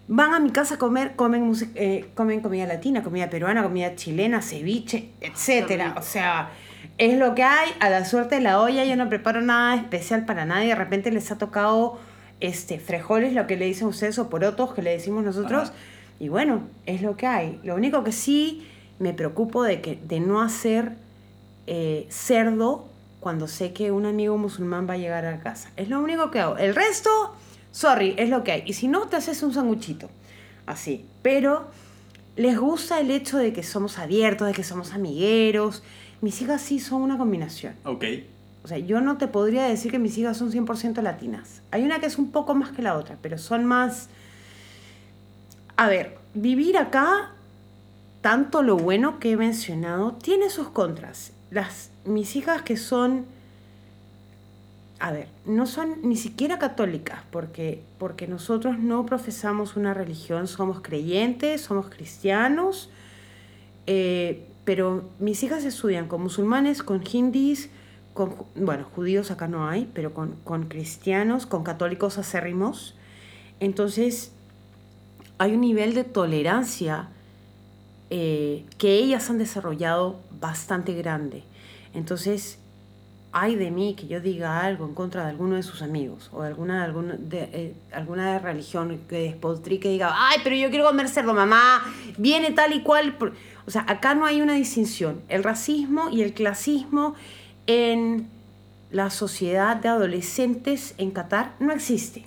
Van 0.08 0.34
a 0.34 0.40
mi 0.40 0.52
casa 0.52 0.76
a 0.76 0.78
comer, 0.78 1.16
comen, 1.16 1.54
eh, 1.76 2.10
comen 2.16 2.42
comida 2.42 2.66
latina, 2.66 3.04
comida 3.04 3.30
peruana, 3.30 3.62
comida 3.62 3.96
chilena, 3.96 4.42
ceviche, 4.42 5.12
etcétera. 5.22 5.96
O 5.98 6.02
sea, 6.02 6.50
es 6.98 7.18
lo 7.18 7.36
que 7.36 7.44
hay, 7.44 7.70
a 7.80 7.90
la 7.90 8.06
suerte 8.06 8.36
de 8.36 8.42
la 8.42 8.62
olla, 8.62 8.86
yo 8.86 8.96
no 8.96 9.10
preparo 9.10 9.42
nada 9.42 9.76
especial 9.76 10.26
para 10.26 10.46
nadie. 10.46 10.70
De 10.70 10.76
repente 10.76 11.12
les 11.12 11.30
ha 11.32 11.38
tocado 11.38 12.00
este, 12.40 12.80
frijoles, 12.80 13.34
lo 13.34 13.48
que 13.48 13.58
le 13.58 13.66
dicen 13.66 13.88
ustedes, 13.88 14.20
o 14.20 14.30
porotos, 14.30 14.74
que 14.74 14.82
le 14.82 14.92
decimos 14.92 15.24
nosotros. 15.24 15.70
Ajá. 15.70 15.74
Y 16.20 16.30
bueno, 16.30 16.68
es 16.86 17.02
lo 17.02 17.16
que 17.16 17.28
hay. 17.28 17.60
Lo 17.64 17.76
único 17.76 18.04
que 18.04 18.12
sí 18.12 18.68
me 19.00 19.14
preocupo 19.14 19.64
de, 19.64 19.82
que, 19.82 20.00
de 20.08 20.20
no 20.20 20.42
hacer 20.42 20.94
eh, 21.68 22.08
cerdo 22.10 22.88
cuando 23.20 23.48
sé 23.48 23.74
que 23.74 23.92
un 23.92 24.06
amigo 24.06 24.38
musulmán 24.38 24.88
va 24.90 24.94
a 24.94 24.98
llegar 24.98 25.26
a 25.26 25.40
casa. 25.40 25.72
Es 25.76 25.90
lo 25.90 26.00
único 26.00 26.32
que 26.32 26.40
hago. 26.40 26.58
El 26.58 26.76
resto, 26.76 27.36
sorry, 27.72 28.16
es 28.18 28.30
lo 28.30 28.44
que 28.44 28.52
hay. 28.52 28.64
Y 28.66 28.74
si 28.74 28.88
no, 28.88 29.08
te 29.08 29.18
haces 29.18 29.44
un 29.44 29.54
sanguchito. 29.54 30.10
Así. 30.66 31.06
Pero 31.22 31.68
les 32.36 32.58
gusta 32.58 33.00
el 33.00 33.12
hecho 33.12 33.38
de 33.38 33.54
que 33.54 33.64
somos 33.64 34.00
abiertos, 34.00 34.48
de 34.48 34.54
que 34.54 34.64
somos 34.64 34.94
amigueros. 34.94 35.84
Mis 36.22 36.42
hijas 36.42 36.62
sí 36.62 36.80
son 36.80 37.02
una 37.02 37.18
combinación. 37.18 37.76
Ok. 37.84 38.06
O 38.68 38.70
sea, 38.70 38.80
yo 38.80 39.00
no 39.00 39.18
te 39.18 39.30
podría 39.30 39.64
decir 39.64 39.92
que 39.92 39.98
mis 39.98 40.18
hijas 40.18 40.36
son 40.36 40.52
100% 40.52 41.02
latinas. 41.02 41.62
Hay 41.72 41.86
una 41.86 42.02
que 42.02 42.06
es 42.06 42.18
un 42.18 42.32
poco 42.32 42.54
más 42.54 42.72
que 42.72 42.82
la 42.82 42.98
otra, 42.98 43.18
pero 43.22 43.38
son 43.38 43.64
más... 43.64 44.10
A 45.78 45.88
ver, 45.88 46.18
vivir 46.34 46.78
acá, 46.78 47.32
tanto 48.20 48.64
lo 48.64 48.76
bueno 48.76 49.20
que 49.20 49.32
he 49.32 49.38
mencionado, 49.38 50.16
tiene 50.22 50.50
sus 50.50 50.68
contras. 50.68 51.32
Las, 51.50 51.92
mis 52.04 52.36
hijas 52.36 52.62
que 52.62 52.76
son... 52.76 53.26
A 55.00 55.14
ver, 55.14 55.30
no 55.46 55.66
son 55.66 56.02
ni 56.04 56.18
siquiera 56.18 56.60
católicas, 56.60 57.22
porque, 57.32 57.82
porque 57.98 58.28
nosotros 58.28 58.80
no 58.80 59.06
profesamos 59.06 59.78
una 59.78 59.94
religión, 59.94 60.46
somos 60.46 60.82
creyentes, 60.82 61.62
somos 61.62 61.88
cristianos, 61.88 62.90
eh, 63.86 64.46
pero 64.66 65.06
mis 65.20 65.42
hijas 65.44 65.64
estudian 65.64 66.10
con 66.10 66.22
musulmanes, 66.22 66.84
con 66.84 67.02
hindis, 67.10 67.70
bueno, 68.56 68.86
judíos 68.96 69.32
acá 69.32 69.48
no 69.48 69.68
hay, 69.68 69.90
pero 69.94 70.14
con, 70.14 70.36
con 70.44 70.66
cristianos, 70.68 71.46
con 71.46 71.64
católicos 71.64 72.18
acérrimos. 72.18 72.96
Entonces, 73.60 74.32
hay 75.38 75.54
un 75.54 75.62
nivel 75.62 75.94
de 75.94 76.04
tolerancia 76.04 77.10
eh, 78.10 78.66
que 78.78 78.94
ellas 78.94 79.30
han 79.30 79.38
desarrollado 79.38 80.20
bastante 80.40 80.94
grande. 80.94 81.44
Entonces, 81.94 82.60
hay 83.34 83.56
de 83.56 83.70
mí 83.70 83.96
que 83.96 84.08
yo 84.08 84.22
diga 84.22 84.62
algo 84.62 84.86
en 84.86 84.94
contra 84.94 85.24
de 85.24 85.30
alguno 85.30 85.56
de 85.56 85.64
sus 85.64 85.82
amigos 85.82 86.30
o 86.32 86.42
de 86.42 86.48
alguna, 86.48 86.84
alguna, 86.84 87.16
de, 87.18 87.76
eh, 87.92 88.40
religión 88.40 89.02
que 89.10 89.24
despotrique 89.24 89.90
diga, 89.90 90.12
ay, 90.14 90.40
pero 90.44 90.56
yo 90.56 90.70
quiero 90.70 90.86
comer 90.86 91.10
cerdo, 91.10 91.34
mamá, 91.34 91.84
viene 92.18 92.52
tal 92.52 92.74
y 92.74 92.82
cual. 92.82 93.18
por-". 93.18 93.34
O 93.68 93.72
sea, 93.72 93.86
acá 93.88 94.16
no 94.16 94.26
hay 94.26 94.42
una 94.42 94.54
distinción. 94.54 95.22
El 95.28 95.44
racismo 95.44 96.10
y 96.10 96.22
el 96.22 96.34
clasismo 96.34 97.16
en 97.68 98.28
la 98.92 99.10
sociedad 99.10 99.76
de 99.78 99.90
adolescentes 99.90 100.96
en 100.98 101.12
Qatar 101.12 101.54
no 101.60 101.72
existe. 101.74 102.26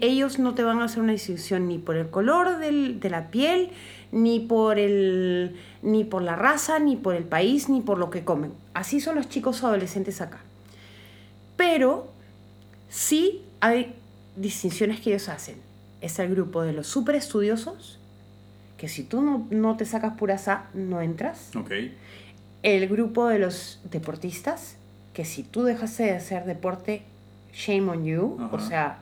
Ellos 0.00 0.38
no 0.38 0.54
te 0.54 0.62
van 0.62 0.80
a 0.80 0.84
hacer 0.84 1.00
una 1.02 1.12
distinción 1.12 1.66
ni 1.66 1.78
por 1.78 1.96
el 1.96 2.08
color 2.08 2.58
del- 2.58 3.00
de 3.00 3.10
la 3.10 3.30
piel, 3.30 3.70
ni 4.12 4.38
por, 4.38 4.78
el, 4.78 5.56
ni 5.82 6.04
por 6.04 6.22
la 6.22 6.36
raza, 6.36 6.78
ni 6.78 6.94
por 6.94 7.16
el 7.16 7.24
país, 7.24 7.68
ni 7.68 7.80
por 7.80 7.98
lo 7.98 8.08
que 8.10 8.22
comen. 8.24 8.52
Así 8.72 9.00
son 9.00 9.16
los 9.16 9.28
chicos 9.28 9.64
adolescentes 9.64 10.20
acá. 10.20 10.38
Pero 11.56 12.06
sí 12.88 13.42
hay 13.60 13.94
distinciones 14.36 15.00
que 15.00 15.10
ellos 15.10 15.28
hacen. 15.28 15.56
Es 16.00 16.18
el 16.20 16.30
grupo 16.30 16.62
de 16.62 16.72
los 16.72 16.86
super 16.86 17.14
estudiosos, 17.16 17.98
que 18.76 18.88
si 18.88 19.02
tú 19.02 19.22
no, 19.22 19.46
no 19.50 19.76
te 19.76 19.86
sacas 19.86 20.16
pura 20.16 20.36
sa, 20.38 20.66
no 20.74 21.00
entras 21.00 21.50
Ok. 21.56 21.70
El 22.64 22.88
grupo 22.88 23.28
de 23.28 23.38
los 23.38 23.78
deportistas, 23.90 24.76
que 25.12 25.24
si 25.24 25.42
tú 25.44 25.62
dejaste 25.62 26.04
de 26.04 26.12
hacer 26.16 26.44
deporte, 26.44 27.02
shame 27.52 27.88
on 27.90 28.04
you, 28.04 28.36
o 28.50 28.56
Ajá. 28.56 28.66
sea, 28.68 28.98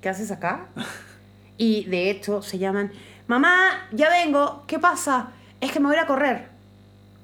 ¿qué 0.00 0.08
haces 0.10 0.30
acá? 0.30 0.66
y 1.58 1.84
de 1.86 2.10
hecho 2.10 2.42
se 2.42 2.58
llaman, 2.58 2.92
mamá, 3.26 3.88
ya 3.92 4.08
vengo, 4.10 4.62
¿qué 4.66 4.78
pasa? 4.78 5.30
Es 5.60 5.72
que 5.72 5.80
me 5.80 5.88
voy 5.88 5.96
a 5.96 6.06
correr. 6.06 6.46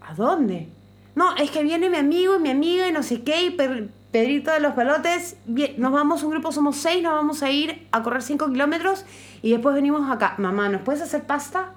¿A 0.00 0.14
dónde? 0.14 0.68
No, 1.14 1.36
es 1.36 1.50
que 1.52 1.62
viene 1.62 1.88
mi 1.88 1.96
amigo 1.98 2.36
y 2.36 2.40
mi 2.40 2.50
amiga 2.50 2.88
y 2.88 2.92
no 2.92 3.02
sé 3.04 3.22
qué, 3.22 3.44
y 3.44 3.50
Per- 3.50 3.88
Pedrito 4.10 4.50
de 4.52 4.60
los 4.60 4.74
Palotes, 4.74 5.36
bien, 5.44 5.74
nos 5.78 5.92
vamos, 5.92 6.22
un 6.22 6.30
grupo 6.30 6.50
somos 6.52 6.76
seis, 6.76 7.02
nos 7.02 7.12
vamos 7.12 7.42
a 7.42 7.50
ir 7.50 7.86
a 7.92 8.02
correr 8.02 8.22
cinco 8.22 8.48
kilómetros 8.50 9.04
y 9.42 9.50
después 9.52 9.74
venimos 9.74 10.10
acá. 10.10 10.34
Mamá, 10.38 10.68
¿nos 10.68 10.82
puedes 10.82 11.02
hacer 11.02 11.24
pasta? 11.24 11.72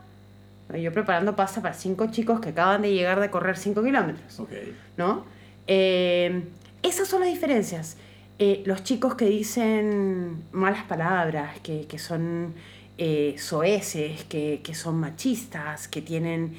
Yo 0.76 0.92
preparando 0.92 1.36
pasta 1.36 1.62
para 1.62 1.74
cinco 1.74 2.08
chicos 2.08 2.42
que 2.42 2.50
acaban 2.50 2.82
de 2.82 2.94
llegar 2.94 3.20
de 3.22 3.30
correr 3.30 3.58
5 3.58 3.82
kilómetros, 3.84 4.40
Ok. 4.40 4.52
¿no? 4.98 5.26
Eh, 5.66 6.44
esas 6.84 7.08
son 7.08 7.22
las 7.22 7.30
diferencias. 7.30 7.98
Eh, 8.40 8.64
los 8.66 8.84
chicos 8.84 9.16
que 9.16 9.26
dicen 9.26 10.44
malas 10.52 10.84
palabras, 10.84 11.60
que, 11.62 11.88
que 11.88 11.98
son 11.98 12.54
eh, 12.98 13.36
soeces, 13.38 14.26
que, 14.26 14.62
que 14.64 14.76
son 14.76 15.00
machistas, 15.00 15.88
que 15.88 16.02
tienen... 16.02 16.58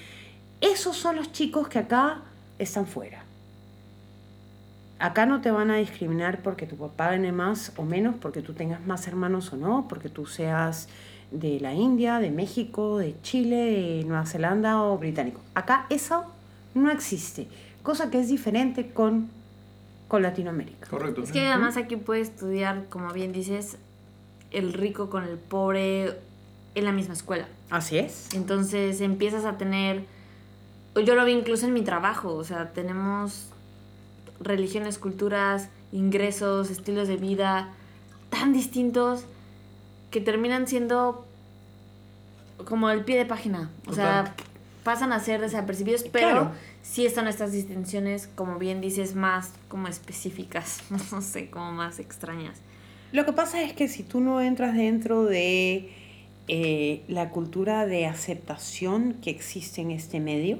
Esos 0.60 0.96
son 0.96 1.16
los 1.16 1.30
chicos 1.30 1.68
que 1.68 1.78
acá 1.78 2.22
están 2.58 2.86
fuera. 2.86 3.24
Acá 4.98 5.26
no 5.26 5.40
te 5.40 5.50
van 5.52 5.70
a 5.70 5.76
discriminar 5.76 6.42
porque 6.42 6.66
tu 6.66 6.76
papá 6.76 7.10
gane 7.10 7.30
más 7.30 7.72
o 7.76 7.84
menos, 7.84 8.16
porque 8.20 8.42
tú 8.42 8.54
tengas 8.54 8.84
más 8.84 9.06
hermanos 9.06 9.52
o 9.52 9.56
no, 9.56 9.86
porque 9.86 10.08
tú 10.08 10.26
seas 10.26 10.88
de 11.30 11.60
la 11.60 11.74
India, 11.74 12.18
de 12.18 12.30
México, 12.30 12.98
de 12.98 13.14
Chile, 13.22 13.56
de 13.56 14.04
Nueva 14.04 14.26
Zelanda 14.26 14.82
o 14.82 14.98
británico. 14.98 15.40
Acá 15.54 15.86
eso 15.90 16.24
no 16.74 16.90
existe. 16.90 17.48
cosa 17.82 18.10
que 18.10 18.20
es 18.20 18.28
diferente 18.28 18.90
con, 18.90 19.28
con 20.08 20.22
Latinoamérica. 20.22 20.88
Correcto. 20.88 21.22
Es 21.22 21.32
que 21.32 21.46
además 21.46 21.76
aquí 21.76 21.96
puede 21.96 22.20
estudiar, 22.20 22.86
como 22.88 23.12
bien 23.12 23.32
dices, 23.32 23.78
el 24.50 24.72
rico 24.72 25.10
con 25.10 25.24
el 25.24 25.38
pobre 25.38 26.18
en 26.74 26.84
la 26.84 26.92
misma 26.92 27.14
escuela. 27.14 27.48
Así 27.70 27.98
es. 27.98 28.28
Entonces 28.34 29.00
empiezas 29.00 29.44
a 29.44 29.56
tener, 29.56 30.04
yo 30.94 31.14
lo 31.14 31.24
vi 31.24 31.32
incluso 31.32 31.66
en 31.66 31.72
mi 31.72 31.82
trabajo, 31.82 32.34
o 32.34 32.44
sea, 32.44 32.72
tenemos 32.72 33.50
religiones, 34.40 34.98
culturas, 34.98 35.68
ingresos, 35.92 36.70
estilos 36.70 37.08
de 37.08 37.16
vida 37.16 37.70
tan 38.30 38.52
distintos 38.52 39.24
que 40.10 40.20
terminan 40.20 40.66
siendo 40.66 41.26
como 42.64 42.90
el 42.90 43.04
pie 43.04 43.16
de 43.18 43.26
página. 43.26 43.70
O 43.86 43.92
sea, 43.92 44.34
pasan 44.84 45.12
a 45.12 45.20
ser 45.20 45.40
desapercibidos, 45.40 46.04
pero 46.04 46.30
Claro. 46.30 46.52
sí 46.82 47.06
están 47.06 47.28
estas 47.28 47.52
distinciones, 47.52 48.28
como 48.34 48.58
bien 48.58 48.80
dices, 48.80 49.14
más 49.14 49.52
como 49.68 49.88
específicas, 49.88 50.80
no 51.12 51.20
sé, 51.22 51.50
como 51.50 51.72
más 51.72 51.98
extrañas. 51.98 52.58
Lo 53.12 53.24
que 53.24 53.32
pasa 53.32 53.62
es 53.62 53.72
que 53.72 53.88
si 53.88 54.02
tú 54.02 54.20
no 54.20 54.40
entras 54.40 54.74
dentro 54.74 55.24
de 55.24 55.92
eh, 56.48 57.02
la 57.08 57.30
cultura 57.30 57.86
de 57.86 58.06
aceptación 58.06 59.14
que 59.14 59.30
existe 59.30 59.80
en 59.80 59.90
este 59.90 60.20
medio, 60.20 60.58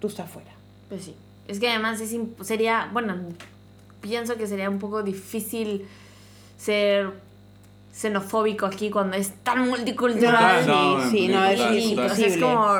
tú 0.00 0.08
estás 0.08 0.30
fuera. 0.30 0.50
Pues 0.88 1.04
sí. 1.04 1.14
Es 1.48 1.58
que 1.58 1.68
además 1.68 2.00
es 2.00 2.16
sería, 2.42 2.88
bueno, 2.92 3.16
pienso 4.00 4.36
que 4.36 4.46
sería 4.46 4.70
un 4.70 4.78
poco 4.78 5.02
difícil 5.02 5.86
ser 6.56 7.12
xenofóbico 7.92 8.66
aquí 8.66 8.90
cuando 8.90 9.16
es 9.16 9.32
tan 9.42 9.68
multicultural. 9.68 10.66
No, 10.66 11.02
sí, 11.04 11.10
sí, 11.10 11.28
no, 11.28 11.44
es 11.44 11.60
es 11.60 11.84
imposible. 11.84 12.40
como... 12.40 12.76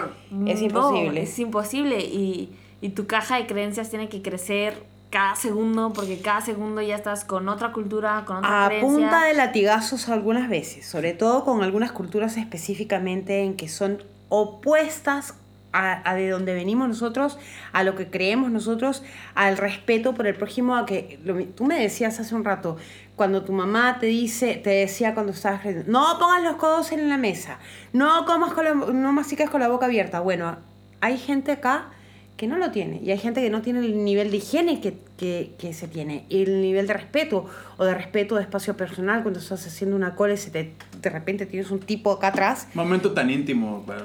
Es 0.48 0.60
no, 0.60 0.66
imposible. 0.66 1.22
es 1.22 1.38
imposible. 1.38 2.00
Y, 2.00 2.50
y 2.80 2.88
tu 2.90 3.06
caja 3.06 3.36
de 3.36 3.46
creencias 3.46 3.90
tiene 3.90 4.08
que 4.08 4.22
crecer 4.22 4.82
cada 5.10 5.36
segundo 5.36 5.92
porque 5.92 6.18
cada 6.20 6.40
segundo 6.40 6.80
ya 6.80 6.96
estás 6.96 7.26
con 7.26 7.48
otra 7.50 7.72
cultura, 7.72 8.24
con 8.26 8.38
otra 8.38 8.64
A 8.64 8.68
creencia. 8.68 8.88
punta 8.88 9.24
de 9.24 9.34
latigazos 9.34 10.08
algunas 10.08 10.48
veces, 10.48 10.86
sobre 10.86 11.12
todo 11.12 11.44
con 11.44 11.62
algunas 11.62 11.92
culturas 11.92 12.38
específicamente 12.38 13.42
en 13.42 13.54
que 13.54 13.68
son 13.68 14.02
opuestas 14.30 15.34
a, 15.72 16.14
de 16.14 16.28
donde 16.28 16.54
venimos 16.54 16.88
nosotros, 16.88 17.38
a 17.72 17.82
lo 17.84 17.96
que 17.96 18.08
creemos 18.08 18.50
nosotros, 18.50 19.02
al 19.34 19.56
respeto 19.56 20.14
por 20.14 20.26
el 20.26 20.34
prójimo, 20.34 20.76
a 20.76 20.86
que 20.86 21.18
tú 21.56 21.64
me 21.64 21.80
decías 21.80 22.20
hace 22.20 22.34
un 22.34 22.44
rato, 22.44 22.76
cuando 23.16 23.44
tu 23.44 23.52
mamá 23.52 23.98
te 23.98 24.06
dice, 24.06 24.56
te 24.56 24.70
decía 24.70 25.14
cuando 25.14 25.32
estabas 25.32 25.60
creciendo, 25.60 25.90
no 25.90 26.18
pongas 26.18 26.42
los 26.42 26.56
codos 26.56 26.92
en 26.92 27.08
la 27.08 27.18
mesa, 27.18 27.58
no 27.92 28.24
comas 28.26 28.52
con 28.52 28.64
la, 28.64 28.74
no 28.74 29.22
con 29.50 29.60
la 29.60 29.68
boca 29.68 29.86
abierta. 29.86 30.20
Bueno, 30.20 30.56
hay 31.00 31.18
gente 31.18 31.52
acá 31.52 31.90
que 32.36 32.46
no 32.46 32.56
lo 32.56 32.70
tiene 32.70 33.00
y 33.02 33.10
hay 33.10 33.18
gente 33.18 33.40
que 33.40 33.50
no 33.50 33.62
tiene 33.62 33.80
el 33.80 34.04
nivel 34.04 34.30
de 34.30 34.38
higiene 34.38 34.80
que, 34.80 34.98
que, 35.16 35.54
que 35.58 35.72
se 35.74 35.86
tiene 35.86 36.24
y 36.28 36.42
el 36.42 36.60
nivel 36.60 36.86
de 36.86 36.94
respeto 36.94 37.46
o 37.76 37.84
de 37.84 37.94
respeto 37.94 38.34
de 38.36 38.42
espacio 38.42 38.76
personal 38.76 39.22
cuando 39.22 39.38
estás 39.38 39.64
haciendo 39.66 39.94
una 39.94 40.16
cola 40.16 40.34
y 40.34 40.38
se 40.38 40.50
te, 40.50 40.74
de 41.02 41.10
repente 41.10 41.46
tienes 41.46 41.70
un 41.70 41.80
tipo 41.80 42.12
acá 42.12 42.28
atrás, 42.28 42.68
Momento 42.74 43.12
tan 43.12 43.28
íntimo. 43.30 43.84
para- 43.86 44.04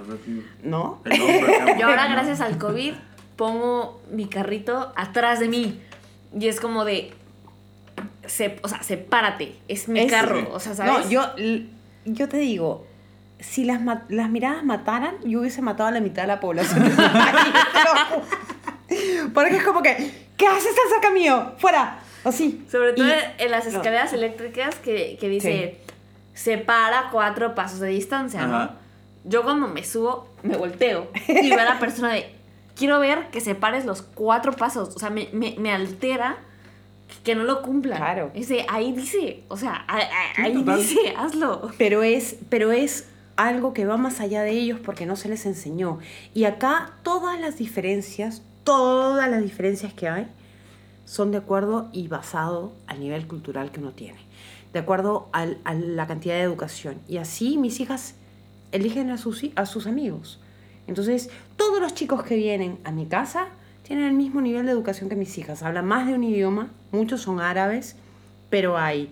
¿no? 0.64 1.02
El 1.06 1.22
hombre 1.22 1.56
acá, 1.56 1.78
Yo 1.80 1.88
ahora, 1.88 2.08
¿no? 2.10 2.16
gracias 2.16 2.42
al 2.42 2.58
COVID, 2.58 2.94
pongo 3.36 4.02
mi 4.12 4.26
carrito 4.28 4.92
atrás 4.96 5.40
de 5.40 5.48
mí. 5.48 5.80
Y 6.38 6.48
es 6.48 6.60
como 6.60 6.84
de. 6.86 7.14
Se, 8.26 8.60
o 8.62 8.68
sea, 8.68 8.84
sepárate. 8.84 9.56
Es 9.68 9.88
mi 9.88 10.00
Es- 10.02 10.12
carro. 10.12 10.50
O 10.52 10.60
sea, 10.60 10.76
¿sabes? 10.76 11.06
No, 11.06 11.10
yo, 11.10 11.24
yo 12.06 12.28
te 12.28 12.38
digo, 12.38 12.86
si 13.40 13.64
las, 13.64 13.80
las 14.10 14.30
miradas 14.30 14.64
mataran, 14.66 15.16
yo 15.24 15.40
hubiese 15.42 15.62
matado 15.62 15.88
a 15.90 15.92
la 15.92 16.02
mitad 16.02 16.24
de 16.24 16.28
la 16.28 16.40
población. 16.40 16.84
de 16.84 16.90
este. 16.90 17.04
Porque 19.34 19.58
es 19.58 19.64
como 19.64 19.82
que, 19.82 19.96
¿qué 20.38 20.48
haces 20.48 20.76
tan 20.76 20.90
cerca 20.90 21.10
mío? 21.12 21.54
¡Fuera! 21.58 22.00
Así. 22.24 22.66
Sobre 22.70 22.94
todo 22.94 23.08
Y- 23.08 23.12
en 23.38 23.52
las 23.52 23.66
no. 23.66 23.72
escaleras 23.72 24.12
eléctricas 24.14 24.76
que, 24.76 25.18
que 25.20 25.30
dice. 25.30 25.78
Separa 26.38 27.10
cuatro 27.12 27.56
pasos 27.56 27.80
de 27.80 27.88
distancia, 27.90 28.46
¿no? 28.46 28.56
Ajá. 28.56 28.76
Yo 29.24 29.42
cuando 29.44 29.68
me 29.68 29.84
subo, 29.84 30.30
me 30.44 30.56
volteo 30.56 31.10
y 31.28 31.50
veo 31.50 31.60
a 31.60 31.66
la 31.66 31.80
persona 31.80 32.14
de. 32.14 32.32
Quiero 32.76 33.00
ver 33.00 33.30
que 33.32 33.42
separes 33.42 33.86
los 33.86 34.04
cuatro 34.04 34.52
pasos. 34.54 34.96
O 34.96 35.00
sea, 35.00 35.10
me, 35.10 35.30
me, 35.34 35.56
me 35.58 35.72
altera 35.72 36.38
que 37.24 37.34
no 37.34 37.44
lo 37.44 37.64
cumplan. 37.64 37.98
Claro. 37.98 38.32
Ese, 38.36 38.66
ahí 38.70 38.94
dice. 38.94 39.44
O 39.48 39.58
sea, 39.58 39.84
a- 39.88 39.98
a- 39.98 40.44
ahí 40.44 40.54
total. 40.54 40.78
dice, 40.78 41.00
hazlo. 41.18 41.72
Pero 41.80 42.04
es, 42.04 42.38
pero 42.50 42.72
es 42.72 43.10
algo 43.36 43.74
que 43.74 43.86
va 43.86 43.98
más 43.98 44.20
allá 44.22 44.44
de 44.44 44.52
ellos 44.52 44.80
porque 44.80 45.08
no 45.08 45.16
se 45.16 45.28
les 45.30 45.46
enseñó. 45.48 45.98
Y 46.36 46.44
acá 46.44 46.92
todas 47.02 47.40
las 47.40 47.58
diferencias, 47.58 48.44
todas 48.64 49.28
las 49.30 49.42
diferencias 49.42 49.92
que 49.94 50.08
hay, 50.08 50.28
son 51.06 51.32
de 51.32 51.40
acuerdo 51.40 51.90
y 51.94 52.08
basado 52.10 52.74
al 52.86 53.00
nivel 53.00 53.26
cultural 53.28 53.72
que 53.72 53.80
uno 53.80 53.92
tiene. 53.94 54.20
De 54.78 54.82
acuerdo 54.84 55.28
a 55.34 55.48
la 55.74 56.06
cantidad 56.06 56.36
de 56.36 56.42
educación. 56.42 57.00
Y 57.08 57.18
así 57.18 57.58
mis 57.58 57.80
hijas 57.80 58.14
eligen 58.72 59.10
a 59.10 59.18
sus, 59.18 59.42
hi- 59.44 59.52
a 59.56 59.66
sus 59.66 59.88
amigos. 59.88 60.40
Entonces, 60.86 61.32
todos 61.56 61.82
los 61.82 61.96
chicos 61.96 62.22
que 62.22 62.36
vienen 62.36 62.78
a 62.84 62.92
mi 62.92 63.08
casa 63.08 63.48
tienen 63.82 64.06
el 64.06 64.14
mismo 64.14 64.40
nivel 64.40 64.68
de 64.68 64.74
educación 64.74 65.10
que 65.10 65.16
mis 65.16 65.36
hijas. 65.40 65.64
Hablan 65.64 65.88
más 65.88 66.06
de 66.06 66.14
un 66.14 66.24
idioma, 66.24 66.70
muchos 66.92 67.22
son 67.22 67.40
árabes, 67.42 67.96
pero 68.52 68.78
hay 68.78 69.10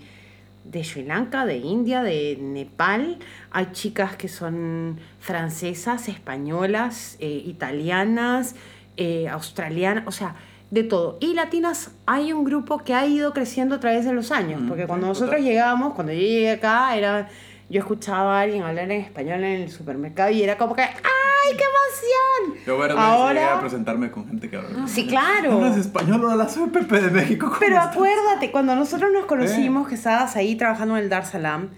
de 0.66 0.84
Sri 0.84 1.02
Lanka, 1.04 1.48
de 1.48 1.58
India, 1.58 2.04
de 2.04 2.38
Nepal. 2.40 3.18
Hay 3.50 3.70
chicas 3.72 4.16
que 4.18 4.28
son 4.28 5.00
francesas, 5.20 6.10
españolas, 6.10 7.18
eh, 7.20 7.42
italianas, 7.44 8.56
eh, 8.98 9.28
australianas, 9.30 10.04
o 10.06 10.12
sea, 10.12 10.36
de 10.72 10.84
todo. 10.84 11.18
Y 11.22 11.34
latinas, 11.34 11.92
hay 12.06 12.34
un 12.34 12.44
grupo 12.44 12.80
que 12.80 12.94
ha 12.94 13.06
ido 13.06 13.34
creciendo 13.34 13.76
a 13.76 13.80
través 13.80 14.06
de 14.06 14.14
los 14.14 14.32
años, 14.32 14.62
Mm, 14.62 14.68
porque 14.68 14.88
cuando 14.88 15.08
nosotros 15.08 15.36
total. 15.38 15.46
llegábamos, 15.46 15.94
cuando 15.94 16.12
yo 16.14 16.20
llegué 16.20 16.52
acá, 16.52 16.96
era, 16.98 17.30
yo 17.70 17.80
escuchaba 17.80 18.40
a 18.40 18.42
alguien 18.42 18.64
hablar 18.64 18.92
en 18.92 19.02
español 19.02 19.44
en 19.44 19.62
el 19.62 19.72
supermercado 19.72 20.32
y 20.32 20.42
era 20.44 20.58
como 20.58 20.76
que, 20.76 20.82
¡ay, 20.82 21.56
qué 21.58 21.64
emoción! 21.64 22.64
Yo 22.66 22.78
varias 22.78 22.98
Ahora- 23.00 23.58
a 23.58 23.62
presentarme 23.62 24.12
con 24.12 24.28
gente 24.28 24.50
que 24.50 24.58
habla. 24.58 24.88
Sí, 24.88 25.06
claro. 25.08 25.54
Hablas 25.54 25.78
español, 25.78 26.24
hola, 26.26 26.50
soy 26.50 26.70
Pepe 26.70 27.00
de 27.02 27.12
México. 27.12 27.46
¿cómo 27.48 27.60
Pero 27.60 27.76
estás? 27.78 27.94
acuérdate, 27.94 28.52
cuando 28.52 28.76
nosotros 28.76 29.12
nos 29.14 29.26
conocimos, 29.26 29.88
que 29.88 29.96
estabas 29.96 30.36
ahí 30.36 30.56
trabajando 30.56 30.98
en 30.98 31.04
el 31.04 31.10
Dar 31.10 31.26
Salam, 31.26 31.70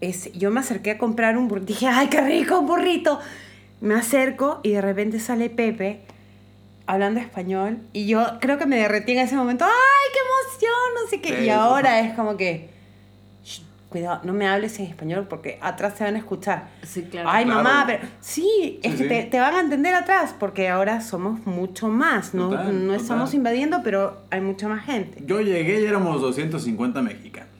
es, 0.00 0.32
yo 0.32 0.50
me 0.50 0.60
acerqué 0.60 0.92
a 0.92 0.98
comprar 0.98 1.36
un 1.38 1.46
burrito. 1.48 1.66
Dije, 1.66 1.86
¡ay, 1.86 2.08
qué 2.08 2.20
rico, 2.22 2.58
un 2.58 2.66
burrito! 2.66 3.20
Me 3.80 3.94
acerco 3.94 4.60
y 4.62 4.70
de 4.72 4.80
repente 4.80 5.18
sale 5.20 5.50
Pepe 5.50 6.02
hablando 6.86 7.20
español. 7.20 7.78
Y 7.92 8.06
yo 8.06 8.24
creo 8.40 8.58
que 8.58 8.66
me 8.66 8.76
derretí 8.76 9.12
en 9.12 9.18
ese 9.18 9.36
momento. 9.36 9.64
¡Ay, 9.64 10.12
qué 10.12 10.18
emoción! 10.20 10.74
No 11.02 11.10
sé 11.10 11.20
qué. 11.20 11.38
Sí, 11.40 11.44
y 11.46 11.48
ahora 11.50 12.00
es 12.00 12.14
como 12.14 12.36
que. 12.36 12.70
"Shh, 13.44 13.60
Cuidado, 13.88 14.20
no 14.24 14.32
me 14.32 14.48
hables 14.48 14.78
en 14.80 14.86
español 14.86 15.26
porque 15.30 15.56
atrás 15.62 15.94
te 15.94 16.02
van 16.04 16.16
a 16.16 16.18
escuchar. 16.18 16.68
Sí, 16.82 17.02
claro. 17.04 17.28
Ay, 17.30 17.44
Claro. 17.44 17.62
mamá, 17.62 17.84
pero 17.86 18.02
sí, 18.20 18.80
es 18.82 18.92
Sí, 18.92 18.96
que 18.98 19.02
sí. 19.04 19.08
Te, 19.08 19.22
te 19.24 19.38
van 19.40 19.54
a 19.54 19.60
entender 19.60 19.94
atrás 19.94 20.34
porque 20.38 20.68
ahora 20.68 21.00
somos 21.00 21.46
mucho 21.46 21.88
más. 21.88 22.34
No, 22.34 22.48
Total, 22.50 22.66
no 22.74 22.80
total. 22.92 23.00
estamos 23.00 23.34
invadiendo, 23.34 23.82
pero 23.84 24.18
hay 24.30 24.40
mucha 24.40 24.66
más 24.68 24.84
gente. 24.84 25.22
Yo 25.24 25.40
llegué 25.40 25.80
y 25.80 25.84
éramos 25.84 26.20
250 26.20 27.02
mexicanos. 27.02 27.50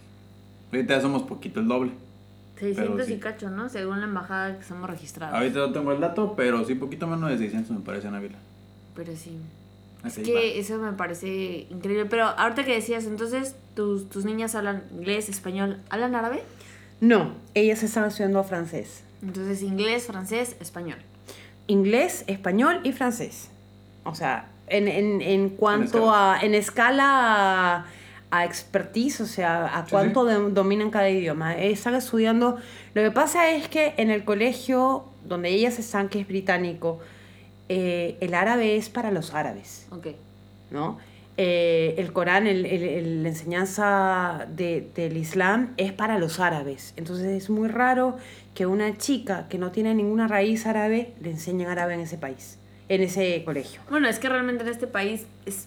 Ahorita 0.73 0.97
ya 0.97 1.01
somos 1.01 1.23
poquito 1.23 1.61
el 1.61 1.69
doble. 1.69 1.93
600 2.59 2.95
Pero 2.97 3.05
sí. 3.07 3.13
y 3.15 3.19
cacho, 3.19 3.51
¿no? 3.51 3.69
Según 3.69 4.01
la 4.01 4.07
embajada 4.07 4.55
que 4.57 4.61
estamos 4.63 4.91
registrados. 4.91 5.37
Ahorita 5.37 5.59
no 5.61 5.73
tengo 5.73 5.93
el 5.93 6.01
dato, 6.01 6.35
pero 6.37 6.65
sí 6.65 6.75
poquito 6.75 7.07
menos 7.07 7.31
de 7.31 7.39
600 7.39 7.71
me 7.77 7.85
parece 7.85 8.09
en 8.09 8.15
Ávila. 8.17 8.39
Pero 8.95 9.15
sí. 9.17 9.39
Así 10.03 10.21
Es 10.23 10.29
va. 10.29 10.33
que 10.41 10.59
eso 10.61 10.79
me 10.79 10.93
parece 10.93 11.67
increíble. 11.71 12.07
Pero 12.07 12.25
ahorita 12.27 12.65
que 12.65 12.75
decías, 12.75 13.05
entonces, 13.07 13.57
tus, 13.75 14.09
tus 14.11 14.25
niñas 14.25 14.55
hablan 14.55 14.85
inglés, 14.93 15.29
español, 15.29 15.81
¿hablan 15.91 16.15
árabe? 16.15 16.43
No, 17.01 17.33
ellas 17.55 17.83
están 17.83 18.05
estudiando 18.07 18.43
francés. 18.45 19.03
Entonces, 19.23 19.63
inglés, 19.63 20.07
francés, 20.07 20.57
español. 20.61 20.99
Inglés, 21.67 22.25
español 22.27 22.81
y 22.85 22.93
francés. 22.93 23.49
O 24.05 24.15
sea, 24.15 24.49
en, 24.69 24.87
en, 24.89 25.23
en 25.23 25.49
cuanto 25.49 26.15
a. 26.15 26.39
En 26.43 26.55
escala 26.55 27.05
a, 27.79 27.87
a 28.31 28.45
expertise, 28.45 29.21
o 29.23 29.27
sea, 29.27 29.67
a 29.67 29.85
Sí, 29.85 29.91
cuánto 29.91 30.25
de- 30.27 30.51
dominan 30.51 30.91
cada 30.91 31.09
idioma. 31.09 31.57
Están 31.57 31.95
estudiando. 31.95 32.59
Lo 32.93 33.03
que 33.03 33.11
pasa 33.11 33.51
es 33.51 33.69
que 33.69 33.95
en 33.97 34.11
el 34.11 34.25
colegio 34.25 35.07
donde 35.25 35.49
ellas 35.49 35.79
están, 35.79 36.11
que 36.11 36.21
es 36.21 36.29
británico, 36.29 37.01
eh, 37.69 38.17
el 38.21 38.35
árabe 38.35 38.77
es 38.77 38.89
para 38.89 39.11
los 39.11 39.35
árabes. 39.35 39.87
Ok. 39.91 40.09
¿no? 40.71 40.99
Eh, 41.37 41.95
el 41.99 42.13
Corán, 42.13 42.47
el, 42.47 42.65
el- 42.67 42.83
el- 42.85 43.23
la 43.25 43.29
enseñanza 43.29 44.47
de- 44.55 44.89
del 44.95 45.17
Islam 45.17 45.73
es 45.77 45.93
para 45.93 46.19
los 46.19 46.39
árabes. 46.41 46.95
Entonces 46.97 47.27
es 47.27 47.51
muy 47.51 47.69
raro 47.69 48.17
que 48.55 48.67
una 48.67 48.97
chica 48.97 49.47
que 49.49 49.59
no 49.59 49.71
tiene 49.73 49.95
ninguna 49.95 50.29
raíz 50.29 50.65
árabe 50.67 51.13
le 51.21 51.31
enseñen 51.31 51.69
árabe 51.69 51.95
en 51.95 52.01
ese 52.01 52.19
país, 52.19 52.59
en 52.89 53.03
ese 53.03 53.43
colegio. 53.45 53.81
Bueno, 53.91 54.09
es 54.09 54.19
que 54.21 54.29
realmente 54.29 54.63
en 54.63 54.71
este 54.71 54.87
país 54.87 55.27
es 55.47 55.67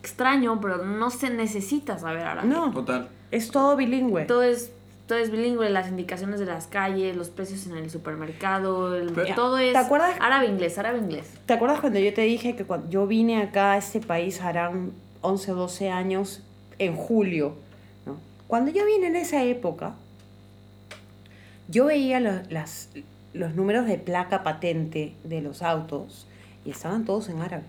extraño, 0.00 0.60
pero 0.60 0.84
no 0.84 1.10
se 1.10 1.30
necesita 1.30 1.98
saber 1.98 2.26
árabe. 2.26 2.48
No, 2.48 2.70
Total. 2.72 3.08
es 3.30 3.50
todo 3.50 3.76
bilingüe. 3.76 4.24
Todo 4.26 4.42
es 4.42 4.70
todo 5.06 5.18
es 5.18 5.30
bilingüe, 5.30 5.68
las 5.70 5.88
indicaciones 5.88 6.40
de 6.40 6.46
las 6.46 6.66
calles, 6.66 7.14
los 7.16 7.28
precios 7.28 7.66
en 7.66 7.76
el 7.76 7.90
supermercado, 7.90 8.94
el- 8.96 9.12
Pero- 9.12 9.34
todo 9.34 9.58
es 9.58 9.72
¿Te 9.72 9.78
acuerdas? 9.78 10.16
árabe-inglés, 10.20 10.78
árabe-inglés. 10.78 11.26
¿Te 11.46 11.52
acuerdas 11.52 11.80
cuando 11.80 11.98
yo 11.98 12.12
te 12.14 12.22
dije 12.22 12.56
que 12.56 12.64
cuando 12.64 12.88
yo 12.88 13.06
vine 13.06 13.42
acá 13.42 13.72
a 13.72 13.76
este 13.78 14.00
país 14.00 14.40
harán 14.40 14.92
11 15.20 15.52
o 15.52 15.54
12 15.56 15.90
años 15.90 16.42
en 16.78 16.96
julio? 16.96 17.54
¿no? 18.06 18.16
Cuando 18.46 18.70
yo 18.70 18.86
vine 18.86 19.08
en 19.08 19.16
esa 19.16 19.42
época, 19.42 19.94
yo 21.68 21.86
veía 21.86 22.20
lo- 22.20 22.42
las, 22.50 22.88
los 23.32 23.54
números 23.54 23.86
de 23.86 23.98
placa 23.98 24.42
patente 24.42 25.14
de 25.24 25.40
los 25.42 25.62
autos 25.62 26.26
y 26.64 26.70
estaban 26.70 27.04
todos 27.04 27.28
en 27.28 27.40
árabe. 27.42 27.64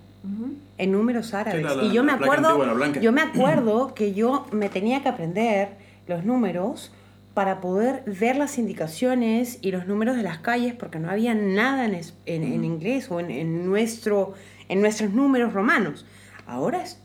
En 0.79 0.91
números 0.91 1.35
árabes. 1.35 1.63
la- 1.63 1.75
la- 1.75 1.83
y 1.83 1.91
yo 1.93 2.03
me 2.03 2.11
acuerdo, 2.13 2.49
antigua, 2.63 2.99
yo 2.99 3.11
me 3.11 3.21
acuerdo 3.21 3.93
que 3.93 4.13
yo 4.15 4.47
me 4.51 4.69
tenía 4.69 5.03
que 5.03 5.09
aprender 5.09 5.69
los 6.07 6.25
números 6.25 6.91
para 7.35 7.61
poder 7.61 8.01
ver 8.07 8.37
las 8.37 8.57
indicaciones 8.57 9.59
y 9.61 9.69
los 9.71 9.85
números 9.85 10.15
de 10.15 10.23
las 10.23 10.39
calles 10.39 10.73
porque 10.73 10.97
no 10.99 11.09
había 11.11 11.35
nada 11.35 11.85
en, 11.85 11.93
es- 11.93 12.17
en- 12.25 12.43
en 12.43 12.63
inglés 12.65 13.11
o 13.11 13.19
en, 13.19 13.29
en 13.29 13.67
nuestro, 13.67 14.33
en 14.69 14.81
nuestros 14.81 15.11
números 15.11 15.53
romanos. 15.53 16.05
Ahora 16.47 16.81
es 16.81 16.99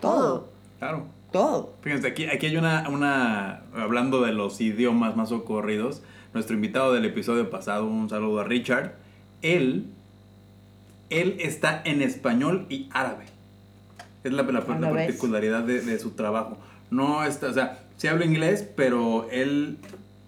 todo, 0.00 0.50
Claro. 0.78 1.06
todo. 1.32 1.74
Fíjense, 1.82 2.08
aquí, 2.08 2.26
aquí 2.26 2.46
hay 2.46 2.56
una, 2.56 2.88
una, 2.88 3.62
hablando 3.74 4.20
de 4.22 4.32
los 4.32 4.60
idiomas 4.60 5.14
más 5.16 5.30
ocurridos, 5.32 6.02
nuestro 6.34 6.54
invitado 6.56 6.92
del 6.92 7.04
episodio 7.04 7.48
pasado, 7.48 7.86
un 7.86 8.08
saludo 8.10 8.40
a 8.40 8.44
Richard, 8.44 8.94
él, 9.42 9.86
él 11.10 11.36
está 11.40 11.80
en 11.84 12.02
español 12.02 12.66
y 12.68 12.88
árabe. 12.92 13.24
Es 14.24 14.32
la, 14.32 14.42
la- 14.42 14.58
A 14.58 14.68
la 14.68 14.78
la 14.80 14.90
vez. 14.92 15.06
particularidad 15.06 15.62
de, 15.62 15.80
de 15.80 15.98
su 15.98 16.10
trabajo. 16.12 16.58
No 16.90 17.22
está, 17.24 17.48
o 17.48 17.52
sea, 17.52 17.78
sí 18.00 18.08
habla 18.08 18.24
inglés, 18.24 18.66
pero 18.74 19.28
él 19.30 19.76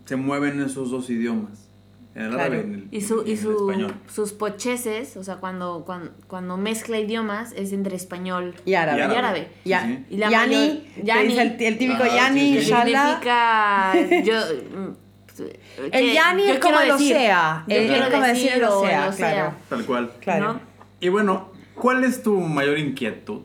se 0.04 0.16
mueve 0.16 0.50
en 0.50 0.60
esos 0.60 0.90
dos 0.90 1.08
idiomas. 1.08 1.68
En 2.14 2.24
el 2.24 2.28
Claro. 2.32 2.42
árabe 2.44 2.58
y 2.58 2.64
en 2.64 2.74
el, 2.74 2.88
Y, 2.90 3.00
su, 3.00 3.20
en 3.22 3.28
y 3.28 3.36
su, 3.38 3.52
español. 3.70 3.94
sus 4.12 4.32
pocheses, 4.34 5.16
o 5.16 5.24
sea, 5.24 5.36
cuando, 5.36 5.84
cuando, 5.86 6.10
cuando 6.26 6.58
mezcla 6.58 6.98
idiomas 6.98 7.52
es 7.56 7.72
entre 7.72 7.96
español 7.96 8.54
Y 8.66 8.74
árabe. 8.74 8.98
y 9.00 9.16
árabe. 9.16 9.48
Ya, 9.64 9.86
Sí, 9.86 9.94
sí. 9.96 10.04
Y 10.10 10.16
la 10.18 10.30
Yani, 10.30 10.54
mayor- 10.54 11.04
Yani. 11.06 11.38
el, 11.38 11.56
el 11.62 11.78
típico 11.78 12.02
Ah, 12.02 12.08
sí, 12.10 12.16
Yani, 12.16 12.58
sí. 12.58 12.64
Significa 12.66 13.92
yo 14.24 14.34
El 15.90 16.12
Yani 16.12 16.50
es 16.50 16.58
como 16.58 16.78
el 16.80 16.90
Osea. 16.90 17.64
yo 17.66 17.74
Es 17.74 17.90
como 18.10 18.20
decir 18.26 18.34
decir 18.34 18.52
el 18.52 18.64
o 18.64 18.80
Osea, 18.80 19.02
el 19.04 19.08
Osea, 19.08 19.32
claro. 19.32 19.54
Tal 19.70 19.84
cual. 19.86 20.12
Claro. 20.20 20.52
¿no? 20.52 20.60
Y 21.00 21.08
bueno, 21.08 21.48
¿cuál 21.74 22.04
es 22.04 22.22
tu 22.22 22.38
mayor 22.38 22.78
inquietud 22.78 23.40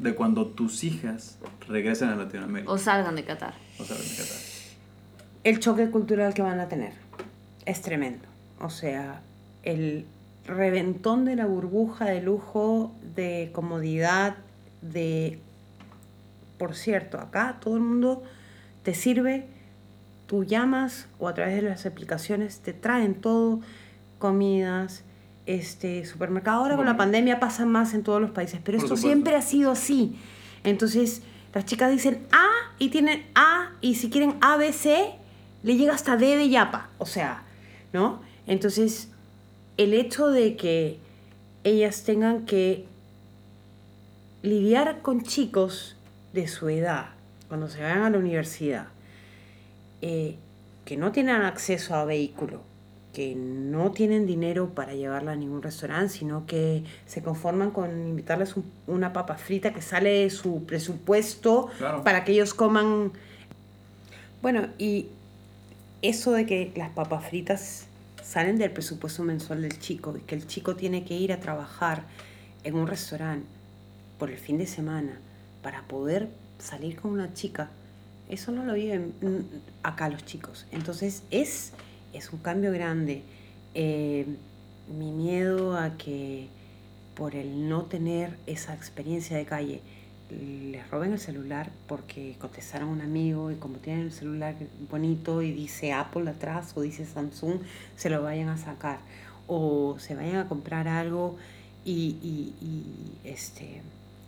de 0.00 0.14
cuando 0.14 0.46
tus 0.46 0.82
hijas 0.82 1.38
regresan 1.68 2.10
a 2.10 2.16
Latinoamérica? 2.16 2.70
O 2.70 2.78
salgan 2.78 3.16
de 3.16 3.24
Qatar. 3.24 3.54
O 3.78 3.84
sea, 3.84 3.96
en 3.96 4.02
Qatar. 4.02 4.38
el 5.44 5.60
choque 5.60 5.90
cultural 5.90 6.32
que 6.34 6.42
van 6.42 6.58
a 6.58 6.68
tener 6.68 6.92
es 7.66 7.82
tremendo. 7.82 8.26
O 8.60 8.70
sea, 8.70 9.20
el 9.62 10.06
reventón 10.46 11.24
de 11.24 11.36
la 11.36 11.46
burbuja 11.46 12.06
de 12.06 12.22
lujo, 12.22 12.92
de 13.14 13.50
comodidad, 13.52 14.36
de... 14.80 15.38
Por 16.58 16.74
cierto, 16.74 17.18
acá 17.18 17.58
todo 17.60 17.76
el 17.76 17.82
mundo 17.82 18.22
te 18.82 18.94
sirve, 18.94 19.46
tú 20.26 20.44
llamas 20.44 21.08
o 21.18 21.28
a 21.28 21.34
través 21.34 21.56
de 21.56 21.62
las 21.62 21.86
aplicaciones 21.86 22.60
te 22.60 22.72
traen 22.72 23.14
todo, 23.14 23.60
comidas, 24.18 25.04
este 25.54 26.04
supermercado. 26.04 26.62
Ahora 26.62 26.76
con 26.76 26.86
la 26.86 26.96
pandemia 26.96 27.40
pasa 27.40 27.66
más 27.66 27.94
en 27.94 28.02
todos 28.02 28.20
los 28.20 28.30
países, 28.30 28.60
pero 28.64 28.78
Por 28.78 28.84
esto 28.84 28.96
supuesto. 28.96 29.08
siempre 29.08 29.36
ha 29.36 29.42
sido 29.42 29.72
así. 29.72 30.16
Entonces, 30.64 31.22
las 31.54 31.64
chicas 31.64 31.90
dicen 31.90 32.26
A 32.32 32.46
y 32.78 32.90
tienen 32.90 33.26
A 33.34 33.72
y 33.80 33.96
si 33.96 34.10
quieren 34.10 34.36
A, 34.40 34.56
B, 34.56 34.72
C, 34.72 35.12
le 35.62 35.76
llega 35.76 35.94
hasta 35.94 36.16
D 36.16 36.36
de 36.36 36.48
yapa. 36.48 36.90
O 36.98 37.06
sea, 37.06 37.42
¿no? 37.92 38.20
Entonces, 38.46 39.08
el 39.76 39.94
hecho 39.94 40.28
de 40.28 40.56
que 40.56 40.98
ellas 41.64 42.04
tengan 42.04 42.46
que 42.46 42.86
lidiar 44.42 45.02
con 45.02 45.22
chicos 45.22 45.96
de 46.32 46.48
su 46.48 46.68
edad 46.68 47.10
cuando 47.48 47.68
se 47.68 47.82
vayan 47.82 48.02
a 48.02 48.10
la 48.10 48.18
universidad, 48.18 48.86
eh, 50.02 50.36
que 50.84 50.96
no 50.96 51.10
tienen 51.10 51.42
acceso 51.42 51.94
a 51.94 52.04
vehículo, 52.04 52.62
que 53.12 53.34
no 53.34 53.90
tienen 53.90 54.24
dinero 54.26 54.70
para 54.74 54.94
llevarla 54.94 55.32
a 55.32 55.36
ningún 55.36 55.62
restaurante, 55.62 56.14
sino 56.14 56.46
que 56.46 56.84
se 57.06 57.22
conforman 57.22 57.70
con 57.72 57.90
invitarles 58.06 58.56
un- 58.56 58.64
una 58.86 59.12
papa 59.12 59.34
frita 59.36 59.72
que 59.72 59.82
sale 59.82 60.10
de 60.22 60.30
su 60.30 60.64
presupuesto 60.64 61.68
Claro. 61.78 62.04
para 62.04 62.24
que 62.24 62.32
ellos 62.32 62.54
coman. 62.54 63.12
Bueno, 64.42 64.68
y 64.78 65.06
eso 66.02 66.32
de 66.32 66.46
que 66.46 66.72
las 66.76 66.90
papas 66.90 67.28
fritas 67.28 67.86
salen 68.22 68.58
del 68.58 68.70
presupuesto 68.70 69.22
mensual 69.24 69.62
del 69.62 69.78
chico 69.80 70.14
y 70.16 70.20
que 70.20 70.34
el 70.36 70.46
chico 70.46 70.76
tiene 70.76 71.04
que 71.04 71.14
ir 71.14 71.32
a 71.32 71.40
trabajar 71.40 72.04
en 72.64 72.74
un 72.76 72.86
restaurante 72.86 73.46
por 74.18 74.30
el 74.30 74.38
fin 74.38 74.56
de 74.58 74.66
semana 74.66 75.18
para 75.62 75.82
poder 75.82 76.28
salir 76.58 76.96
con 77.00 77.10
una 77.12 77.32
chica, 77.34 77.70
eso 78.28 78.52
no 78.52 78.64
lo 78.64 78.74
viven 78.74 79.12
acá 79.82 80.08
los 80.08 80.24
chicos. 80.24 80.66
Entonces 80.70 81.22
es, 81.30 81.72
es 82.12 82.32
un 82.32 82.38
cambio 82.40 82.72
grande. 82.72 83.22
Eh, 83.74 84.26
mi 84.98 85.12
miedo 85.12 85.76
a 85.76 85.96
que 85.96 86.48
por 87.14 87.34
el 87.36 87.68
no 87.68 87.82
tener 87.84 88.36
esa 88.46 88.74
experiencia 88.74 89.36
de 89.36 89.44
calle 89.44 89.80
les 90.30 90.88
roben 90.90 91.12
el 91.12 91.18
celular 91.18 91.70
porque 91.88 92.36
contestaron 92.40 92.88
a 92.88 92.92
un 92.92 93.00
amigo 93.00 93.50
y 93.50 93.56
como 93.56 93.76
tienen 93.76 94.02
el 94.06 94.12
celular 94.12 94.54
bonito 94.90 95.42
y 95.42 95.50
dice 95.52 95.92
Apple 95.92 96.28
atrás 96.30 96.72
o 96.76 96.82
dice 96.82 97.04
Samsung, 97.04 97.56
se 97.96 98.10
lo 98.10 98.22
vayan 98.22 98.48
a 98.48 98.56
sacar 98.56 99.00
o 99.48 99.96
se 99.98 100.14
vayan 100.14 100.36
a 100.36 100.48
comprar 100.48 100.86
algo 100.86 101.36
y, 101.84 102.16
y- 102.22 102.54
este, 103.24 103.82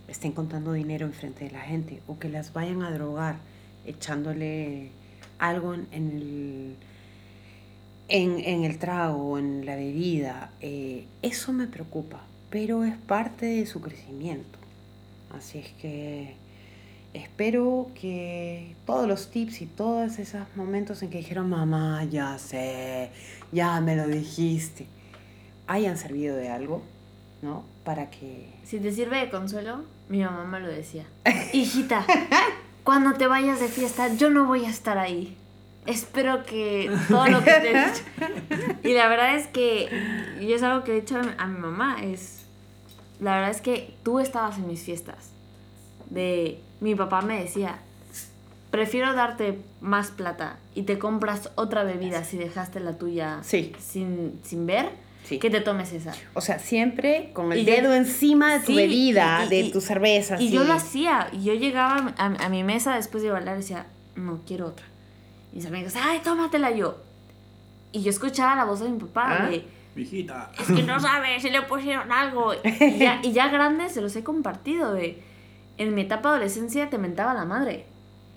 estén 0.09 0.33
contando 0.33 0.72
dinero 0.72 1.07
enfrente 1.07 1.45
de 1.45 1.51
la 1.53 1.61
gente 1.61 2.03
o 2.09 2.18
que 2.18 2.28
las 2.28 2.53
vayan 2.53 2.83
a 2.83 2.91
drogar 2.91 3.37
echándole 3.87 4.91
algo 5.39 5.74
en, 5.74 5.87
en 5.93 6.11
el 6.16 6.76
en, 8.09 8.39
en 8.41 8.65
el 8.65 8.79
trago, 8.79 9.39
en 9.39 9.65
la 9.65 9.77
bebida, 9.77 10.51
eh, 10.61 11.07
eso 11.23 11.53
me 11.53 11.67
preocupa, 11.67 12.21
pero 12.51 12.85
es 12.85 12.97
parte 12.97 13.47
de 13.47 13.67
su 13.67 13.81
crecimiento. 13.81 14.59
Así 15.37 15.59
es 15.59 15.69
que 15.81 16.35
espero 17.15 17.91
que 18.01 18.75
todos 18.87 19.07
los 19.07 19.31
tips 19.31 19.63
y 19.63 19.67
todos 19.67 20.19
esos 20.19 20.43
momentos 20.57 21.03
en 21.03 21.11
que 21.11 21.19
dijeron, 21.19 21.49
mamá, 21.49 22.05
ya 22.05 22.39
sé, 22.39 23.11
ya 23.51 23.81
me 23.81 23.97
lo 23.97 24.07
dijiste, 24.07 24.87
hayan 25.67 25.97
servido 25.97 26.37
de 26.37 26.49
algo, 26.51 26.83
¿no? 27.41 27.65
Para 27.85 28.11
que... 28.11 28.49
Si 28.65 28.79
te 28.79 28.93
sirve 28.93 29.19
de 29.19 29.31
consuelo, 29.31 29.85
mi 30.09 30.23
mamá 30.23 30.45
me 30.45 30.61
lo 30.61 30.69
decía. 30.69 31.05
Hijita, 31.53 32.05
cuando 32.85 33.15
te 33.15 33.27
vayas 33.27 33.61
de 33.61 33.69
fiesta, 33.69 34.15
yo 34.15 34.31
no 34.31 34.47
voy 34.47 34.65
a 34.65 34.71
estar 34.71 34.99
ahí. 34.99 35.37
Espero 35.87 36.45
que 36.45 36.91
todo 37.09 37.26
lo 37.26 37.39
que 37.43 37.51
te 37.51 37.70
he 37.72 37.85
dicho. 37.87 38.03
Y 38.85 38.95
la 38.95 39.09
verdad 39.09 39.37
es 39.37 39.47
que, 39.49 39.89
y 40.41 40.53
es 40.53 40.62
algo 40.62 40.85
que 40.85 40.93
he 40.97 41.01
dicho 41.01 41.20
a 41.39 41.47
mi, 41.47 41.59
mamá, 41.59 41.97
es, 42.03 42.45
la 43.20 43.35
verdad 43.37 43.51
es 43.51 43.61
que 43.61 43.95
tú 44.03 44.18
estabas 44.20 44.59
en 44.59 44.66
mis 44.68 44.83
fiestas. 44.83 45.30
De, 46.11 46.61
mi 46.80 46.95
papá 46.95 47.22
me 47.22 47.41
decía, 47.43 47.78
prefiero 48.70 49.12
darte 49.14 49.59
más 49.80 50.11
plata 50.11 50.59
y 50.74 50.83
te 50.83 50.99
compras 50.99 51.51
otra 51.57 51.85
bebida 51.85 52.22
si 52.24 52.37
dejaste 52.37 52.80
la 52.80 52.97
tuya 52.99 53.39
Sí. 53.43 53.72
sin, 53.78 54.41
sin 54.45 54.66
ver, 54.66 54.91
Sí. 55.24 55.39
que 55.39 55.51
te 55.51 55.61
tomes 55.61 55.93
esa. 55.93 56.12
O 56.35 56.41
sea, 56.41 56.59
siempre 56.59 57.30
con 57.33 57.53
el 57.53 57.59
Y 57.61 57.64
yo- 57.64 57.72
dedo 57.74 57.95
encima 57.95 58.53
de 58.55 58.61
tu 58.61 58.66
Sí, 58.72 58.76
bebida, 58.76 59.43
y- 59.45 59.47
y- 59.47 59.51
de 59.51 59.61
y- 59.61 59.72
tu 59.72 59.80
cerveza. 59.80 60.35
Y 60.41 60.49
sí. 60.49 60.55
yo 60.55 60.64
lo 60.64 60.72
hacía. 60.72 61.28
Y 61.33 61.45
yo 61.45 61.55
llegaba 61.55 62.12
a, 62.18 62.24
a 62.26 62.49
mi 62.49 62.64
mesa 62.64 62.97
después 62.97 63.22
de 63.22 63.30
bailar 63.30 63.55
y 63.57 63.61
decía, 63.61 63.87
no 64.16 64.41
quiero 64.47 64.66
otra. 64.66 64.85
Y 65.53 65.57
mis 65.57 65.67
amigas, 65.67 65.95
ay, 65.97 66.21
tómatela 66.25 66.71
yo. 66.71 66.97
Y 67.93 68.03
yo 68.03 68.11
escuchaba 68.11 68.57
la 68.57 68.65
voz 68.65 68.81
de 68.81 68.89
mi 68.89 68.99
papá 68.99 69.39
Ah. 69.45 69.49
de, 69.51 69.67
Mijita. 69.95 70.51
es 70.59 70.67
que 70.67 70.83
no 70.83 70.99
sabes, 70.99 71.43
si 71.43 71.51
le 71.51 71.61
pusieron 71.63 72.11
algo. 72.11 72.55
Y 72.55 72.99
ya, 72.99 73.21
y 73.23 73.33
ya 73.33 73.49
grande 73.49 73.91
se 73.91 74.01
los 74.01 74.17
he 74.17 74.25
compartido 74.25 74.95
de, 74.95 75.23
en 75.79 75.95
mi 75.95 76.03
etapa 76.03 76.31
de 76.31 76.37
adolescencia 76.37 76.89
te 76.89 76.97
mentaba 76.99 77.35
la 77.35 77.45
madre. 77.45 77.85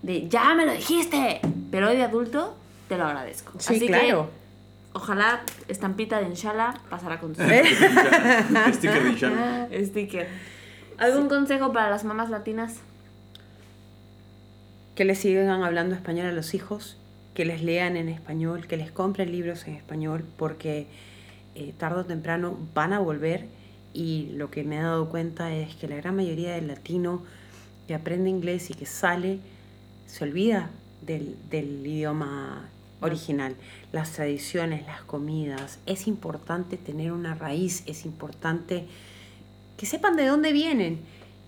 De, 0.01 0.28
ya 0.28 0.53
me 0.55 0.66
lo 0.66 0.74
dijiste. 0.74 1.39
Pero 1.72 1.89
hoy 1.89 1.95
de 1.95 2.03
adulto 2.03 2.55
te 2.89 2.97
lo 2.97 3.05
agradezco. 3.05 3.53
Sí, 3.59 3.76
Así 3.78 3.88
claro. 3.88 4.30
que, 4.30 4.97
ojalá 4.99 5.41
estampita 5.70 6.20
de 6.20 6.28
Inshallah 6.28 6.74
pasará 6.89 7.20
con 7.20 7.34
tu 7.34 7.41
Sticker 8.74 9.03
de 9.03 9.09
Inshallah. 9.09 9.68
sticker. 9.86 10.28
¿Algún 10.97 11.28
consejo 11.30 11.72
para 11.74 11.89
las 11.89 12.03
mamás 12.03 12.30
latinas? 12.30 12.76
que 14.95 15.03
les 15.03 15.20
sigan 15.20 15.61
hablando 15.61 15.93
español 15.93 16.28
a 16.28 16.32
los 16.32 16.53
hijos, 16.53 16.97
que 17.36 17.45
les 17.45 17.61
lean 17.61 17.97
en 17.97 18.09
español, 18.09 18.65
que 18.65 18.77
les 18.77 18.91
compren 18.91 19.31
libros 19.31 19.67
en 19.67 19.75
español, 19.75 20.25
porque 20.38 20.88
eh, 21.53 21.73
tarde 21.77 22.01
o 22.01 22.05
temprano 22.05 22.57
van 22.73 22.93
a 22.93 22.99
volver 22.99 23.45
y 23.93 24.29
lo 24.33 24.49
que 24.49 24.63
me 24.63 24.77
he 24.77 24.81
dado 24.81 25.09
cuenta 25.09 25.53
es 25.53 25.75
que 25.75 25.88
la 25.88 25.97
gran 25.97 26.15
mayoría 26.15 26.53
del 26.53 26.67
latino 26.67 27.23
que 27.88 27.93
aprende 27.93 28.29
inglés 28.29 28.69
y 28.71 28.73
que 28.73 28.86
sale 28.86 29.39
se 30.07 30.23
olvida 30.23 30.71
del, 31.05 31.38
del 31.49 31.86
idioma 31.86 32.69
original. 33.01 33.55
Las 33.91 34.13
tradiciones, 34.13 34.86
las 34.86 35.01
comidas. 35.01 35.79
Es 35.86 36.07
importante 36.07 36.77
tener 36.77 37.11
una 37.11 37.36
raíz, 37.36 37.83
es 37.86 38.05
importante 38.05 38.86
que 39.77 39.86
sepan 39.86 40.15
de 40.15 40.25
dónde 40.25 40.53
vienen 40.53 40.99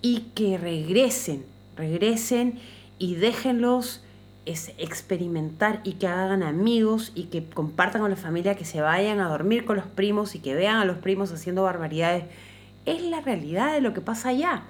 y 0.01 0.21
que 0.35 0.57
regresen, 0.57 1.45
regresen 1.75 2.59
y 2.99 3.15
déjenlos 3.15 4.01
es 4.47 4.71
experimentar 4.77 5.81
y 5.83 5.93
que 5.93 6.07
hagan 6.07 6.41
amigos 6.41 7.11
y 7.15 7.25
que 7.25 7.43
compartan 7.45 8.01
con 8.01 8.09
la 8.09 8.15
familia, 8.15 8.55
que 8.55 8.65
se 8.65 8.81
vayan 8.81 9.19
a 9.19 9.27
dormir 9.27 9.65
con 9.65 9.75
los 9.75 9.85
primos 9.85 10.35
y 10.35 10.39
que 10.39 10.55
vean 10.55 10.77
a 10.77 10.85
los 10.85 10.97
primos 10.97 11.31
haciendo 11.33 11.63
barbaridades. 11.63 12.23
Es 12.85 13.01
la 13.01 13.19
realidad 13.19 13.73
de 13.73 13.81
lo 13.81 13.93
que 13.93 13.99
pasa 13.99 14.29
allá. 14.29 14.63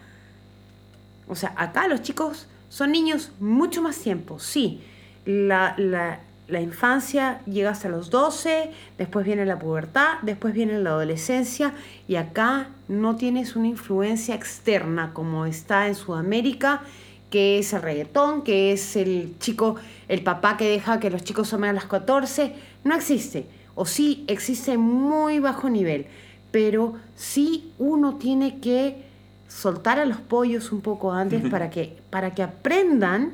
O 1.27 1.35
sea, 1.35 1.53
acá 1.55 1.87
los 1.87 2.01
chicos 2.01 2.47
son 2.69 2.91
niños 2.91 3.31
mucho 3.39 3.81
más 3.83 3.99
tiempo, 3.99 4.39
sí. 4.39 4.81
La, 5.25 5.75
la, 5.77 6.21
la 6.47 6.61
infancia 6.61 7.41
llega 7.45 7.69
hasta 7.69 7.89
los 7.89 8.09
12, 8.09 8.71
después 8.97 9.25
viene 9.25 9.45
la 9.45 9.59
pubertad, 9.59 10.19
después 10.23 10.53
viene 10.53 10.79
la 10.79 10.91
adolescencia 10.91 11.73
y 12.07 12.15
acá 12.15 12.69
no 12.87 13.15
tienes 13.15 13.55
una 13.55 13.67
influencia 13.67 14.33
externa 14.33 15.11
como 15.13 15.45
está 15.45 15.87
en 15.87 15.95
Sudamérica, 15.95 16.81
que 17.29 17.59
es 17.59 17.73
el 17.73 17.81
reggaetón, 17.81 18.41
que 18.43 18.71
es 18.71 18.95
el 18.95 19.35
chico, 19.39 19.75
el 20.07 20.23
papá 20.23 20.57
que 20.57 20.69
deja 20.69 20.99
que 20.99 21.09
los 21.09 21.23
chicos 21.23 21.49
tomen 21.49 21.71
a 21.71 21.73
las 21.73 21.85
14, 21.85 22.53
no 22.83 22.95
existe. 22.95 23.45
O 23.75 23.85
sí 23.85 24.23
existe 24.27 24.77
muy 24.77 25.39
bajo 25.39 25.69
nivel, 25.69 26.07
pero 26.51 26.95
sí 27.15 27.71
uno 27.77 28.15
tiene 28.15 28.59
que 28.59 29.03
soltar 29.47 29.99
a 29.99 30.05
los 30.05 30.17
pollos 30.17 30.71
un 30.71 30.81
poco 30.81 31.11
antes 31.11 31.47
para 31.49 31.69
que, 31.69 31.97
para 32.09 32.33
que 32.33 32.43
aprendan, 32.43 33.33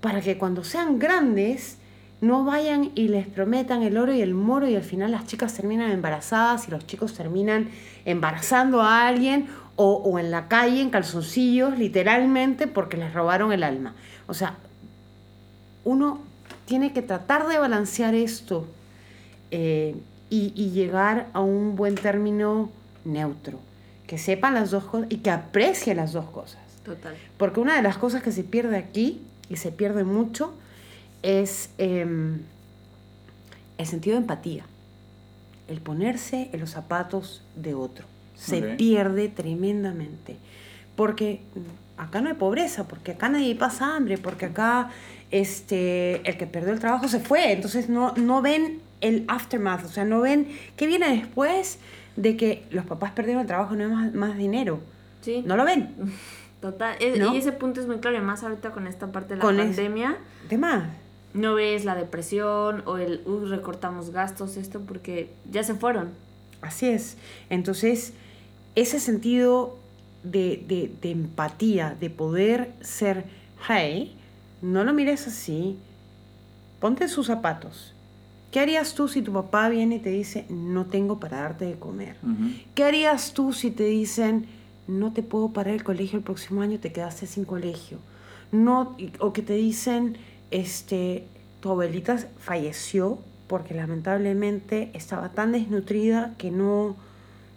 para 0.00 0.20
que 0.20 0.36
cuando 0.36 0.64
sean 0.64 0.98
grandes 0.98 1.78
no 2.20 2.44
vayan 2.44 2.90
y 2.94 3.08
les 3.08 3.26
prometan 3.26 3.82
el 3.82 3.96
oro 3.96 4.12
y 4.12 4.22
el 4.22 4.34
moro 4.34 4.68
y 4.68 4.76
al 4.76 4.82
final 4.82 5.10
las 5.10 5.26
chicas 5.26 5.54
terminan 5.54 5.90
embarazadas 5.90 6.68
y 6.68 6.70
los 6.70 6.86
chicos 6.86 7.14
terminan 7.14 7.68
embarazando 8.04 8.82
a 8.82 9.06
alguien 9.06 9.46
o, 9.76 9.94
o 9.94 10.18
en 10.18 10.30
la 10.30 10.48
calle 10.48 10.80
en 10.80 10.90
calzoncillos 10.90 11.78
literalmente 11.78 12.66
porque 12.66 12.96
les 12.96 13.12
robaron 13.12 13.52
el 13.52 13.62
alma. 13.62 13.94
O 14.26 14.34
sea, 14.34 14.56
uno 15.84 16.20
tiene 16.64 16.92
que 16.92 17.02
tratar 17.02 17.46
de 17.48 17.58
balancear 17.58 18.14
esto 18.14 18.66
eh, 19.50 19.94
y, 20.30 20.52
y 20.54 20.70
llegar 20.70 21.28
a 21.32 21.40
un 21.40 21.76
buen 21.76 21.94
término 21.94 22.70
neutro, 23.04 23.58
que 24.06 24.18
sepan 24.18 24.54
las 24.54 24.70
dos 24.70 24.84
cosas 24.84 25.08
y 25.10 25.18
que 25.18 25.30
aprecien 25.30 25.98
las 25.98 26.12
dos 26.12 26.26
cosas. 26.26 26.60
Total. 26.84 27.14
Porque 27.36 27.60
una 27.60 27.76
de 27.76 27.82
las 27.82 27.98
cosas 27.98 28.22
que 28.22 28.32
se 28.32 28.44
pierde 28.44 28.76
aquí, 28.76 29.22
y 29.48 29.56
se 29.56 29.72
pierde 29.72 30.04
mucho, 30.04 30.54
es 31.22 31.70
em, 31.78 32.40
el 33.78 33.86
sentido 33.86 34.16
de 34.16 34.22
empatía. 34.22 34.64
El 35.68 35.80
ponerse 35.80 36.50
en 36.52 36.60
los 36.60 36.70
zapatos 36.70 37.42
de 37.56 37.74
otro. 37.74 38.06
Se 38.34 38.60
pierde 38.62 39.28
tremendamente. 39.28 40.36
Porque 40.96 41.40
acá 41.96 42.20
no 42.20 42.28
hay 42.28 42.34
pobreza, 42.34 42.84
porque 42.88 43.12
acá 43.12 43.28
nadie 43.28 43.54
pasa 43.54 43.96
hambre, 43.96 44.18
porque 44.18 44.46
acá 44.46 44.90
este, 45.30 46.28
el 46.28 46.36
que 46.36 46.46
perdió 46.46 46.72
el 46.72 46.80
trabajo 46.80 47.08
se 47.08 47.20
fue. 47.20 47.52
Entonces 47.52 47.88
no, 47.88 48.14
no 48.16 48.42
ven 48.42 48.80
el 49.00 49.24
aftermath, 49.28 49.84
o 49.84 49.88
sea, 49.88 50.04
no 50.04 50.20
ven 50.20 50.48
qué 50.76 50.86
viene 50.86 51.08
después 51.10 51.78
de 52.16 52.36
que 52.36 52.64
los 52.70 52.84
papás 52.86 53.12
perdieron 53.12 53.42
el 53.42 53.46
trabajo, 53.46 53.74
no 53.74 53.84
hay 53.84 53.90
más, 53.90 54.14
más 54.14 54.38
dinero. 54.38 54.80
Sí. 55.20 55.42
No 55.46 55.56
lo 55.56 55.64
ven. 55.64 55.94
Total. 56.60 56.96
Es- 57.00 57.18
¿No? 57.18 57.34
Y 57.34 57.38
ese 57.38 57.52
punto 57.52 57.80
es 57.80 57.86
muy 57.86 57.98
claro, 57.98 58.16
y 58.16 58.20
más 58.20 58.42
ahorita 58.42 58.70
con 58.70 58.86
esta 58.86 59.12
parte 59.12 59.30
de 59.34 59.36
la 59.36 59.42
Con 59.42 59.56
pandemia. 59.56 60.16
De 60.48 60.56
más. 60.58 60.84
No 61.34 61.54
ves 61.54 61.84
la 61.84 61.96
depresión 61.96 62.82
o 62.86 62.96
el, 62.96 63.20
uy, 63.26 63.48
recortamos 63.48 64.10
gastos, 64.10 64.56
esto, 64.56 64.80
porque 64.80 65.30
ya 65.50 65.64
se 65.64 65.74
fueron. 65.74 66.10
Así 66.62 66.88
es. 66.88 67.16
Entonces, 67.50 68.14
ese 68.74 69.00
sentido 69.00 69.76
de, 70.22 70.64
de- 70.68 70.92
de 71.00 71.10
empatía, 71.10 71.96
de 72.00 72.10
poder 72.10 72.72
ser, 72.80 73.24
hey, 73.68 74.14
no 74.62 74.84
lo 74.84 74.92
mires 74.92 75.26
así, 75.26 75.76
ponte 76.80 77.08
sus 77.08 77.26
zapatos. 77.26 77.92
¿Qué 78.50 78.60
harías 78.60 78.94
tú 78.94 79.08
si 79.08 79.20
tu 79.22 79.32
papá 79.32 79.68
viene 79.68 79.96
y 79.96 79.98
te 79.98 80.10
dice, 80.10 80.46
no 80.48 80.86
tengo 80.86 81.18
para 81.18 81.38
darte 81.40 81.64
de 81.66 81.74
comer? 81.74 82.16
¿Qué 82.74 82.84
harías 82.84 83.32
tú 83.34 83.52
si 83.52 83.70
te 83.70 83.84
dicen, 83.84 84.46
no 84.86 85.12
te 85.12 85.22
puedo 85.22 85.48
parar 85.52 85.74
el 85.74 85.82
colegio 85.82 86.18
el 86.18 86.24
próximo 86.24 86.62
año, 86.62 86.78
te 86.78 86.92
quedaste 86.92 87.26
sin 87.26 87.44
colegio? 87.44 87.98
No, 88.52 88.96
o 89.18 89.32
que 89.32 89.42
te 89.42 89.54
dicen, 89.54 90.16
este, 90.52 91.26
tu 91.60 91.70
abuelita 91.70 92.16
falleció 92.38 93.18
porque 93.48 93.74
lamentablemente 93.74 94.90
estaba 94.94 95.30
tan 95.30 95.50
desnutrida 95.52 96.34
que 96.38 96.52
no, 96.52 96.94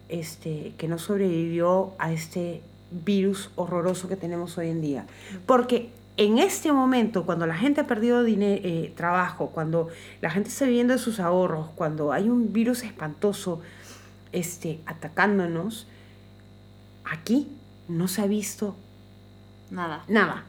este, 0.09 0.73
que 0.77 0.87
no 0.87 0.97
sobrevivió 0.97 1.93
a 1.99 2.11
este 2.11 2.61
virus 2.91 3.49
horroroso 3.55 4.07
que 4.07 4.15
tenemos 4.15 4.57
hoy 4.57 4.69
en 4.69 4.81
día. 4.81 5.05
Porque 5.45 5.89
en 6.15 6.39
este 6.39 6.71
momento, 6.71 7.25
cuando 7.25 7.45
la 7.45 7.55
gente 7.55 7.81
ha 7.81 7.87
perdido 7.87 8.23
dine- 8.23 8.61
eh, 8.63 8.93
trabajo, 8.95 9.47
cuando 9.53 9.89
la 10.21 10.29
gente 10.31 10.49
está 10.49 10.65
viviendo 10.65 10.93
de 10.93 10.99
sus 10.99 11.19
ahorros, 11.19 11.67
cuando 11.75 12.11
hay 12.13 12.29
un 12.29 12.53
virus 12.53 12.83
espantoso 12.83 13.61
este, 14.31 14.79
atacándonos, 14.85 15.87
aquí 17.05 17.47
no 17.87 18.07
se 18.07 18.21
ha 18.21 18.27
visto 18.27 18.75
Nada. 19.69 20.03
nada, 20.07 20.43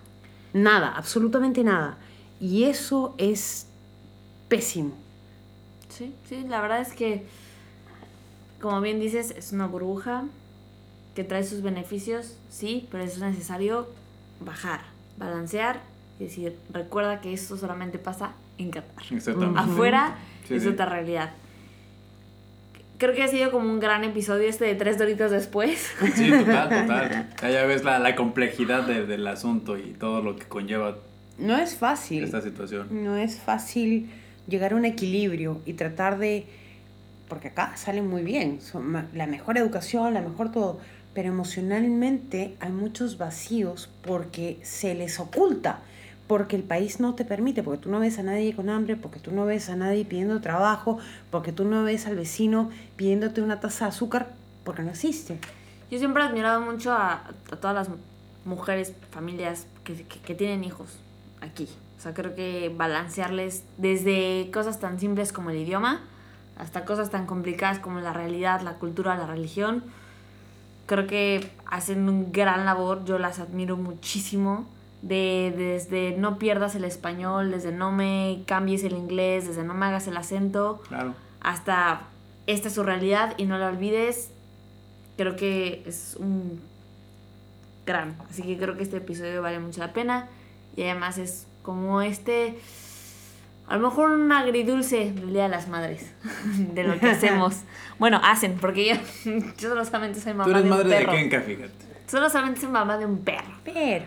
nada, 0.53 0.93
absolutamente 0.97 1.65
nada. 1.65 1.99
Y 2.41 2.65
eso 2.65 3.15
es 3.19 3.67
pésimo. 4.49 4.93
Sí, 5.89 6.15
sí, 6.29 6.45
la 6.49 6.61
verdad 6.61 6.81
es 6.81 6.93
que, 6.93 7.27
como 8.61 8.81
bien 8.81 9.01
dices, 9.01 9.33
es 9.37 9.53
una 9.53 9.67
burbuja 9.67 10.25
que 11.15 11.25
trae 11.25 11.45
sus 11.45 11.63
beneficios, 11.63 12.37
sí, 12.51 12.87
pero 12.91 13.03
es 13.05 13.19
necesario 13.19 13.89
bajar, 14.41 14.81
balancear 15.19 15.81
y 16.21 16.25
decir, 16.25 16.57
recuerda 16.73 17.21
que 17.21 17.33
esto 17.33 17.57
solamente 17.57 17.99
pasa 17.99 18.33
en 18.59 18.71
Qatar. 18.71 19.05
Exactamente. 19.11 19.61
Afuera 19.61 20.17
Sí, 20.47 20.55
es 20.55 20.63
sí. 20.63 20.69
otra 20.69 20.87
realidad. 20.87 21.31
Creo 22.99 23.15
que 23.15 23.23
ha 23.23 23.29
sido 23.29 23.53
como 23.53 23.71
un 23.71 23.79
gran 23.79 24.03
episodio 24.03 24.49
este 24.49 24.65
de 24.65 24.75
tres 24.75 24.99
doritos 24.99 25.31
después. 25.31 25.89
Sí, 26.17 26.31
total, 26.31 26.69
total. 26.87 27.29
Ya, 27.41 27.51
ya 27.51 27.65
ves 27.65 27.85
la, 27.85 28.01
la 28.01 28.17
complejidad 28.17 28.85
de- 28.85 29.07
del 29.07 29.27
asunto 29.29 29.79
y 29.79 29.93
todo 29.93 30.21
lo 30.21 30.35
que 30.37 30.47
conlleva 30.47 30.97
No 31.39 31.57
es 31.57 31.77
fácil. 31.77 32.25
esta 32.25 32.41
situación. 32.43 32.89
No 32.91 33.17
es 33.17 33.39
fácil 33.39 34.11
llegar 34.49 34.73
a 34.73 34.77
un 34.77 34.85
equilibrio 34.85 35.61
y 35.65 35.75
tratar 35.75 36.19
de... 36.19 36.47
Porque 37.29 37.49
acá 37.49 37.77
salen 37.77 38.07
muy 38.09 38.23
bien, 38.23 38.61
son 38.61 39.09
la 39.13 39.27
mejor 39.27 39.59
educación, 39.59 40.15
la 40.15 40.23
mejor 40.23 40.51
todo, 40.51 40.79
pero 41.15 41.29
emocionalmente 41.29 42.57
hay 42.61 42.73
muchos 42.73 43.19
vacíos 43.19 43.91
porque 44.03 44.59
se 44.63 44.95
les 44.95 45.21
oculta, 45.21 45.81
porque 46.27 46.57
el 46.57 46.63
país 46.63 47.01
no 47.01 47.15
te 47.15 47.25
permite, 47.25 47.63
porque 47.63 47.83
tú 47.83 47.91
no 47.91 48.01
ves 48.01 48.19
a 48.19 48.23
nadie 48.23 48.55
con 48.55 48.69
hambre, 48.71 48.97
porque 48.97 49.19
tú 49.21 49.31
no 49.33 49.45
ves 49.47 49.69
a 49.69 49.77
nadie 49.77 50.05
pidiendo 50.05 50.41
trabajo, 50.41 50.99
porque 51.31 51.53
tú 51.53 51.65
no 51.65 51.85
ves 51.85 52.07
al 52.07 52.17
vecino 52.17 52.71
pidiéndote 52.97 53.43
una 53.43 53.61
taza 53.61 53.87
de 53.87 53.91
azúcar, 53.91 54.33
porque 54.65 54.83
no 54.83 54.91
existe. 54.91 55.39
Yo 55.91 55.99
siempre 55.99 56.23
he 56.23 56.27
admirado 56.27 56.61
mucho 56.61 56.93
a, 56.93 57.29
a 57.51 57.57
todas 57.57 57.75
las 57.75 57.89
mujeres, 58.45 58.93
familias 59.11 59.67
que, 59.85 59.95
que- 60.05 60.21
que 60.21 60.35
tienen 60.35 60.65
hijos 60.65 60.99
aquí. 61.41 61.69
O 61.99 62.01
sea, 62.01 62.15
creo 62.15 62.35
que 62.35 62.73
balancearles 62.77 63.65
desde 63.77 64.51
cosas 64.53 64.79
tan 64.81 65.01
simples 65.01 65.33
como 65.33 65.51
el 65.51 65.57
idioma 65.57 66.01
hasta 66.59 66.85
cosas 66.85 67.11
tan 67.11 67.27
complicadas 67.27 67.79
como 67.79 68.01
la 68.01 68.13
realidad, 68.13 68.61
la 68.63 68.75
cultura, 68.75 69.17
la 69.17 69.27
religión. 69.27 69.85
Creo 70.87 71.07
que 71.07 71.51
hacen 71.67 72.09
un 72.09 72.33
gran 72.33 72.65
labor, 72.65 73.05
yo 73.05 73.19
las 73.19 73.39
admiro 73.39 73.77
muchísimo. 73.77 74.67
De, 75.01 75.55
desde 75.57 76.17
no 76.19 76.39
pierdas 76.39 76.75
el 76.75 76.85
español, 76.85 77.53
desde 77.53 77.71
no 77.71 77.93
me 77.93 78.43
cambies 78.47 78.83
el 78.83 78.95
inglés, 78.95 79.47
desde 79.47 79.63
no 79.63 79.73
me 79.73 79.87
hagas 79.87 80.09
el 80.09 80.17
acento, 80.17 80.83
Claro. 80.89 81.15
hasta 81.41 82.01
esta 82.49 82.67
es 82.67 82.75
su 82.75 82.83
realidad 82.83 83.35
y 83.37 83.45
no 83.45 83.59
la 83.59 83.69
olvides. 83.69 84.31
Creo 85.17 85.37
que 85.37 85.85
es 85.87 86.17
un 86.19 86.61
gran. 87.87 88.17
Así 88.29 88.43
que 88.43 88.57
creo 88.59 88.77
que 88.77 88.83
este 88.83 88.97
episodio 88.97 89.41
vale 89.43 89.61
mucho 89.61 89.81
la 89.81 89.93
pena. 89.93 90.27
Y 90.77 90.83
además 90.83 91.19
es 91.19 91.47
como 91.63 92.03
este. 92.03 92.59
A 93.69 93.77
lo 93.77 93.89
mejor 93.89 94.11
un 94.11 94.33
agridulce 94.33 95.13
del 95.13 95.33
Día 95.33 95.43
de 95.45 95.49
las 95.51 95.69
Madres. 95.69 96.11
De 96.75 96.85
lo 96.85 96.99
que 96.99 97.11
hacemos. 97.11 97.57
Bueno, 97.99 98.21
hacen, 98.25 98.57
porque 98.61 98.87
yo, 99.25 99.31
yo 99.59 99.85
solamente 99.85 100.21
soy 100.21 100.33
mamá 100.33 100.45
Tú 100.45 100.51
eres 100.51 100.63
de 100.65 100.71
un 100.71 100.77
madre 100.77 100.89
de 100.89 100.97
perro. 100.97 101.13
Kenka, 101.13 101.41
fíjate. 101.43 101.73
Solo 102.07 102.31
solamente 102.31 102.61
soy 102.61 102.71
mamá 102.71 102.97
de 102.97 103.05
un 103.07 103.19
perro. 103.19 103.53
Pero 103.65 104.07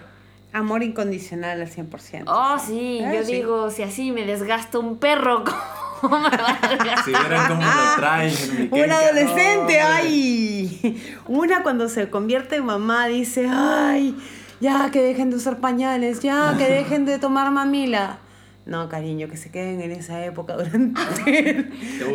amor 0.54 0.84
incondicional 0.84 1.62
al 1.62 1.70
100%. 1.70 2.24
Oh, 2.28 2.58
sí, 2.60 3.00
Eh, 3.02 3.12
yo 3.16 3.24
sí. 3.26 3.34
digo, 3.34 3.70
si 3.70 3.84
así 3.84 4.12
me 4.12 4.26
desgasto 4.26 4.80
un 4.80 4.98
perro, 4.98 5.44
¿cómo 6.02 6.18
me 6.20 6.30
va 6.30 6.58
a 6.62 6.68
desgastar? 6.68 7.04
Si 7.06 7.12
vieran 7.12 7.48
cómo 7.48 7.62
lo 7.62 7.96
traen. 7.98 8.34
mi 8.34 8.68
Kenka, 8.70 8.76
Una 8.86 8.98
adolescente, 8.98 9.80
no, 9.80 9.88
ay. 9.88 11.18
Una 11.28 11.64
cuando 11.64 11.88
se 11.88 12.10
convierte 12.10 12.56
en 12.58 12.66
mamá 12.66 13.06
dice, 13.08 13.48
ay, 13.50 14.18
ya 14.60 14.90
que 14.92 15.02
dejen 15.04 15.30
de 15.30 15.36
usar 15.38 15.58
pañales, 15.60 16.20
ya 16.22 16.56
que 16.58 16.66
dejen 16.68 17.06
de 17.06 17.20
tomar 17.20 17.52
mamila. 17.52 18.18
No, 18.66 18.88
cariño, 18.90 19.28
que 19.28 19.38
se 19.38 19.52
queden 19.52 19.82
en 19.82 19.92
esa 19.92 20.24
época 20.26 20.56
durante 20.58 21.68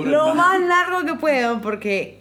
lo 0.05 0.35
más. 0.35 0.37
más 0.37 0.61
largo 0.61 1.05
que 1.05 1.15
puedan, 1.19 1.61
porque 1.61 2.21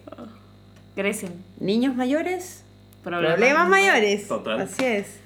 Crecen. 0.96 1.32
niños 1.60 1.96
mayores, 1.96 2.64
Problemas 3.04 3.36
problemas, 3.38 3.70
mayores. 3.70 4.28
Total. 4.28 4.62
Así 4.62 4.84
es. 4.84 5.20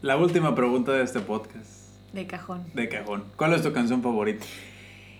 La 0.00 0.16
última 0.16 0.54
pregunta 0.54 0.92
de 0.92 1.04
este 1.04 1.20
podcast. 1.20 1.70
De 2.12 2.26
cajón. 2.26 2.64
De 2.74 2.88
cajón. 2.88 3.24
¿Cuál 3.36 3.52
es 3.54 3.62
tu 3.62 3.72
canción 3.72 4.02
favorita? 4.02 4.44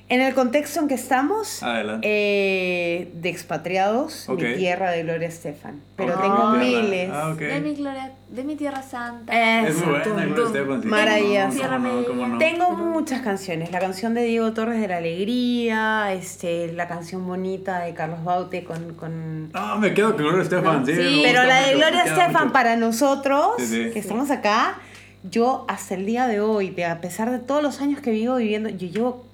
En 0.09 0.21
el 0.21 0.35
contexto 0.35 0.79
en 0.81 0.89
que 0.89 0.95
estamos, 0.95 1.63
Adelante. 1.63 2.07
eh, 2.11 3.11
de 3.15 3.29
expatriados, 3.31 4.29
Ok. 4.29 4.43
mi 4.43 4.55
tierra 4.57 4.91
de 4.91 5.05
Gloria 5.05 5.29
Estefan. 5.29 5.81
Pero 5.97 6.19
tengo 6.21 6.51
miles. 6.51 7.09
Ah. 7.11 7.35
De 7.39 7.61
mi 7.61 7.75
gloria, 7.75 8.13
de 8.29 8.45
mi 8.45 8.57
tierra 8.57 8.83
santa. 8.83 9.33
Es 9.67 9.75
muy 9.77 9.87
buena, 9.87 10.05
Gloria 10.05 10.35
tum. 10.35 10.47
Estefan. 10.47 10.83
sí. 10.83 10.89
Maravillosa. 10.89 11.69
¿Cómo 11.69 11.79
no? 11.89 11.93
¿Cómo 11.93 12.03
no? 12.03 12.07
¿Cómo 12.09 12.27
no? 12.29 12.39
Tengo 12.39 12.71
muchas 12.73 13.23
canciones. 13.23 13.71
La 13.73 13.79
canción 13.79 14.13
de 14.13 14.25
Diego 14.25 14.53
Torres 14.53 14.81
de 14.81 14.89
la 14.89 14.99
Alegría, 14.99 16.13
este, 16.13 16.73
la 16.75 16.89
canción 16.89 17.27
bonita 17.27 17.81
de 17.81 17.95
Carlos 17.95 18.23
Baute 18.23 18.65
con... 18.65 18.95
con... 18.95 19.51
No, 19.53 19.79
me 19.79 19.95
quedo 19.95 20.09
con 20.15 20.25
Gloria 20.25 20.43
Estefan, 20.43 20.85
sí. 20.85 20.95
Sí. 20.95 21.21
Pero 21.25 21.45
la 21.45 21.63
de 21.69 21.75
Gloria 21.77 22.03
Estefan 22.05 22.33
mucho. 22.33 22.53
para 22.53 22.77
nosotros, 22.77 23.53
Sí, 23.59 23.67
sí. 23.67 23.91
que 23.93 23.99
estamos 23.99 24.31
acá, 24.31 24.79
yo 25.23 25.65
hasta 25.69 25.95
el 25.95 26.05
día 26.05 26.27
de 26.27 26.41
hoy, 26.41 26.79
a 26.83 27.01
pesar 27.01 27.31
de 27.31 27.39
todos 27.39 27.63
los 27.63 27.81
años 27.81 28.01
que 28.01 28.11
vivo 28.11 28.37
viviendo, 28.37 28.69
yo 28.69 28.89
llevo 28.89 29.25
10 29.25 29.32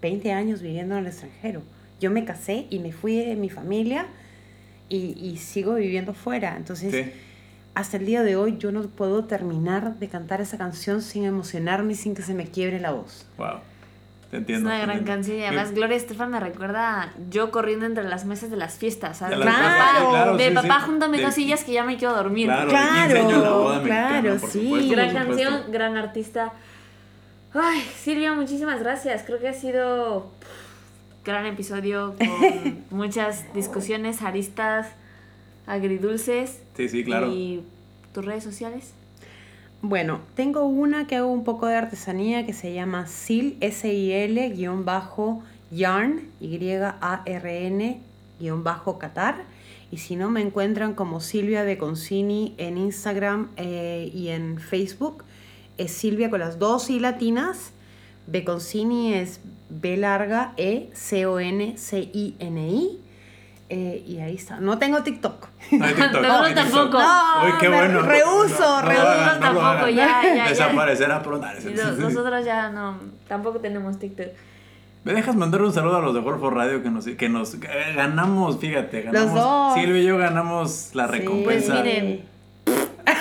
20 0.00 0.32
años 0.32 0.62
viviendo 0.62 0.94
en 0.94 1.00
el 1.00 1.06
extranjero. 1.08 1.62
Yo 2.00 2.10
me 2.10 2.24
casé 2.24 2.66
y 2.70 2.78
me 2.78 2.92
fui 2.92 3.16
de 3.16 3.36
mi 3.36 3.50
familia 3.50 4.06
y, 4.88 5.16
y 5.20 5.36
sigo 5.38 5.74
viviendo 5.74 6.14
fuera. 6.14 6.56
Entonces, 6.56 6.92
Sí. 6.92 7.12
hasta 7.74 7.96
el 7.98 8.06
día 8.06 8.22
de 8.22 8.36
hoy 8.36 8.56
yo 8.58 8.72
no 8.72 8.82
puedo 8.82 9.24
terminar 9.24 9.98
de 9.98 10.08
cantar 10.08 10.40
esa 10.40 10.56
canción 10.58 11.02
sin 11.02 11.24
emocionarme 11.24 11.94
sin 11.94 12.14
que 12.14 12.22
se 12.22 12.34
me 12.34 12.46
quiebre 12.46 12.80
la 12.80 12.92
voz. 12.92 13.26
Wow. 13.36 13.58
Te 14.30 14.36
Es 14.36 14.40
entiendo. 14.42 14.68
una 14.68 14.76
te 14.78 14.82
gran 14.86 14.98
entiendo. 14.98 15.12
canción 15.12 15.38
y 15.38 15.44
además 15.44 15.74
Gloria 15.74 15.96
Estefan 15.96 16.30
me 16.30 16.38
recuerda 16.38 17.02
a 17.02 17.12
yo 17.30 17.50
corriendo 17.50 17.84
entre 17.86 18.04
las 18.04 18.24
mesas 18.24 18.48
de 18.48 18.56
las 18.56 18.78
fiestas, 18.78 19.18
¿sabes? 19.18 19.36
Las 19.38 19.48
fiestas, 19.48 20.08
claro, 20.08 20.36
de 20.36 20.48
sí, 20.48 20.54
papá 20.54 20.78
sí. 20.80 20.86
júntame 20.86 21.16
De- 21.18 21.22
dos 21.24 21.34
sillas 21.34 21.64
que 21.64 21.72
ya 21.72 21.82
me 21.82 21.96
quiero 21.96 22.14
dormir. 22.14 22.46
Claro, 22.46 22.68
Claro, 22.70 23.08
de 23.12 23.20
15 23.20 23.26
años 23.34 23.42
la 23.42 23.50
boda 23.50 23.82
claro, 23.82 24.30
mexicana, 24.30 24.52
sí. 24.52 24.62
supuesto, 24.64 24.90
Gran 24.92 25.14
canción, 25.14 25.62
gran 25.72 25.96
artista. 25.96 26.52
Ay, 27.52 27.80
Silvia, 27.96 28.32
muchísimas 28.32 28.80
gracias. 28.80 29.24
Creo 29.24 29.40
que 29.40 29.48
ha 29.48 29.54
sido 29.54 30.30
pff, 30.38 31.24
gran 31.24 31.46
episodio 31.46 32.14
con 32.16 32.84
muchas 32.98 33.52
discusiones, 33.54 34.22
aristas, 34.22 34.88
agridulces. 35.66 36.60
Sí, 36.76 36.88
sí, 36.88 37.04
claro. 37.04 37.28
¿Y 37.32 37.62
tus 38.12 38.24
redes 38.24 38.44
sociales? 38.44 38.92
Bueno, 39.82 40.20
tengo 40.36 40.64
una 40.66 41.06
que 41.06 41.16
hago 41.16 41.32
un 41.32 41.42
poco 41.42 41.66
de 41.66 41.74
artesanía 41.74 42.46
que 42.46 42.52
se 42.52 42.72
llama 42.72 43.06
SIL, 43.06 43.56
S-I-L, 43.60 44.50
guion 44.50 44.84
bajo, 44.84 45.42
yarn, 45.70 46.28
Y-A-R-N, 46.40 48.00
guion 48.38 48.62
bajo, 48.62 48.98
Qatar. 48.98 49.42
Y 49.90 49.96
si 49.96 50.14
no, 50.14 50.30
me 50.30 50.40
encuentran 50.40 50.94
como 50.94 51.20
Silvia 51.20 51.64
Beconcini 51.64 52.54
en 52.58 52.78
Instagram 52.78 53.48
eh, 53.56 54.10
y 54.14 54.28
en 54.28 54.58
Facebook. 54.58 55.24
Es 55.80 55.92
Silvia 55.92 56.28
con 56.30 56.40
las 56.40 56.58
dos 56.58 56.90
I 56.90 57.00
latinas. 57.00 57.72
Beconcini 58.26 59.14
es 59.14 59.40
B 59.70 59.96
larga, 59.96 60.52
E, 60.56 60.90
C-O-N-C-I-N-I. 61.80 63.00
Eh, 63.72 64.04
y 64.06 64.18
ahí 64.18 64.34
está. 64.34 64.58
No 64.60 64.78
tengo 64.78 65.02
TikTok. 65.02 65.46
No 65.72 65.84
hay 65.84 65.94
TikTok, 65.94 66.22
Nosotros 66.22 66.48
no 66.48 66.54
tampoco. 66.54 66.98
No, 66.98 67.44
Uy, 67.46 67.52
qué 67.60 67.68
me 67.68 67.76
bueno. 67.76 68.02
rehuso, 68.02 68.82
rehuso. 68.82 69.40
Tampoco, 69.40 69.88
ya, 69.88 70.22
ya, 70.22 70.34
ya. 70.34 70.48
Desaparecerá 70.48 71.22
pronto. 71.22 71.46
Nosotros 71.98 72.44
ya 72.44 72.70
no, 72.70 72.98
tampoco 73.28 73.58
tenemos 73.60 73.98
TikTok. 73.98 74.26
¿Me 75.04 75.14
dejas 75.14 75.34
mandar 75.34 75.62
un 75.62 75.72
saludo 75.72 75.96
a 75.96 76.00
los 76.00 76.12
de 76.14 76.20
Golfo 76.20 76.50
Radio 76.50 76.82
que 76.82 76.90
nos, 76.90 77.06
que 77.06 77.28
nos 77.30 77.58
ganamos, 77.58 78.58
fíjate, 78.58 79.02
ganamos. 79.02 79.34
dos. 79.34 79.74
Silvia 79.74 80.02
y 80.02 80.04
yo 80.04 80.18
ganamos 80.18 80.90
la 80.94 81.06
Sí. 81.06 81.12
recompensa. 81.18 81.72
Pues 81.80 81.84
miren. 81.84 82.24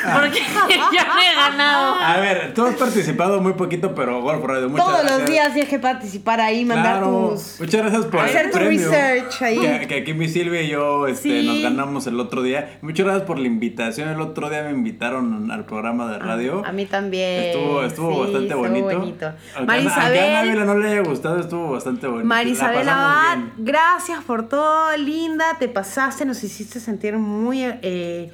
Porque 0.22 0.40
yo 0.70 1.06
no 1.06 1.20
he 1.22 1.36
ganado. 1.36 1.96
A 1.96 2.18
ver, 2.18 2.54
tú 2.54 2.66
has 2.66 2.76
participado 2.76 3.42
muy 3.42 3.54
poquito, 3.54 3.94
pero 3.96 4.22
Golfo 4.22 4.48
Radio, 4.48 4.70
muchas 4.70 4.86
Todos 4.86 5.00
gracias. 5.02 5.20
los 5.22 5.30
días 5.30 5.54
tienes 5.54 5.70
que 5.70 5.80
participar 5.80 6.42
ahí, 6.42 6.66
mandar 6.66 7.00
Claro. 7.00 7.30
tus... 7.32 7.60
Muchas 7.60 7.82
gracias 7.82 8.06
por 8.06 8.20
Hacer 8.22 8.46
el 8.46 8.52
tu 8.52 8.58
premio 8.58 8.90
research 8.90 9.42
ahí. 9.42 9.60
Que, 9.60 9.88
que 9.88 9.96
aquí 9.98 10.14
mi 10.14 10.28
Silvia 10.28 10.62
y 10.62 10.70
yo 10.70 11.08
este, 11.08 11.42
Sí. 11.42 11.48
nos 11.48 11.62
ganamos 11.62 12.08
el 12.08 12.20
otro 12.20 12.42
día. 12.42 12.78
Muchas 12.82 13.06
gracias 13.06 13.26
por 13.28 13.40
la 13.40 13.48
invitación. 13.48 14.10
El 14.10 14.22
otro 14.22 14.50
día 14.50 14.64
me 14.64 14.72
invitaron 14.72 15.52
al 15.52 15.66
programa 15.66 16.12
de 16.12 16.20
radio. 16.20 16.64
A 16.66 16.72
mí 16.72 16.86
también. 16.86 17.44
Estuvo, 17.46 17.84
estuvo 17.84 18.12
Sí, 18.14 18.20
bastante 18.20 18.46
estuvo 18.48 18.62
bonito. 18.62 18.86
bonito. 19.00 19.26
Aunque 19.26 19.26
a- 19.26 19.36
aunque 19.58 19.58
a 19.58 19.66
Marisabel, 19.66 20.36
Anabela 20.36 20.66
no 20.66 20.78
le 20.78 20.90
haya 20.92 21.02
gustado, 21.02 21.40
estuvo 21.40 21.72
bastante 21.72 22.08
bonito. 22.08 22.26
Marisabel 22.26 22.88
Abad, 22.90 23.38
gracias 23.58 24.24
por 24.24 24.48
todo, 24.48 24.96
linda. 24.98 25.58
Te 25.60 25.68
pasaste, 25.68 26.26
nos 26.26 26.44
hiciste 26.44 26.80
sentir 26.80 27.18
muy 27.18 27.64
eh, 27.64 28.32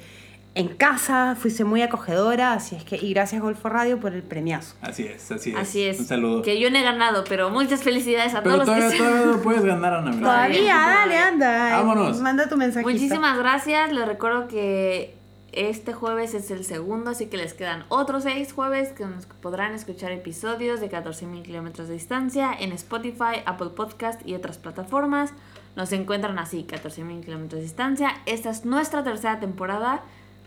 en 0.56 0.68
casa, 0.68 1.36
fuiste 1.38 1.64
muy 1.64 1.82
acogedora. 1.82 2.54
Así 2.54 2.76
es 2.76 2.82
que, 2.82 2.96
y 2.96 3.12
gracias 3.12 3.42
Golfo 3.42 3.68
Radio 3.68 4.00
por 4.00 4.14
el 4.14 4.22
premiazo. 4.22 4.74
Así 4.80 5.04
es, 5.04 5.30
así 5.30 5.50
es. 5.50 5.56
Así 5.56 5.82
es. 5.82 6.00
Un 6.00 6.06
saludo. 6.06 6.42
Que 6.42 6.58
yo 6.58 6.70
no 6.70 6.78
he 6.78 6.82
ganado, 6.82 7.24
pero 7.28 7.50
muchas 7.50 7.82
felicidades 7.82 8.34
a 8.34 8.42
Pero 8.42 8.62
todos 8.62 8.66
los 8.66 8.76
todavía, 8.76 8.90
que 8.90 8.98
todavía 9.04 9.36
no 9.36 9.42
puedes 9.42 9.64
ganar, 9.64 9.92
Ana. 9.92 10.10
Mira. 10.12 10.22
Todavía, 10.22 10.74
dale, 10.74 11.18
anda. 11.18 11.76
Vámonos. 11.76 12.20
Manda 12.20 12.48
tu 12.48 12.56
mensajito. 12.56 12.90
Muchísimas 12.90 13.36
gracias. 13.36 13.92
Les 13.92 14.08
recuerdo 14.08 14.48
que 14.48 15.14
este 15.52 15.92
jueves 15.92 16.32
es 16.32 16.50
el 16.50 16.64
segundo, 16.64 17.10
así 17.10 17.26
que 17.26 17.36
les 17.36 17.52
quedan 17.52 17.84
otros 17.90 18.22
seis 18.22 18.54
jueves 18.54 18.92
que 18.92 19.04
nos 19.04 19.26
podrán 19.26 19.74
escuchar 19.74 20.10
episodios 20.12 20.80
de 20.80 20.90
14.000 20.90 21.42
kilómetros 21.42 21.88
de 21.88 21.94
distancia 21.94 22.50
en 22.58 22.72
Spotify, 22.72 23.42
Apple 23.44 23.70
Podcast 23.76 24.26
y 24.26 24.34
otras 24.34 24.56
plataformas. 24.56 25.34
Nos 25.76 25.92
encuentran 25.92 26.38
así, 26.38 26.66
14.000 26.66 27.22
kilómetros 27.22 27.58
de 27.58 27.64
distancia. 27.64 28.22
Esta 28.24 28.48
es 28.48 28.64
nuestra 28.64 29.04
tercera 29.04 29.38
temporada 29.38 30.02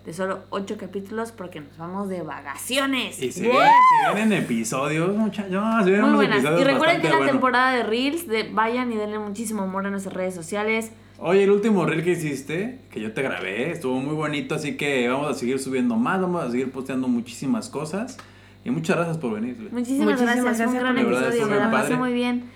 de 0.10 0.14
solo 0.14 0.39
8 0.49 0.76
capítulos 0.80 1.32
porque 1.32 1.60
nos 1.60 1.78
vamos 1.78 2.10
de 2.10 2.24
vacaciones. 2.24 3.22
Y 3.22 3.32
se, 3.32 3.41
vienen, 3.41 3.62
se 3.62 4.16
vienen 4.16 4.41
episodios, 4.41 5.16
muchachos. 5.16 5.51
No, 5.51 5.84
se 5.84 5.91
vienen 5.91 6.01
Muy 6.01 6.10
unos 6.10 6.16
buenas. 6.16 6.38
episodios 6.39 6.62
Y 6.62 6.64
recuerden 6.64 7.01
que 7.01 7.10
la 7.10 7.26
temporada 7.28 7.74
de 7.74 7.84
Reels, 7.84 8.28
de 8.28 8.49
vayan 8.51 8.91
y 8.91 8.95
denle 8.95 9.20
muchísimo 9.20 9.62
amor 9.62 9.86
a 9.86 9.91
nuestras 9.91 10.16
redes 10.16 10.34
sociales. 10.34 10.91
Oye, 11.20 11.43
el 11.43 11.51
último 11.51 11.86
reel 11.86 12.03
que 12.03 12.14
hiciste, 12.14 12.80
que 12.89 12.99
yo 12.99 13.14
te 13.14 13.22
grabé, 13.22 13.70
estuvo 13.70 13.99
muy 13.99 14.16
bonito, 14.16 14.55
así 14.55 14.78
que 14.78 15.07
vamos 15.07 15.30
a 15.30 15.36
seguir 15.36 15.60
subiendo 15.60 15.95
más, 15.95 16.20
vamos 16.20 16.43
a 16.43 16.49
seguir 16.49 16.72
posteando 16.72 17.07
muchísimas 17.07 17.70
cosas. 17.70 18.18
Y 18.66 18.72
muchas 18.72 18.95
gracias 18.95 19.20
por 19.20 19.36
venir. 19.36 19.70
Muchísimas, 19.72 20.07
Muchísimas 20.07 20.43
gracias, 20.43 20.57
fue 20.57 20.66
un 20.66 20.74
gracias 20.74 20.84
gran 20.84 20.97
episodio, 20.97 21.47
me 21.47 21.55
la 21.55 21.70
pasé 21.70 21.95
muy 21.95 22.14
bien. 22.14 22.49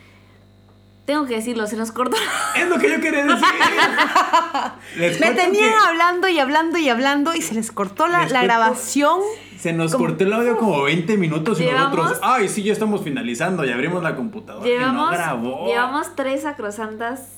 Tengo 1.06 1.26
que 1.26 1.36
decirlo, 1.36 1.68
se 1.68 1.76
nos 1.76 1.91
cortó. 1.91 2.16
Es 2.56 2.68
lo 2.70 2.78
que 2.80 2.89
yo 2.89 3.01
quería 3.01 3.26
decir. 3.26 3.43
Les 4.97 5.20
Me 5.20 5.32
tenían 5.32 5.72
que 5.72 5.76
hablando 5.88 6.28
y 6.28 6.39
hablando 6.39 6.78
y 6.78 6.88
hablando 6.89 7.34
y 7.36 7.41
se 7.41 7.54
les 7.56 7.72
cortó 7.72 8.08
la, 8.08 8.24
Les 8.24 8.32
la 8.32 8.43
grabación. 8.43 9.20
Se 9.60 9.74
nos 9.74 9.91
como- 9.91 10.06
cortó 10.06 10.24
el 10.24 10.34
audio 10.34 10.58
como 10.58 10.84
20 10.84 11.18
minutos 11.18 11.60
y 11.60 11.64
Llevamos- 11.64 11.95
nosotros, 11.95 12.20
ay, 12.22 12.47
sí, 12.49 12.64
ya 12.64 12.74
estamos 12.74 13.01
finalizando 13.01 13.66
y 13.66 13.72
abrimos 13.72 14.04
la 14.04 14.16
computadora. 14.16 14.66
y 14.68 14.72
Llevamos, 14.72 15.10
no 15.12 15.18
grabó. 15.18 15.68
llevamos 15.68 16.16
tres 16.16 16.45
acrosantas 16.45 17.30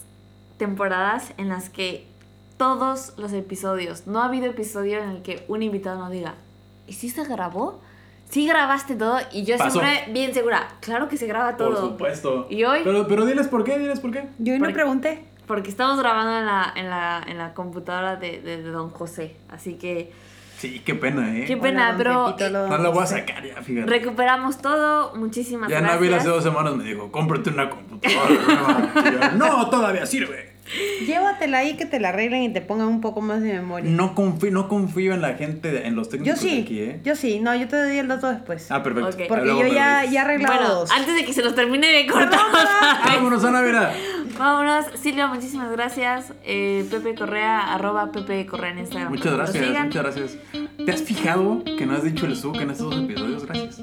temporadas 0.58 1.34
en 1.38 1.50
las 1.50 1.70
que 1.70 2.08
todos 2.58 3.14
los 3.18 3.34
episodios, 3.34 4.08
no 4.08 4.22
ha 4.22 4.26
habido 4.26 4.46
episodio 4.48 5.00
en 5.04 5.10
el 5.10 5.22
que 5.22 5.44
un 5.48 5.62
invitado 5.62 6.00
no 6.00 6.10
diga, 6.10 6.36
¿y 6.88 6.94
si 6.94 7.10
se 7.10 7.24
grabó? 7.26 7.82
Sí 8.30 8.48
grabaste 8.48 8.96
todo 8.96 9.20
y 9.32 9.44
yo 9.46 9.58
Pasó. 9.58 9.80
siempre 9.80 10.12
bien 10.12 10.34
segura, 10.34 10.68
claro 10.82 11.08
que 11.08 11.16
se 11.18 11.28
graba 11.28 11.56
Por 11.58 11.74
todo. 11.74 11.90
supuesto. 11.92 12.48
¿Y 12.50 12.64
hoy? 12.64 12.80
Pero, 12.84 13.08
pero 13.08 13.26
diles 13.26 13.48
por 13.48 13.64
qué, 13.64 13.78
diles 13.80 14.00
por 14.00 14.12
qué. 14.12 14.28
Yo 14.40 14.54
hoy 14.54 14.60
no 14.60 14.72
pregunté. 14.74 15.26
Porque 15.48 15.70
estamos 15.70 16.00
grabando 16.00 16.40
en 16.40 16.46
la, 16.46 16.74
en 16.76 16.90
la, 16.90 17.24
en 17.28 17.38
la 17.38 17.54
computadora 17.54 18.16
de, 18.16 18.42
de- 18.42 18.64
de 18.64 18.70
Don 18.72 18.90
José. 18.90 19.36
Así 19.50 19.76
que 19.76 20.12
Sí, 20.58 20.80
qué 20.86 20.96
pena, 20.96 21.38
¿eh? 21.38 21.44
Qué 21.46 21.58
pena, 21.58 21.90
Hola, 21.90 21.98
pero, 21.98 22.26
Pepito, 22.28 22.50
lo- 22.50 22.68
No 22.68 22.78
la 22.78 22.90
voy 22.90 23.04
a 23.04 23.06
sacar 23.08 23.46
ya, 23.46 23.62
fíjate. 23.62 23.88
recuperamos 23.90 24.58
todo. 24.58 25.14
Muchísimas 25.16 25.70
Ya 25.70 25.80
gracias. 25.82 25.96
Nabil 26.00 26.14
hace 26.16 26.28
dos 26.30 26.44
semanas 26.44 26.76
me 26.76 26.84
dijo, 26.86 27.12
cómprate 27.12 27.50
una 27.52 27.70
computadora 27.70 29.32
no, 29.36 29.70
todavía 29.70 30.06
sirve. 30.06 30.55
Llévatela 31.06 31.60
ahí 31.60 31.76
que 31.78 31.86
te 31.86 32.00
la 32.00 32.10
arreglen 32.10 32.44
y 32.44 32.50
te 32.50 32.60
pongan 32.62 32.88
un 32.88 33.00
poco 33.02 33.22
más 33.22 33.42
de 33.42 33.54
memoria. 33.54 33.90
No 33.90 34.16
confío, 34.16 34.50
no 34.52 34.68
confío 34.68 35.14
en 35.14 35.22
la 35.22 35.36
gente, 35.36 35.72
de- 35.72 35.86
en 35.88 35.96
los 35.96 36.08
yo 36.08 36.12
técnicos 36.12 36.42
de 36.42 36.50
sí, 36.50 36.62
aquí, 36.64 36.80
¿eh? 36.80 37.00
yo 37.04 37.16
sí. 37.16 37.40
No, 37.40 37.56
yo 37.56 37.68
te 37.68 37.76
doy 37.78 37.98
el 37.98 38.08
dato 38.08 38.28
después. 38.30 38.72
Ah, 38.72 38.82
perfecto. 38.82 39.10
Ok. 39.10 39.28
porque 39.28 39.46
Luego 39.46 39.62
yo 39.62 39.74
ya, 39.74 40.06
ya 40.06 40.22
arreglado 40.24 40.56
Bueno, 40.58 40.74
dos. 40.74 40.92
antes 40.92 41.16
de 41.16 41.24
que 41.26 41.34
se 41.34 41.44
los 41.44 41.54
termine 41.54 41.88
de 41.88 42.08
cortar. 42.08 42.40
Vámonos, 43.06 43.44
Ana, 43.46 43.62
mira. 43.62 43.94
Vámonos. 44.40 44.86
Silvia, 45.02 45.28
muchísimas 45.28 45.72
gracias. 45.72 46.34
Eh, 46.44 46.86
Pepe 46.90 47.14
Correa, 47.16 47.74
arroba 47.74 48.12
Pepe 48.12 48.46
Correa 48.48 48.72
en 48.72 48.80
Instagram. 48.80 49.12
Muchas 49.12 49.34
gracias, 49.34 49.84
muchas 49.86 50.04
gracias. 50.04 50.38
¿Te 50.84 50.92
has 50.92 51.02
fijado 51.04 51.64
que 51.64 51.86
no 51.86 51.94
has 51.96 52.04
dicho 52.04 52.26
el 52.26 52.36
SUC 52.36 52.56
en 52.62 52.72
estos 52.72 52.90
dos 52.90 53.04
episodios? 53.04 53.46
Gracias. 53.46 53.82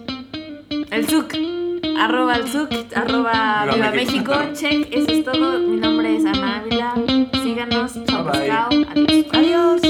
El 0.91 1.07
Zuc 1.09 1.62
arroba 1.99 2.34
al 2.34 2.49
Zuc, 2.49 2.70
arroba 2.95 3.66
Viva 3.72 3.90
México. 3.90 4.32
Check, 4.55 4.88
eso 4.90 5.11
es 5.11 5.24
todo. 5.24 5.59
Mi 5.59 5.76
nombre 5.76 6.16
es 6.16 6.24
Ana 6.24 6.59
Ávila. 6.59 6.95
Síganos. 7.43 7.93
Chao, 8.07 8.24
pescado. 8.30 8.70
Adiós. 9.32 9.80
Adiós. 9.80 9.82